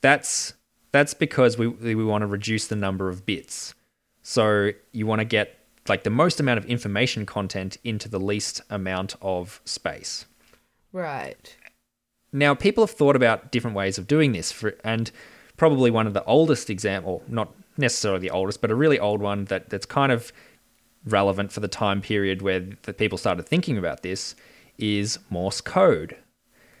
that's 0.00 0.54
that's 0.90 1.14
because 1.14 1.56
we 1.56 1.68
we 1.68 1.94
want 1.94 2.22
to 2.22 2.26
reduce 2.26 2.66
the 2.66 2.74
number 2.74 3.08
of 3.08 3.24
bits. 3.24 3.76
So 4.22 4.72
you 4.90 5.06
want 5.06 5.20
to 5.20 5.24
get 5.24 5.60
like 5.88 6.02
the 6.02 6.10
most 6.10 6.40
amount 6.40 6.58
of 6.58 6.64
information 6.66 7.24
content 7.24 7.76
into 7.84 8.08
the 8.08 8.18
least 8.18 8.62
amount 8.68 9.14
of 9.22 9.60
space. 9.64 10.26
Right. 10.92 11.56
Now, 12.32 12.54
people 12.54 12.84
have 12.84 12.96
thought 12.96 13.16
about 13.16 13.50
different 13.50 13.76
ways 13.76 13.98
of 13.98 14.06
doing 14.06 14.32
this, 14.32 14.52
for, 14.52 14.76
and 14.84 15.10
probably 15.56 15.90
one 15.90 16.06
of 16.06 16.14
the 16.14 16.24
oldest 16.24 16.70
example, 16.70 17.22
not 17.26 17.52
necessarily 17.76 18.20
the 18.20 18.30
oldest, 18.30 18.60
but 18.60 18.70
a 18.70 18.74
really 18.74 18.98
old 18.98 19.20
one 19.20 19.46
that, 19.46 19.70
that's 19.70 19.86
kind 19.86 20.12
of 20.12 20.32
relevant 21.04 21.50
for 21.52 21.60
the 21.60 21.68
time 21.68 22.00
period 22.00 22.42
where 22.42 22.60
the 22.82 22.92
people 22.92 23.18
started 23.18 23.46
thinking 23.46 23.78
about 23.78 24.02
this 24.02 24.34
is 24.78 25.18
Morse 25.28 25.60
code. 25.60 26.16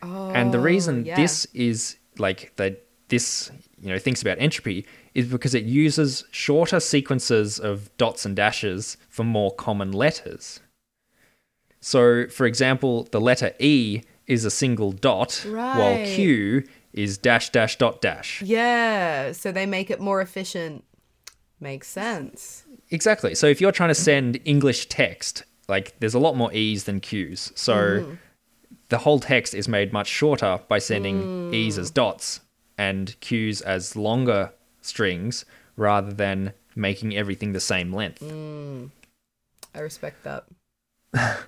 Oh, 0.02 0.30
and 0.30 0.52
the 0.52 0.60
reason 0.60 1.00
oh, 1.00 1.06
yeah. 1.06 1.16
this 1.16 1.46
is 1.52 1.96
like 2.18 2.54
that 2.56 2.84
this 3.08 3.50
you 3.80 3.88
know 3.88 3.98
thinks 3.98 4.22
about 4.22 4.38
entropy 4.38 4.86
is 5.14 5.26
because 5.26 5.54
it 5.54 5.64
uses 5.64 6.24
shorter 6.30 6.80
sequences 6.80 7.58
of 7.58 7.94
dots 7.96 8.24
and 8.24 8.36
dashes 8.36 8.96
for 9.08 9.24
more 9.24 9.52
common 9.54 9.92
letters. 9.92 10.60
So, 11.80 12.26
for 12.28 12.46
example, 12.46 13.08
the 13.10 13.20
letter 13.20 13.52
E 13.58 14.02
is 14.26 14.44
a 14.44 14.50
single 14.50 14.92
dot, 14.92 15.44
while 15.46 15.96
Q 16.06 16.64
is 16.92 17.18
dash 17.18 17.50
dash 17.50 17.76
dot 17.76 18.00
dash. 18.00 18.42
Yeah, 18.42 19.32
so 19.32 19.52
they 19.52 19.66
make 19.66 19.90
it 19.90 20.00
more 20.00 20.20
efficient. 20.20 20.84
Makes 21.60 21.88
sense. 21.88 22.64
Exactly. 22.90 23.34
So 23.34 23.46
if 23.46 23.60
you're 23.60 23.72
trying 23.72 23.90
to 23.90 23.94
send 23.94 24.40
English 24.44 24.86
text, 24.86 25.44
like 25.68 25.98
there's 26.00 26.14
a 26.14 26.18
lot 26.18 26.36
more 26.36 26.52
E's 26.52 26.84
than 26.84 27.00
Q's. 27.00 27.52
So 27.54 28.00
hmm. 28.00 28.14
the 28.88 28.98
whole 28.98 29.20
text 29.20 29.54
is 29.54 29.68
made 29.68 29.92
much 29.92 30.08
shorter 30.08 30.60
by 30.68 30.78
sending 30.78 31.22
hmm. 31.48 31.54
E's 31.54 31.78
as 31.78 31.90
dots 31.90 32.40
and 32.78 33.18
Q's 33.20 33.60
as 33.60 33.94
longer 33.94 34.52
strings 34.80 35.44
rather 35.76 36.12
than 36.12 36.52
making 36.74 37.16
everything 37.16 37.52
the 37.52 37.60
same 37.60 37.92
length. 37.92 38.20
Hmm. 38.20 38.86
I 39.74 39.80
respect 39.80 40.24
that. 40.24 40.44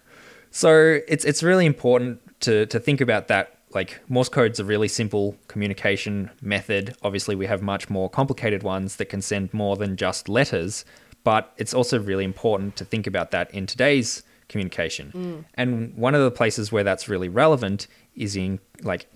So 0.53 1.01
it's 1.09 1.25
it's 1.25 1.43
really 1.43 1.67
important 1.67 2.21
to 2.41 2.67
to 2.67 2.79
think 2.79 3.01
about 3.01 3.27
that. 3.29 3.59
Like 3.75 4.01
Morse 4.09 4.29
code's 4.29 4.61
a 4.61 4.65
really 4.65 4.87
simple 4.87 5.35
communication 5.49 6.31
method. 6.43 6.95
Obviously, 7.03 7.35
we 7.35 7.47
have 7.47 7.63
much 7.63 7.89
more 7.89 8.11
complicated 8.11 8.63
ones 8.63 8.97
that 8.97 9.07
can 9.07 9.23
send 9.23 9.53
more 9.55 9.77
than 9.77 9.97
just 9.97 10.29
letters, 10.29 10.85
but 11.25 11.55
it's 11.57 11.73
also 11.73 11.99
really 11.99 12.25
important 12.25 12.77
to 12.77 12.85
think 12.85 13.07
about 13.07 13.31
that 13.31 13.51
in 13.53 13.67
today's 13.67 14.23
communication. 14.49 15.11
Mm. 15.15 15.45
And 15.55 15.97
one 15.97 16.15
of 16.15 16.23
the 16.23 16.31
places 16.31 16.71
where 16.71 16.85
that's 16.85 17.09
really 17.09 17.31
relevant 17.31 17.87
is 18.15 18.37
in 18.37 18.61
like 18.83 19.07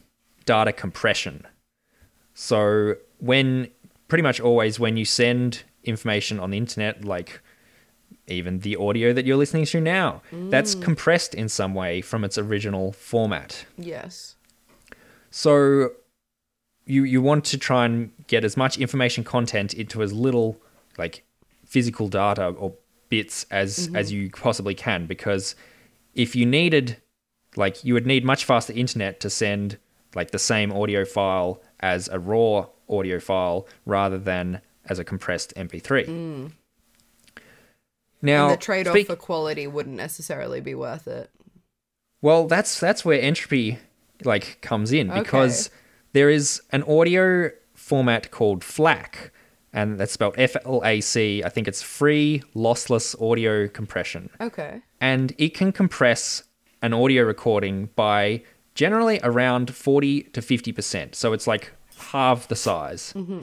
data 0.47 0.72
compression. 0.72 1.47
So 2.32 2.95
when 3.18 3.68
pretty 4.09 4.22
much 4.22 4.41
always 4.41 4.80
when 4.80 4.97
you 4.97 5.05
send 5.05 5.64
information 5.84 6.41
on 6.41 6.51
the 6.51 6.57
internet, 6.57 7.05
like 7.05 7.43
even 8.29 8.61
the 8.61 8.77
audio 8.77 9.12
that 9.12 9.24
you're 9.24 9.37
listening 9.37 9.64
to 9.66 9.81
now, 9.81 10.22
that's 10.33 10.74
mm. 10.74 10.83
compressed 10.83 11.35
in 11.35 11.49
some 11.49 11.74
way 11.74 12.01
from 12.01 12.24
its 12.24 12.37
original 12.37 12.93
format. 12.93 13.64
Yes. 13.79 14.37
So 15.31 15.91
you 16.87 17.05
you 17.05 17.20
want 17.20 17.45
to 17.47 17.59
try 17.59 17.85
and 17.85 18.11
get 18.27 18.45
as 18.45 18.57
much 18.57 18.79
information 18.79 19.24
content 19.24 19.74
into 19.74 20.03
as 20.03 20.12
little 20.12 20.61
like 20.99 21.24
physical 21.64 22.09
data 22.09 22.49
or 22.49 22.74
bits 23.09 23.45
as 23.51 23.91
as 23.95 24.11
mm-hmm. 24.11 24.22
you 24.22 24.31
possibly 24.31 24.74
can 24.74 25.07
because 25.07 25.55
if 26.14 26.35
you 26.35 26.47
needed 26.47 26.97
like 27.57 27.85
you 27.85 27.95
would 27.95 28.07
need 28.07 28.24
much 28.24 28.45
faster 28.45 28.72
internet 28.72 29.20
to 29.20 29.31
send 29.31 29.79
like 30.14 30.31
the 30.31 30.39
same 30.39 30.72
audio 30.72 31.05
file 31.05 31.61
as 31.81 32.09
a 32.09 32.18
raw 32.18 32.66
audio 32.89 33.20
file 33.20 33.66
rather 33.85 34.18
than 34.18 34.61
as 34.89 34.99
a 34.99 35.05
compressed 35.05 35.55
MP3. 35.57 36.07
Now, 38.23 38.47
and 38.49 38.55
the 38.55 38.62
trade 38.62 38.87
off 38.87 38.93
speak- 38.95 39.07
for 39.09 39.17
quality 39.17 39.67
wouldn't 39.67 39.97
necessarily 39.97 40.61
be 40.61 40.75
worth 40.75 41.07
it. 41.07 41.31
Well, 42.23 42.47
that's 42.47 42.81
that's 42.81 43.05
where 43.05 43.21
entropy 43.21 43.79
like 44.25 44.59
comes 44.62 44.93
in 44.93 45.11
Okay. 45.11 45.21
because 45.21 45.71
there 46.12 46.31
is 46.31 46.62
an 46.73 46.83
audio 46.85 47.51
format 47.75 48.31
called 48.31 48.62
FLAC, 48.64 49.31
and 49.73 49.99
that's 50.01 50.12
spelled 50.12 50.35
F 50.39 50.57
L 50.64 50.83
A 50.85 51.01
C. 51.03 51.43
I 51.45 51.49
think 51.51 51.69
it's 51.69 51.83
free 51.83 52.43
lossless 52.55 53.14
audio 53.21 53.69
compression, 53.69 54.31
Okay. 54.41 54.81
and 55.01 55.35
it 55.39 55.51
can 55.55 55.73
compress 55.73 56.45
an 56.83 56.93
audio 56.95 57.23
recording 57.23 57.91
by 57.97 58.43
generally 58.75 59.21
around 59.23 59.75
forty 59.75 60.23
to 60.23 60.41
fifty 60.41 60.73
percent. 60.73 61.14
So 61.14 61.33
it's 61.35 61.47
like 61.47 61.73
half 62.12 62.49
the 62.49 62.57
size, 62.57 63.12
Mm-hmm. 63.14 63.41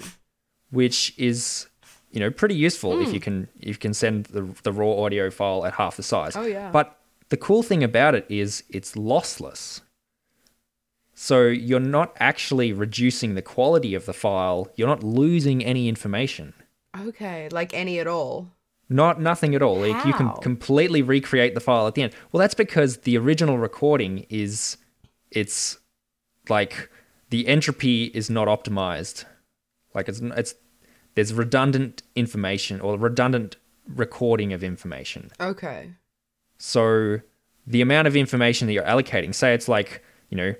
which 0.72 1.14
is 1.18 1.68
you 2.14 2.20
know 2.22 2.32
pretty 2.32 2.55
useful 2.55 2.95
Hmm. 2.95 3.03
if 3.03 3.14
you 3.14 3.20
can 3.20 3.47
if 3.59 3.68
you 3.76 3.82
can 3.88 3.93
send 3.93 4.26
the 4.28 4.43
the 4.64 4.72
raw 4.72 4.93
audio 5.03 5.30
file 5.30 5.66
at 5.66 5.74
half 5.74 5.97
the 5.97 6.03
size. 6.03 6.36
Oh, 6.36 6.43
yeah. 6.45 6.72
But 6.72 6.97
the 7.30 7.38
cool 7.38 7.64
thing 7.64 7.84
about 7.84 8.16
it 8.16 8.26
is 8.30 8.64
it's 8.70 8.93
lossless. 8.95 9.82
So 11.14 11.43
you're 11.43 11.80
not 11.80 12.16
actually 12.20 12.74
reducing 12.74 13.36
the 13.36 13.41
quality 13.41 13.93
of 13.95 14.05
the 14.05 14.14
file. 14.14 14.68
You're 14.76 14.88
not 14.88 15.03
losing 15.03 15.64
any 15.64 15.88
information. 15.88 16.53
Okay. 16.99 17.49
Like 17.49 17.74
any 17.74 17.99
at 17.99 18.07
all. 18.07 18.49
Not 18.89 19.20
nothing 19.22 19.55
at 19.55 19.61
all. 19.61 19.78
Like 19.78 20.05
you 20.05 20.14
can 20.14 20.30
completely 20.41 21.01
recreate 21.01 21.53
the 21.55 21.61
file 21.61 21.88
at 21.88 21.95
the 21.95 22.03
end. 22.03 22.14
Well, 22.32 22.39
that's 22.39 22.53
because 22.53 22.97
the 22.97 23.18
original 23.18 23.57
recording 23.57 24.26
is 24.30 24.78
it's 25.32 25.80
like 26.49 26.89
the 27.30 27.47
entropy 27.47 28.05
is 28.05 28.30
not 28.30 28.47
optimized. 28.47 29.26
Like 29.95 30.09
it's 30.09 30.20
it's 30.20 30.55
there's 31.16 31.34
redundant 31.34 32.03
information 32.16 32.82
or 32.82 32.97
redundant 32.97 33.57
recording 33.88 34.53
of 34.53 34.64
information. 34.64 35.32
Okay. 35.39 35.91
So 36.57 37.20
the 37.68 37.82
amount 37.82 38.07
of 38.07 38.16
information 38.16 38.68
that 38.68 38.74
you're 38.74 38.84
allocating, 38.84 39.34
say 39.34 39.53
it's 39.53 39.68
like, 39.68 40.03
you 40.30 40.38
know, 40.38 40.55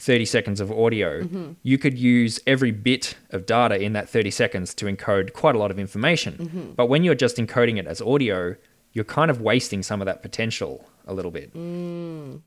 30 0.00 0.24
seconds 0.24 0.60
of 0.60 0.70
audio, 0.70 1.22
mm-hmm. 1.22 1.52
you 1.62 1.76
could 1.76 1.98
use 1.98 2.38
every 2.46 2.70
bit 2.70 3.16
of 3.30 3.46
data 3.46 3.80
in 3.80 3.92
that 3.94 4.08
30 4.08 4.30
seconds 4.30 4.74
to 4.74 4.86
encode 4.86 5.32
quite 5.32 5.54
a 5.54 5.58
lot 5.58 5.70
of 5.70 5.78
information. 5.78 6.34
Mm-hmm. 6.34 6.72
But 6.72 6.86
when 6.86 7.02
you're 7.04 7.14
just 7.14 7.36
encoding 7.36 7.78
it 7.78 7.86
as 7.86 8.00
audio, 8.00 8.54
you're 8.92 9.04
kind 9.04 9.30
of 9.30 9.40
wasting 9.40 9.82
some 9.82 10.00
of 10.00 10.06
that 10.06 10.22
potential 10.22 10.88
a 11.06 11.14
little 11.14 11.30
bit. 11.30 11.52
Mm. 11.54 12.42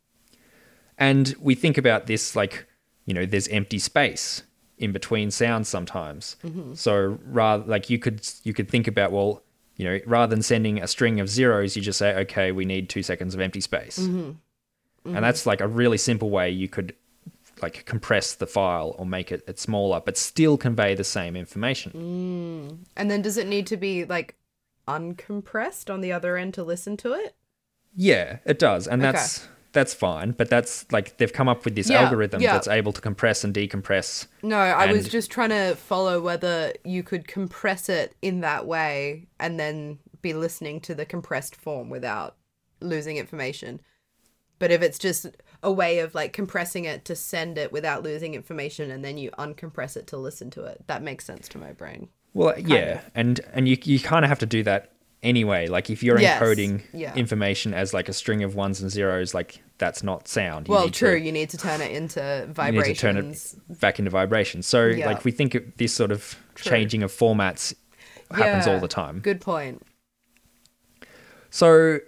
And 0.98 1.36
we 1.40 1.56
think 1.56 1.78
about 1.78 2.08
this 2.08 2.36
like, 2.36 2.68
you 3.06 3.14
know, 3.14 3.26
there's 3.26 3.48
empty 3.50 3.80
space 3.80 4.44
in 4.82 4.92
between 4.92 5.32
sounds 5.32 5.70
sometimes. 5.70 6.36
Mm-hmm. 6.44 6.74
So 6.74 7.18
rather 7.26 7.64
like 7.64 7.90
you 7.90 8.00
could 8.00 8.28
you 8.44 8.54
could 8.54 8.70
think 8.70 8.88
about 8.88 9.12
well, 9.12 9.44
you 9.78 9.86
know, 9.86 10.00
rather 10.06 10.30
than 10.30 10.42
sending 10.42 10.82
a 10.82 10.88
string 10.88 11.20
of 11.20 11.30
zeros, 11.30 11.76
you 11.76 11.82
just 11.82 12.00
say, 12.00 12.16
okay, 12.22 12.52
we 12.52 12.66
need 12.66 12.90
two 12.90 13.04
seconds 13.04 13.34
of 13.34 13.40
empty 13.40 13.62
space. 13.62 14.00
Mm-hmm. 14.00 14.14
And 14.14 14.36
mm-hmm. 15.06 15.22
that's 15.22 15.46
like 15.46 15.62
a 15.62 15.68
really 15.68 15.98
simple 15.98 16.30
way 16.30 16.50
you 16.50 16.68
could 16.68 16.96
like 17.62 17.86
compress 17.86 18.34
the 18.34 18.48
file 18.48 18.96
or 18.98 19.06
make 19.06 19.32
it, 19.32 19.44
it 19.48 19.60
smaller, 19.60 20.02
but 20.04 20.18
still 20.18 20.58
convey 20.58 20.96
the 20.96 21.04
same 21.04 21.36
information. 21.36 21.92
Mm. 21.92 22.78
And 22.98 23.12
then 23.12 23.22
does 23.22 23.38
it 23.38 23.48
need 23.48 23.68
to 23.68 23.78
be 23.78 24.04
like 24.06 24.36
uncompressed 24.88 25.94
on 25.94 26.02
the 26.02 26.12
other 26.12 26.38
end 26.38 26.56
to 26.56 26.64
listen 26.64 26.98
to 26.98 27.14
it? 27.14 27.36
Yeah, 27.96 28.38
it 28.46 28.58
does. 28.58 28.88
And 28.88 29.02
that's 29.02 29.48
that's 29.74 29.94
fine, 29.94 30.32
but 30.32 30.50
that's 30.50 30.92
like 30.92 31.18
they've 31.18 31.32
come 31.32 31.48
up 31.48 31.64
with 31.66 31.76
this 31.76 31.90
Yeah, 31.90 32.02
algorithm 32.02 32.42
yeah. 32.42 32.54
that's 32.54 32.68
able 32.68 32.92
to 32.94 33.02
compress 33.02 33.44
and 33.44 33.54
decompress. 33.54 34.28
No, 34.44 34.58
I 34.58 34.92
was 34.92 35.08
just 35.08 35.32
trying 35.32 35.50
to 35.50 35.76
follow 35.76 36.22
whether 36.22 36.74
you 36.84 37.04
could 37.04 37.28
compress 37.28 37.90
it 37.90 38.16
in 38.22 38.42
that 38.42 38.66
way 38.66 39.28
and 39.40 39.60
then 39.60 40.00
be 40.22 40.34
listening 40.34 40.82
to 40.82 40.96
the 40.96 41.06
compressed 41.06 41.56
form 41.56 41.90
without 41.90 42.36
losing 42.82 43.18
information. 43.18 43.80
But 44.60 44.72
if 44.72 44.82
it's 44.82 45.00
just 45.00 45.26
a 45.64 45.72
way 45.72 46.00
of 46.00 46.14
like 46.14 46.34
compressing 46.34 46.86
it 46.86 47.06
to 47.06 47.16
send 47.16 47.58
it 47.58 47.72
without 47.72 48.04
losing 48.04 48.36
information 48.36 48.92
and 48.92 49.04
then 49.04 49.18
you 49.18 49.32
uncompress 49.32 49.98
it 49.98 50.06
to 50.08 50.18
listen 50.18 50.52
to 50.52 50.66
it, 50.66 50.84
that 50.88 51.02
makes 51.02 51.26
sense 51.26 51.48
to 51.50 51.58
my 51.58 51.72
brain. 51.72 52.10
Well, 52.34 52.58
yeah, 52.60 53.02
and 53.16 53.40
and 53.54 53.68
you 53.68 53.78
you 53.84 54.00
kind 54.00 54.24
of 54.24 54.30
have 54.30 54.40
to 54.40 54.46
do 54.46 54.64
that 54.64 54.92
anyway. 55.24 55.68
Like 55.68 55.90
if 55.90 56.04
you're 56.04 56.20
Yes, 56.20 56.42
encoding 56.42 56.82
yeah. 56.94 57.14
information 57.16 57.74
as 57.74 57.94
like 57.94 58.10
a 58.10 58.14
string 58.14 58.44
of 58.44 58.56
ones 58.56 58.82
and 58.82 58.90
zeros, 58.92 59.34
like 59.34 59.62
that's 59.78 60.04
not 60.04 60.28
sound. 60.28 60.68
You 60.68 60.74
well, 60.74 60.90
true, 60.90 61.18
To, 61.20 61.26
you 61.26 61.32
need 61.32 61.50
to 61.50 61.58
turn 61.58 61.82
it 61.82 61.92
into 61.92 62.48
vibrations. 62.52 62.76
you 62.76 62.90
need 62.90 62.96
to 62.96 63.02
turn 63.02 63.18
it 63.18 63.80
back 63.80 64.00
into 64.00 64.12
vibration. 64.12 64.62
So 64.62 64.86
Yeah. 64.88 65.08
like 65.08 65.24
we 65.26 65.32
think 65.32 65.56
of 65.56 65.64
this 65.78 65.94
sort 65.94 66.12
of 66.12 66.36
True. 66.56 66.70
changing 66.72 67.04
of 67.04 67.12
formats 67.12 67.74
happens 68.32 68.66
Yeah, 68.68 68.74
all 68.74 68.80
the 68.80 68.88
time. 68.88 69.20
Good 69.20 69.42
point. 69.42 69.82
So, 71.50 72.00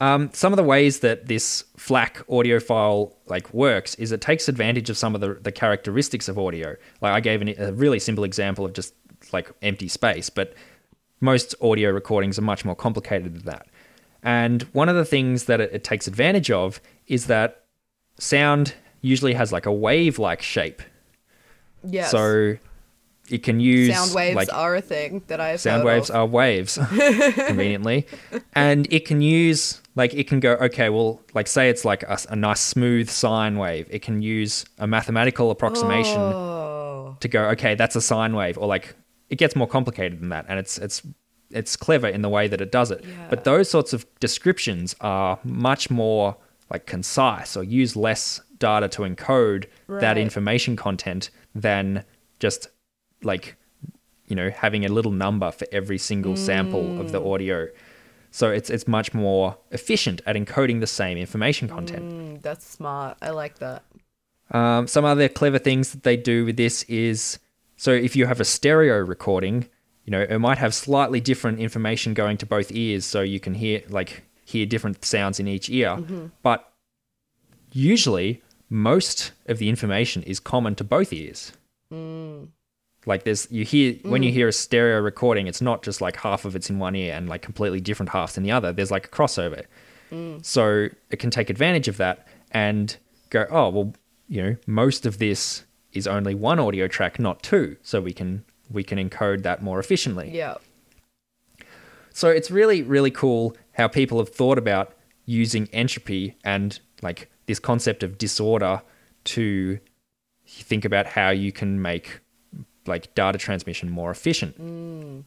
um, 0.00 0.30
some 0.32 0.52
of 0.52 0.56
the 0.56 0.62
ways 0.62 1.00
that 1.00 1.26
this 1.26 1.64
FLAC 1.76 2.24
audio 2.30 2.58
file 2.58 3.14
like 3.26 3.52
works 3.52 3.94
is 3.96 4.12
it 4.12 4.20
takes 4.22 4.48
advantage 4.48 4.88
of 4.88 4.96
some 4.96 5.14
of 5.14 5.20
the, 5.20 5.34
the 5.34 5.52
characteristics 5.52 6.28
of 6.28 6.38
audio. 6.38 6.74
Like 7.02 7.12
I 7.12 7.20
gave 7.20 7.42
an, 7.42 7.54
a 7.58 7.72
really 7.72 7.98
simple 7.98 8.24
example 8.24 8.64
of 8.64 8.72
just 8.72 8.94
like 9.32 9.50
empty 9.60 9.88
space, 9.88 10.30
but 10.30 10.54
most 11.20 11.54
audio 11.60 11.90
recordings 11.90 12.38
are 12.38 12.42
much 12.42 12.64
more 12.64 12.74
complicated 12.76 13.34
than 13.34 13.44
that. 13.44 13.66
And 14.22 14.62
one 14.72 14.88
of 14.88 14.96
the 14.96 15.04
things 15.04 15.44
that 15.44 15.60
it, 15.60 15.70
it 15.72 15.84
takes 15.84 16.06
advantage 16.06 16.50
of 16.50 16.80
is 17.06 17.26
that 17.26 17.64
sound 18.18 18.74
usually 19.00 19.32
has 19.34 19.52
like 19.52 19.66
a 19.66 19.72
wave-like 19.72 20.42
shape. 20.42 20.82
Yes. 21.82 22.10
So 22.10 22.56
it 23.30 23.42
can 23.42 23.60
use 23.60 23.94
sound 23.94 24.12
waves 24.14 24.36
like, 24.36 24.52
are 24.52 24.74
a 24.76 24.80
thing 24.82 25.22
that 25.28 25.40
I've 25.40 25.60
sound 25.60 25.84
waves 25.84 26.10
of. 26.10 26.16
are 26.16 26.26
waves 26.26 26.76
conveniently 27.46 28.06
and 28.54 28.92
it 28.92 29.06
can 29.06 29.20
use 29.20 29.80
like 29.94 30.12
it 30.14 30.26
can 30.26 30.40
go 30.40 30.54
okay 30.54 30.88
well 30.88 31.20
like 31.32 31.46
say 31.46 31.70
it's 31.70 31.84
like 31.84 32.02
a, 32.02 32.18
a 32.30 32.34
nice 32.34 32.60
smooth 32.60 33.08
sine 33.08 33.56
wave 33.56 33.86
it 33.88 34.02
can 34.02 34.20
use 34.20 34.64
a 34.78 34.86
mathematical 34.88 35.52
approximation 35.52 36.18
Oh. 36.20 37.16
to 37.20 37.28
go 37.28 37.44
okay 37.50 37.76
that's 37.76 37.94
a 37.94 38.00
sine 38.00 38.34
wave 38.34 38.58
or 38.58 38.66
like 38.66 38.96
it 39.30 39.36
gets 39.36 39.54
more 39.56 39.66
complicated 39.66 40.20
than 40.20 40.28
that 40.28 40.44
and 40.48 40.58
it's 40.58 40.76
it's 40.78 41.02
it's 41.50 41.74
clever 41.76 42.06
in 42.08 42.22
the 42.22 42.28
way 42.28 42.46
that 42.48 42.60
it 42.60 42.70
does 42.70 42.90
it 42.90 43.04
Yeah. 43.04 43.26
but 43.30 43.44
those 43.44 43.68
sorts 43.70 43.92
of 43.92 44.04
descriptions 44.20 44.94
are 45.00 45.38
much 45.44 45.90
more 45.90 46.36
like 46.72 46.86
concise 46.86 47.56
or 47.56 47.64
use 47.64 47.96
less 47.96 48.40
data 48.58 48.88
to 48.88 49.02
encode 49.02 49.64
that 49.88 50.16
information 50.18 50.76
content 50.76 51.30
than 51.54 52.04
just 52.38 52.68
like 53.22 53.56
you 54.26 54.36
know 54.36 54.50
having 54.50 54.84
a 54.84 54.88
little 54.88 55.10
number 55.12 55.50
for 55.50 55.66
every 55.72 55.98
single 55.98 56.36
sample 56.36 57.00
of 57.00 57.06
Mm. 57.06 57.12
the 57.12 57.22
audio 57.32 57.68
so 58.30 58.50
it's 58.50 58.70
it's 58.70 58.86
much 58.86 59.12
more 59.12 59.56
efficient 59.72 60.20
at 60.26 60.36
encoding 60.36 60.78
the 60.80 60.86
same 60.86 61.18
information 61.18 61.66
content 61.68 62.04
Mm, 62.04 62.42
that's 62.42 62.64
smart. 62.66 63.16
I 63.20 63.30
like 63.30 63.58
that. 63.58 63.82
um, 64.52 64.86
some 64.86 65.04
other 65.04 65.28
clever 65.28 65.58
things 65.58 65.90
that 65.92 66.02
they 66.04 66.16
do 66.16 66.44
with 66.44 66.56
this 66.56 66.82
is 66.84 67.38
so 67.80 67.92
if 67.92 68.14
you 68.14 68.26
have 68.26 68.40
a 68.40 68.44
stereo 68.44 68.98
recording, 68.98 69.66
you 70.04 70.10
know, 70.10 70.20
it 70.20 70.36
might 70.38 70.58
have 70.58 70.74
slightly 70.74 71.18
different 71.18 71.60
information 71.60 72.12
going 72.12 72.36
to 72.36 72.44
both 72.44 72.70
ears, 72.72 73.06
so 73.06 73.22
you 73.22 73.40
can 73.40 73.54
hear 73.54 73.80
like 73.88 74.22
hear 74.44 74.66
different 74.66 75.02
sounds 75.02 75.40
in 75.40 75.48
each 75.48 75.70
ear. 75.70 75.96
Mm-hmm. 75.96 76.26
But 76.42 76.70
usually, 77.72 78.42
most 78.68 79.32
of 79.46 79.56
the 79.56 79.70
information 79.70 80.22
is 80.24 80.38
common 80.40 80.74
to 80.74 80.84
both 80.84 81.10
ears. 81.10 81.52
Mm. 81.90 82.48
Like 83.06 83.24
there's 83.24 83.50
you 83.50 83.64
hear 83.64 83.94
when 84.02 84.22
you 84.22 84.30
mm. 84.30 84.34
hear 84.34 84.48
a 84.48 84.52
stereo 84.52 85.00
recording, 85.00 85.46
it's 85.46 85.62
not 85.62 85.82
just 85.82 86.02
like 86.02 86.16
half 86.16 86.44
of 86.44 86.54
it's 86.54 86.68
in 86.68 86.78
one 86.78 86.94
ear 86.94 87.14
and 87.14 87.30
like 87.30 87.40
completely 87.40 87.80
different 87.80 88.10
halves 88.10 88.36
in 88.36 88.42
the 88.42 88.50
other. 88.50 88.74
There's 88.74 88.90
like 88.90 89.06
a 89.06 89.08
crossover. 89.08 89.64
Mm. 90.12 90.44
So 90.44 90.90
it 91.08 91.16
can 91.16 91.30
take 91.30 91.48
advantage 91.48 91.88
of 91.88 91.96
that 91.96 92.28
and 92.50 92.94
go, 93.30 93.46
oh, 93.50 93.70
well, 93.70 93.94
you 94.28 94.42
know, 94.42 94.56
most 94.66 95.06
of 95.06 95.16
this 95.16 95.64
is 95.92 96.06
only 96.06 96.34
one 96.34 96.58
audio 96.58 96.86
track, 96.88 97.18
not 97.18 97.42
two. 97.42 97.76
So 97.82 98.00
we 98.00 98.12
can 98.12 98.44
we 98.70 98.84
can 98.84 98.98
encode 98.98 99.42
that 99.42 99.62
more 99.62 99.78
efficiently. 99.80 100.30
Yeah. 100.32 100.54
So 102.12 102.28
it's 102.28 102.50
really, 102.50 102.82
really 102.82 103.10
cool 103.10 103.56
how 103.72 103.88
people 103.88 104.18
have 104.18 104.28
thought 104.28 104.58
about 104.58 104.94
using 105.26 105.68
entropy 105.72 106.36
and 106.44 106.78
like 107.02 107.30
this 107.46 107.58
concept 107.58 108.02
of 108.02 108.18
disorder 108.18 108.82
to 109.24 109.78
think 110.46 110.84
about 110.84 111.06
how 111.06 111.30
you 111.30 111.52
can 111.52 111.80
make 111.80 112.20
like 112.86 113.14
data 113.14 113.38
transmission 113.38 113.90
more 113.90 114.10
efficient. 114.10 114.60
Mm. 114.60 115.24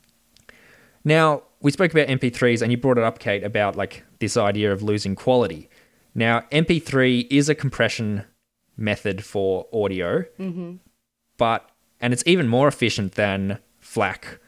Now, 1.05 1.43
we 1.61 1.71
spoke 1.71 1.91
about 1.91 2.07
MP3s 2.07 2.61
and 2.61 2.71
you 2.71 2.77
brought 2.77 2.97
it 2.97 3.03
up, 3.03 3.19
Kate, 3.19 3.43
about 3.43 3.75
like 3.75 4.03
this 4.19 4.37
idea 4.37 4.71
of 4.71 4.83
losing 4.83 5.15
quality. 5.15 5.69
Now, 6.15 6.41
MP3 6.51 7.27
is 7.31 7.49
a 7.49 7.55
compression 7.55 8.25
method 8.77 9.23
for 9.23 9.67
audio, 9.73 10.23
mm-hmm. 10.39 10.75
but 11.37 11.69
and 11.99 12.13
it's 12.13 12.23
even 12.25 12.47
more 12.47 12.67
efficient 12.67 13.13
than 13.13 13.59
FLAC 13.79 14.39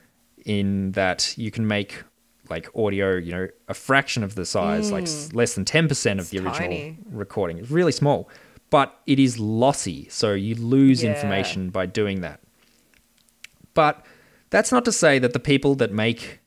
in 0.46 0.92
that 0.92 1.38
you 1.38 1.52
can 1.52 1.68
make 1.68 2.04
like 2.50 2.70
audio, 2.76 3.16
you 3.16 3.32
know, 3.32 3.48
a 3.68 3.74
fraction 3.74 4.24
of 4.24 4.36
the 4.36 4.46
size, 4.46 4.92
like 4.92 5.06
mm. 5.06 5.34
less 5.34 5.56
than 5.56 5.66
10% 5.66 6.20
of 6.20 6.30
the 6.30 6.38
original 6.38 6.54
tiny. 6.70 6.98
recording. 7.10 7.58
It's 7.58 7.72
really 7.72 7.92
small, 7.92 8.30
but 8.70 9.00
it 9.08 9.20
is 9.20 9.40
lossy, 9.40 10.08
so 10.10 10.34
you 10.34 10.54
lose 10.56 11.04
Yeah. 11.04 11.16
information 11.16 11.70
by 11.70 11.88
doing 11.88 12.22
that. 12.22 12.42
But 13.74 14.06
that's 14.52 14.72
not 14.72 14.86
to 14.86 14.92
say 14.92 15.18
that 15.20 15.34
the 15.34 15.40
people 15.40 15.76
that 15.76 15.92
make 15.92 16.40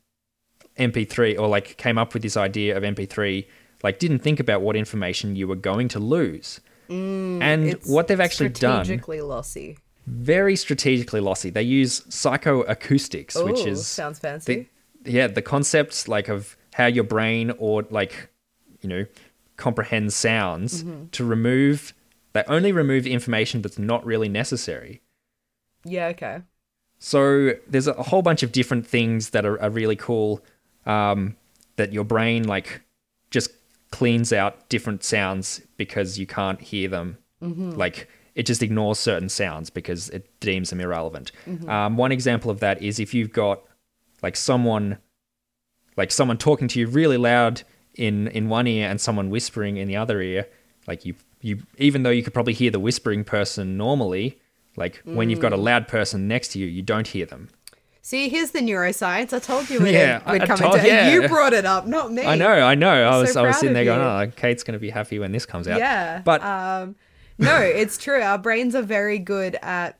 MP3 0.77 1.37
or 1.37 1.47
like 1.47 1.75
came 1.77 1.97
up 1.97 2.13
with 2.13 2.23
this 2.23 2.37
idea 2.37 2.77
of 2.77 2.83
MP3 2.83 3.47
like 3.83 3.99
didn't 3.99 4.19
think 4.19 4.39
about 4.39 4.61
what 4.61 4.75
information 4.75 5.35
you 5.35 5.47
were 5.47 5.55
going 5.55 5.87
to 5.89 5.99
lose. 5.99 6.61
And 6.89 7.41
Mm, 7.65 7.71
It's 7.71 7.87
what 7.89 8.07
they've 8.07 8.19
actually 8.19 8.49
done 8.49 8.83
strategically 8.85 9.21
lossy. 9.21 9.77
very 10.07 10.55
strategically 10.55 11.19
lossy. 11.21 11.49
They 11.51 11.61
use 11.63 12.01
psychoacoustics, 12.01 13.43
which 13.43 13.65
is 13.65 13.85
sounds 13.85 14.19
fancy. 14.19 14.67
the, 15.03 15.11
yeah, 15.11 15.27
the 15.27 15.41
concepts 15.41 16.07
like 16.07 16.27
of 16.29 16.57
how 16.73 16.85
your 16.87 17.03
brain 17.03 17.51
or 17.57 17.85
like 17.89 18.29
you 18.81 18.89
know 18.89 19.05
comprehends 19.57 20.15
sounds 20.15 20.83
Mm-hmm. 20.83 21.07
to 21.11 21.23
remove 21.25 21.93
they 22.33 22.43
only 22.47 22.71
remove 22.71 23.05
information 23.07 23.61
that's 23.61 23.79
not 23.79 24.05
really 24.05 24.29
necessary. 24.29 25.01
yeah. 25.83 26.07
Okay. 26.07 26.41
So 26.99 27.51
there's 27.67 27.87
a 27.87 27.93
whole 27.93 28.21
bunch 28.21 28.43
of 28.43 28.51
different 28.51 28.85
things 28.85 29.29
that 29.29 29.45
are, 29.45 29.59
are 29.61 29.69
really 29.69 29.95
cool 29.95 30.41
um, 30.85 31.35
that 31.77 31.93
your 31.93 32.03
brain 32.03 32.43
like 32.47 32.81
just 33.31 33.51
cleans 33.91 34.31
out 34.31 34.69
different 34.69 35.03
sounds 35.03 35.61
because 35.77 36.19
you 36.19 36.27
can't 36.27 36.61
hear 36.61 36.89
them. 36.89 37.17
Mm-hmm. 37.41 37.71
Like 37.71 38.07
it 38.35 38.45
just 38.45 38.61
ignores 38.63 38.99
certain 38.99 39.29
sounds 39.29 39.69
because 39.69 40.09
it 40.09 40.39
deems 40.39 40.69
them 40.69 40.79
irrelevant. 40.79 41.31
Mm-hmm. 41.47 41.69
Um, 41.69 41.97
one 41.97 42.11
example 42.11 42.51
of 42.51 42.59
that 42.59 42.81
is 42.81 42.99
if 42.99 43.13
you've 43.13 43.33
got 43.33 43.61
like 44.21 44.35
someone 44.35 44.97
like 45.97 46.11
someone 46.11 46.37
talking 46.37 46.67
to 46.69 46.79
you 46.79 46.87
really 46.87 47.17
loud 47.17 47.63
in 47.95 48.27
in 48.29 48.49
one 48.49 48.67
ear 48.67 48.89
and 48.89 48.99
someone 49.01 49.29
whispering 49.29 49.77
in 49.77 49.87
the 49.87 49.95
other 49.95 50.21
ear 50.21 50.47
like 50.87 51.05
you 51.05 51.15
you 51.41 51.61
even 51.77 52.03
though 52.03 52.09
you 52.09 52.23
could 52.23 52.33
probably 52.33 52.53
hear 52.53 52.71
the 52.71 52.79
whispering 52.79 53.23
person 53.23 53.77
normally 53.77 54.39
like 54.75 55.01
when 55.03 55.29
you've 55.29 55.39
got 55.39 55.51
a 55.51 55.57
mm. 55.57 55.63
loud 55.63 55.87
person 55.87 56.27
next 56.27 56.49
to 56.49 56.59
you 56.59 56.65
you 56.65 56.81
don't 56.81 57.07
hear 57.07 57.25
them 57.25 57.49
See, 58.01 58.29
here's 58.29 58.51
the 58.51 58.59
neuroscience. 58.59 59.33
I 59.33 59.39
told 59.39 59.69
you 59.69 59.85
it 59.85 59.93
Yeah, 59.93 60.31
would 60.31 60.41
I 60.41 60.45
come 60.45 60.57
told- 60.57 60.75
into 60.75 60.87
yeah. 60.87 61.11
You 61.11 61.27
brought 61.27 61.53
it 61.53 61.65
up, 61.65 61.85
not 61.85 62.11
me. 62.11 62.23
i 62.25 62.35
know 62.35 62.49
i 62.51 62.73
know 62.75 62.89
i 62.89 63.13
I'm 63.15 63.21
was 63.21 63.33
so 63.33 63.43
i 63.43 63.47
was 63.47 63.57
sitting 63.59 63.73
there 63.73 63.85
going 63.85 63.99
oh 64.01 64.31
kate's 64.35 64.63
going 64.63 64.73
to 64.73 64.79
be 64.79 64.89
happy 64.89 65.19
when 65.19 65.31
this 65.31 65.45
comes 65.45 65.67
out 65.67 65.77
Yeah. 65.79 66.21
but 66.23 66.41
um, 66.43 66.95
no, 67.37 67.55
it's 67.57 67.97
true. 67.97 68.21
Our 68.21 68.37
brains 68.37 68.75
are 68.75 68.81
very 68.81 69.17
good 69.17 69.57
at 69.61 69.97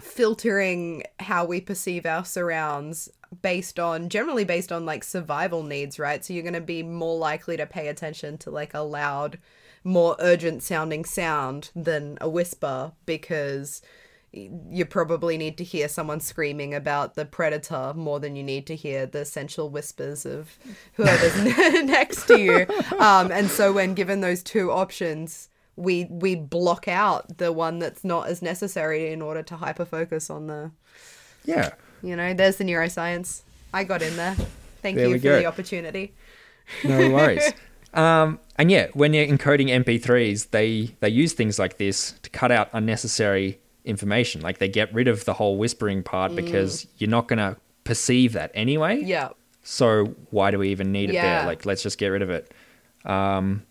filtering 0.00 1.02
how 1.20 1.44
we 1.44 1.60
perceive 1.60 2.06
our 2.06 2.24
surrounds 2.24 3.08
based 3.42 3.78
on 3.78 4.08
generally 4.08 4.44
based 4.44 4.72
on 4.72 4.84
like 4.86 5.04
survival 5.04 5.62
needs, 5.62 5.98
right? 5.98 6.24
So 6.24 6.32
you're 6.32 6.42
going 6.42 6.54
to 6.54 6.60
be 6.60 6.82
more 6.82 7.16
likely 7.18 7.56
to 7.56 7.66
pay 7.66 7.88
attention 7.88 8.38
to 8.38 8.50
like 8.50 8.74
a 8.74 8.80
loud, 8.80 9.38
more 9.84 10.16
urgent 10.18 10.62
sounding 10.62 11.04
sound 11.04 11.70
than 11.76 12.18
a 12.20 12.28
whisper 12.28 12.92
because 13.06 13.82
you 14.32 14.84
probably 14.84 15.38
need 15.38 15.56
to 15.58 15.64
hear 15.64 15.88
someone 15.88 16.20
screaming 16.20 16.74
about 16.74 17.14
the 17.14 17.24
predator 17.24 17.92
more 17.94 18.20
than 18.20 18.36
you 18.36 18.42
need 18.42 18.66
to 18.66 18.76
hear 18.76 19.06
the 19.06 19.24
sensual 19.24 19.70
whispers 19.70 20.26
of 20.26 20.58
whoever's 20.94 21.36
next 21.84 22.26
to 22.26 22.38
you. 22.38 22.66
Um, 22.98 23.30
and 23.32 23.50
so 23.50 23.72
when 23.72 23.94
given 23.94 24.20
those 24.20 24.42
two 24.42 24.70
options, 24.70 25.48
we 25.76 26.06
we 26.10 26.34
block 26.34 26.88
out 26.88 27.38
the 27.38 27.52
one 27.52 27.78
that's 27.78 28.04
not 28.04 28.28
as 28.28 28.42
necessary 28.42 29.12
in 29.12 29.22
order 29.22 29.42
to 29.44 29.56
hyper 29.56 29.84
focus 29.84 30.28
on 30.28 30.46
the 30.48 30.72
yeah 31.44 31.70
you 32.02 32.14
know, 32.14 32.32
there's 32.34 32.56
the 32.56 32.64
neuroscience. 32.64 33.42
I 33.74 33.84
got 33.84 34.02
in 34.02 34.16
there. 34.16 34.36
Thank 34.82 34.96
There 34.96 35.08
you 35.08 35.18
for 35.18 35.22
go. 35.24 35.38
the 35.40 35.46
opportunity. 35.46 36.14
no 36.84 37.10
worries 37.10 37.52
Um, 37.94 38.38
and 38.56 38.70
yeah, 38.70 38.88
when 38.92 39.14
you're 39.14 39.26
encoding 39.26 39.68
MP3s, 39.70 40.50
they 40.50 40.94
they 41.00 41.08
use 41.08 41.32
things 41.32 41.58
like 41.58 41.78
this 41.78 42.12
to 42.22 42.28
cut 42.28 42.52
out 42.52 42.68
unnecessary 42.74 43.60
information. 43.84 44.40
Like 44.40 44.58
they 44.58 44.68
get 44.68 44.92
rid 44.92 45.08
of 45.08 45.24
the 45.24 45.34
whole 45.34 45.56
whispering 45.58 46.02
part 46.02 46.34
because 46.34 46.86
you're 46.98 47.10
not 47.10 47.28
gonna 47.28 47.56
perceive 47.84 48.32
that 48.34 48.50
anyway. 48.54 49.02
Yeah. 49.02 49.30
So 49.62 50.14
why 50.30 50.50
do 50.50 50.58
we 50.58 50.68
even 50.70 50.92
need 50.92 51.10
it 51.10 51.14
Yeah. 51.14 51.40
there? 51.40 51.46
Like 51.46 51.64
let's 51.66 51.82
just 51.82 51.98
get 51.98 52.08
rid 52.08 52.22
of 52.22 52.30
it. 52.30 52.52
Um, 53.04 53.64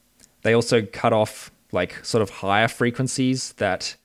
they 0.43 0.53
also 0.53 0.81
cut 0.83 1.13
off 1.13 1.51
like 1.71 2.03
sort 2.05 2.21
of 2.21 2.29
higher 2.29 2.67
frequencies 2.67 3.53
that 3.53 3.95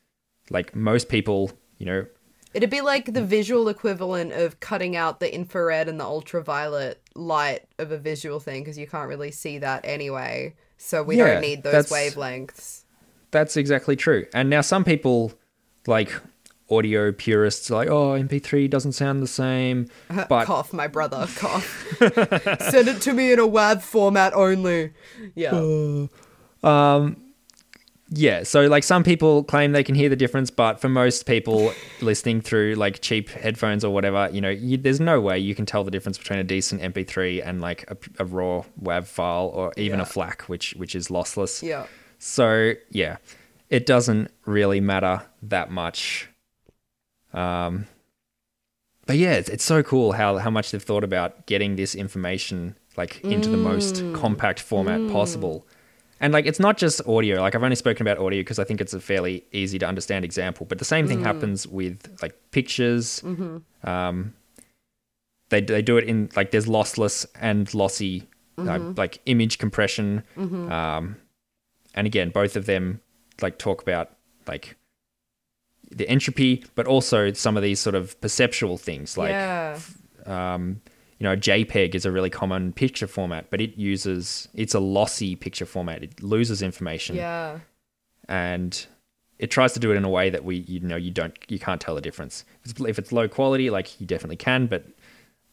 like 0.51 0.75
most 0.75 1.09
people, 1.09 1.53
you 1.79 1.87
know, 1.87 2.07
It'd 2.55 2.69
be 2.69 2.83
like 2.83 3.15
the 3.15 3.23
visual 3.25 3.71
equivalent 3.71 4.33
of 4.33 4.61
cutting 4.61 4.95
out 4.95 5.21
the 5.21 5.35
infrared 5.35 5.89
and 5.89 5.99
the 5.99 6.05
ultraviolet 6.05 7.01
light 7.15 7.61
of 7.79 7.93
a 7.93 7.97
visual 7.97 8.41
thing 8.41 8.61
because 8.63 8.77
you 8.77 8.87
can't 8.87 9.09
really 9.09 9.31
see 9.31 9.57
that 9.59 9.81
anyway. 9.85 10.55
So 10.77 11.03
we 11.03 11.17
Yeah, 11.17 11.29
don't 11.35 11.41
need 11.41 11.63
those 11.63 11.89
that's- 11.89 12.15
wavelengths. 12.15 12.83
That's 13.31 13.57
exactly 13.57 13.97
true. 13.97 14.27
And 14.35 14.51
now 14.51 14.61
some 14.61 14.85
people, 14.85 15.33
like 15.87 16.13
audio 16.71 17.13
purists, 17.13 17.69
like, 17.71 17.89
oh, 17.89 18.13
MP3 18.13 18.71
doesn't 18.71 18.93
sound 18.93 19.23
the 19.23 19.27
same. 19.27 19.89
But 20.29 20.47
cough, 20.47 20.73
my 20.73 20.87
brother, 20.87 21.27
cough. 21.37 21.87
Send 21.99 22.89
it 22.89 23.01
to 23.03 23.13
me 23.13 23.33
in 23.33 23.39
a 23.39 23.47
WAV 23.47 23.83
format 23.83 24.33
only. 24.35 24.93
Yeah. 25.35 26.07
Um. 26.65 27.17
yeah, 28.11 28.45
so 28.45 28.69
like 28.69 28.85
some 28.85 29.03
people 29.03 29.43
claim 29.43 29.73
they 29.73 29.83
can 29.83 29.97
hear 29.97 30.09
the 30.09 30.15
difference, 30.15 30.49
but 30.49 30.81
for 30.81 30.89
most 30.89 31.27
people 31.27 31.73
listening 32.01 32.41
through 32.41 32.77
like 32.77 33.01
cheap 33.01 33.31
headphones 33.31 33.85
or 33.85 33.93
whatever, 33.93 34.29
you 34.33 34.41
know, 34.41 34.49
you, 34.51 34.77
there's 34.77 35.01
no 35.01 35.21
way 35.21 35.41
you 35.41 35.57
can 35.57 35.67
tell 35.67 35.83
the 35.83 35.91
difference 35.91 36.19
between 36.19 36.39
a 36.39 36.45
decent 36.45 36.81
MP3 36.81 37.45
and 37.45 37.61
like 37.61 37.85
a, 37.91 37.97
a 38.21 38.25
raw 38.25 38.63
WAV 38.81 39.07
file 39.07 39.51
or 39.53 39.73
even 39.77 39.99
Yeah. 39.99 40.05
a 40.05 40.07
FLAC, 40.07 40.43
which 40.43 40.75
which 40.75 40.95
is 40.95 41.09
lossless. 41.09 41.65
Yeah. 41.65 41.87
So 42.21 42.75
yeah, 42.91 43.17
it 43.73 43.87
doesn't 43.87 44.31
really 44.45 44.81
matter 44.81 45.23
that 45.43 45.71
much. 45.71 46.29
Um, 47.33 47.87
but 49.07 49.17
yeah, 49.17 49.33
it's, 49.33 49.49
it's 49.49 49.65
so 49.65 49.83
cool 49.83 50.13
how 50.13 50.37
how 50.37 50.51
much 50.51 50.71
they've 50.71 50.83
thought 50.83 51.03
about 51.03 51.47
getting 51.47 51.77
this 51.77 51.95
information 51.95 52.77
like 52.99 53.23
into 53.25 53.49
the 53.49 53.57
most 53.57 54.05
compact 54.13 54.61
format 54.61 55.01
possible. 55.11 55.67
And 56.21 56.35
like 56.35 56.45
it's 56.45 56.61
not 56.61 56.77
just 56.77 57.01
audio. 57.09 57.41
Like 57.41 57.55
I've 57.55 57.63
only 57.63 57.75
spoken 57.75 58.07
about 58.07 58.19
audio 58.19 58.41
because 58.41 58.59
I 58.59 58.65
think 58.65 58.83
it's 58.83 58.93
a 58.93 59.01
fairly 59.01 59.43
easy 59.53 59.79
to 59.79 59.87
understand 59.87 60.25
example. 60.27 60.67
But 60.67 60.79
the 60.79 60.85
same 60.85 61.09
thing 61.09 61.25
happens 61.25 61.67
with 61.67 62.15
like 62.21 62.35
pictures. 62.51 63.23
Um, 63.83 64.35
they 65.49 65.63
they 65.63 65.81
do 65.81 65.97
it 65.97 66.05
in 66.05 66.29
like 66.37 66.51
there's 66.51 66.67
lossless 66.67 67.25
and 67.41 67.73
lossy 67.73 68.29
uh, 68.59 68.79
like 68.99 69.21
image 69.25 69.57
compression. 69.57 70.25
Um, 70.71 71.17
and 71.95 72.07
again, 72.07 72.29
both 72.29 72.55
of 72.55 72.67
them 72.67 73.01
like 73.41 73.59
talk 73.59 73.83
about 73.83 74.11
like 74.47 74.77
the 75.91 76.09
entropy, 76.09 76.65
but 76.75 76.87
also 76.87 77.33
some 77.33 77.57
of 77.57 77.63
these 77.63 77.81
sort 77.81 77.95
of 77.95 78.21
perceptual 78.21 78.79
things 78.79 79.17
like 79.19 79.31
yeah. 79.31 79.79
um, 80.27 80.81
you 81.19 81.25
know, 81.25 81.37
JPEG 81.37 81.95
is 81.95 82.05
a 82.05 82.11
really 82.11 82.31
common 82.31 82.73
picture 82.73 83.07
format, 83.07 83.49
but 83.51 83.61
it 83.61 83.79
uses 83.79 84.49
it's 84.55 84.75
a 84.75 84.81
lossy 84.81 85.37
picture 85.37 85.67
format. 85.67 86.03
It 86.03 86.23
loses 86.23 86.63
information, 86.63 87.17
Yeah. 87.17 87.61
and 88.29 88.85
it 89.39 89.51
tries 89.51 89.73
to 89.75 89.81
do 89.81 89.93
it 89.93 89.97
in 89.97 90.05
a 90.05 90.09
way 90.09 90.31
that 90.31 90.45
we 90.45 90.57
you 90.57 90.81
know 90.81 90.97
you 90.97 91.11
don't 91.11 91.37
you 91.49 91.59
can't 91.59 91.81
tell 91.81 91.95
the 91.95 92.01
difference. 92.01 92.45
If 92.65 92.73
it's, 92.73 92.81
if 92.81 92.99
it's 92.99 93.13
low 93.13 93.29
quality, 93.29 93.71
like 93.71 94.01
you 94.01 94.07
definitely 94.07 94.37
can, 94.37 94.67
but 94.67 94.85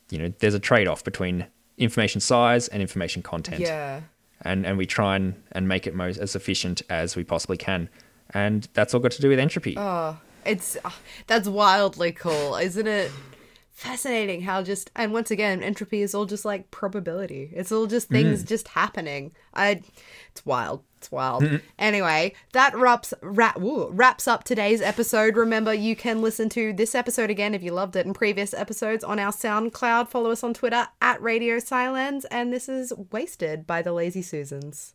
you 0.09 0.17
know, 0.17 0.33
there's 0.39 0.55
a 0.55 0.59
trade 0.59 0.87
off 0.87 1.03
between 1.03 1.45
information 1.77 2.19
size 2.19 2.67
and 2.67 2.81
information 2.81 3.21
content 3.21 3.61
Yeah. 3.61 4.01
And 4.41 4.65
and 4.65 4.77
we 4.77 4.85
try 4.85 5.15
and, 5.15 5.35
and 5.51 5.67
make 5.67 5.87
it 5.87 5.95
most 5.95 6.17
as 6.17 6.35
efficient 6.35 6.81
as 6.89 7.15
we 7.15 7.23
possibly 7.23 7.57
can. 7.57 7.89
And 8.31 8.67
that's 8.73 8.93
all 8.93 8.99
got 8.99 9.11
to 9.13 9.21
do 9.21 9.29
with 9.29 9.39
entropy. 9.39 9.75
Oh, 9.77 10.17
it's 10.45 10.77
uh, 10.83 10.91
that's 11.27 11.47
wildly 11.47 12.11
cool, 12.11 12.55
isn't 12.55 12.87
it? 12.87 13.11
fascinating 13.79 14.41
how 14.41 14.61
just 14.61 14.91
and 14.93 15.13
once 15.13 15.31
again 15.31 15.63
entropy 15.63 16.01
is 16.01 16.13
all 16.13 16.25
just 16.25 16.43
like 16.43 16.69
probability. 16.69 17.49
It's 17.53 17.71
all 17.71 17.87
just 17.87 18.09
things 18.09 18.43
mm. 18.43 18.47
just 18.47 18.67
happening. 18.69 19.31
I 19.53 19.81
it's 20.31 20.45
wild. 20.45 20.83
It's 20.97 21.09
wild. 21.09 21.43
Mm. 21.43 21.61
Anyway 21.79 22.33
that 22.51 22.75
wraps 22.75 23.13
wrap, 23.21 23.57
ooh, 23.61 23.87
wraps 23.89 24.27
up 24.27 24.43
today's 24.43 24.81
episode. 24.81 25.37
Remember 25.37 25.73
you 25.73 25.95
can 25.95 26.21
listen 26.21 26.49
to 26.49 26.73
this 26.73 26.93
episode 26.93 27.29
again 27.29 27.55
if 27.55 27.63
you 27.63 27.71
loved 27.71 27.95
it 27.95 28.05
in 28.05 28.13
previous 28.13 28.53
episodes 28.53 29.03
on 29.03 29.17
our 29.17 29.31
soundcloud. 29.31 30.09
Follow 30.09 30.31
us 30.31 30.43
on 30.43 30.53
twitter 30.53 30.87
at 31.01 31.21
radio 31.21 31.57
silence. 31.57 32.25
And 32.25 32.51
this 32.51 32.67
is 32.67 32.91
wasted 33.11 33.65
by 33.65 33.81
the 33.81 33.93
lazy 33.93 34.21
susans. 34.21 34.93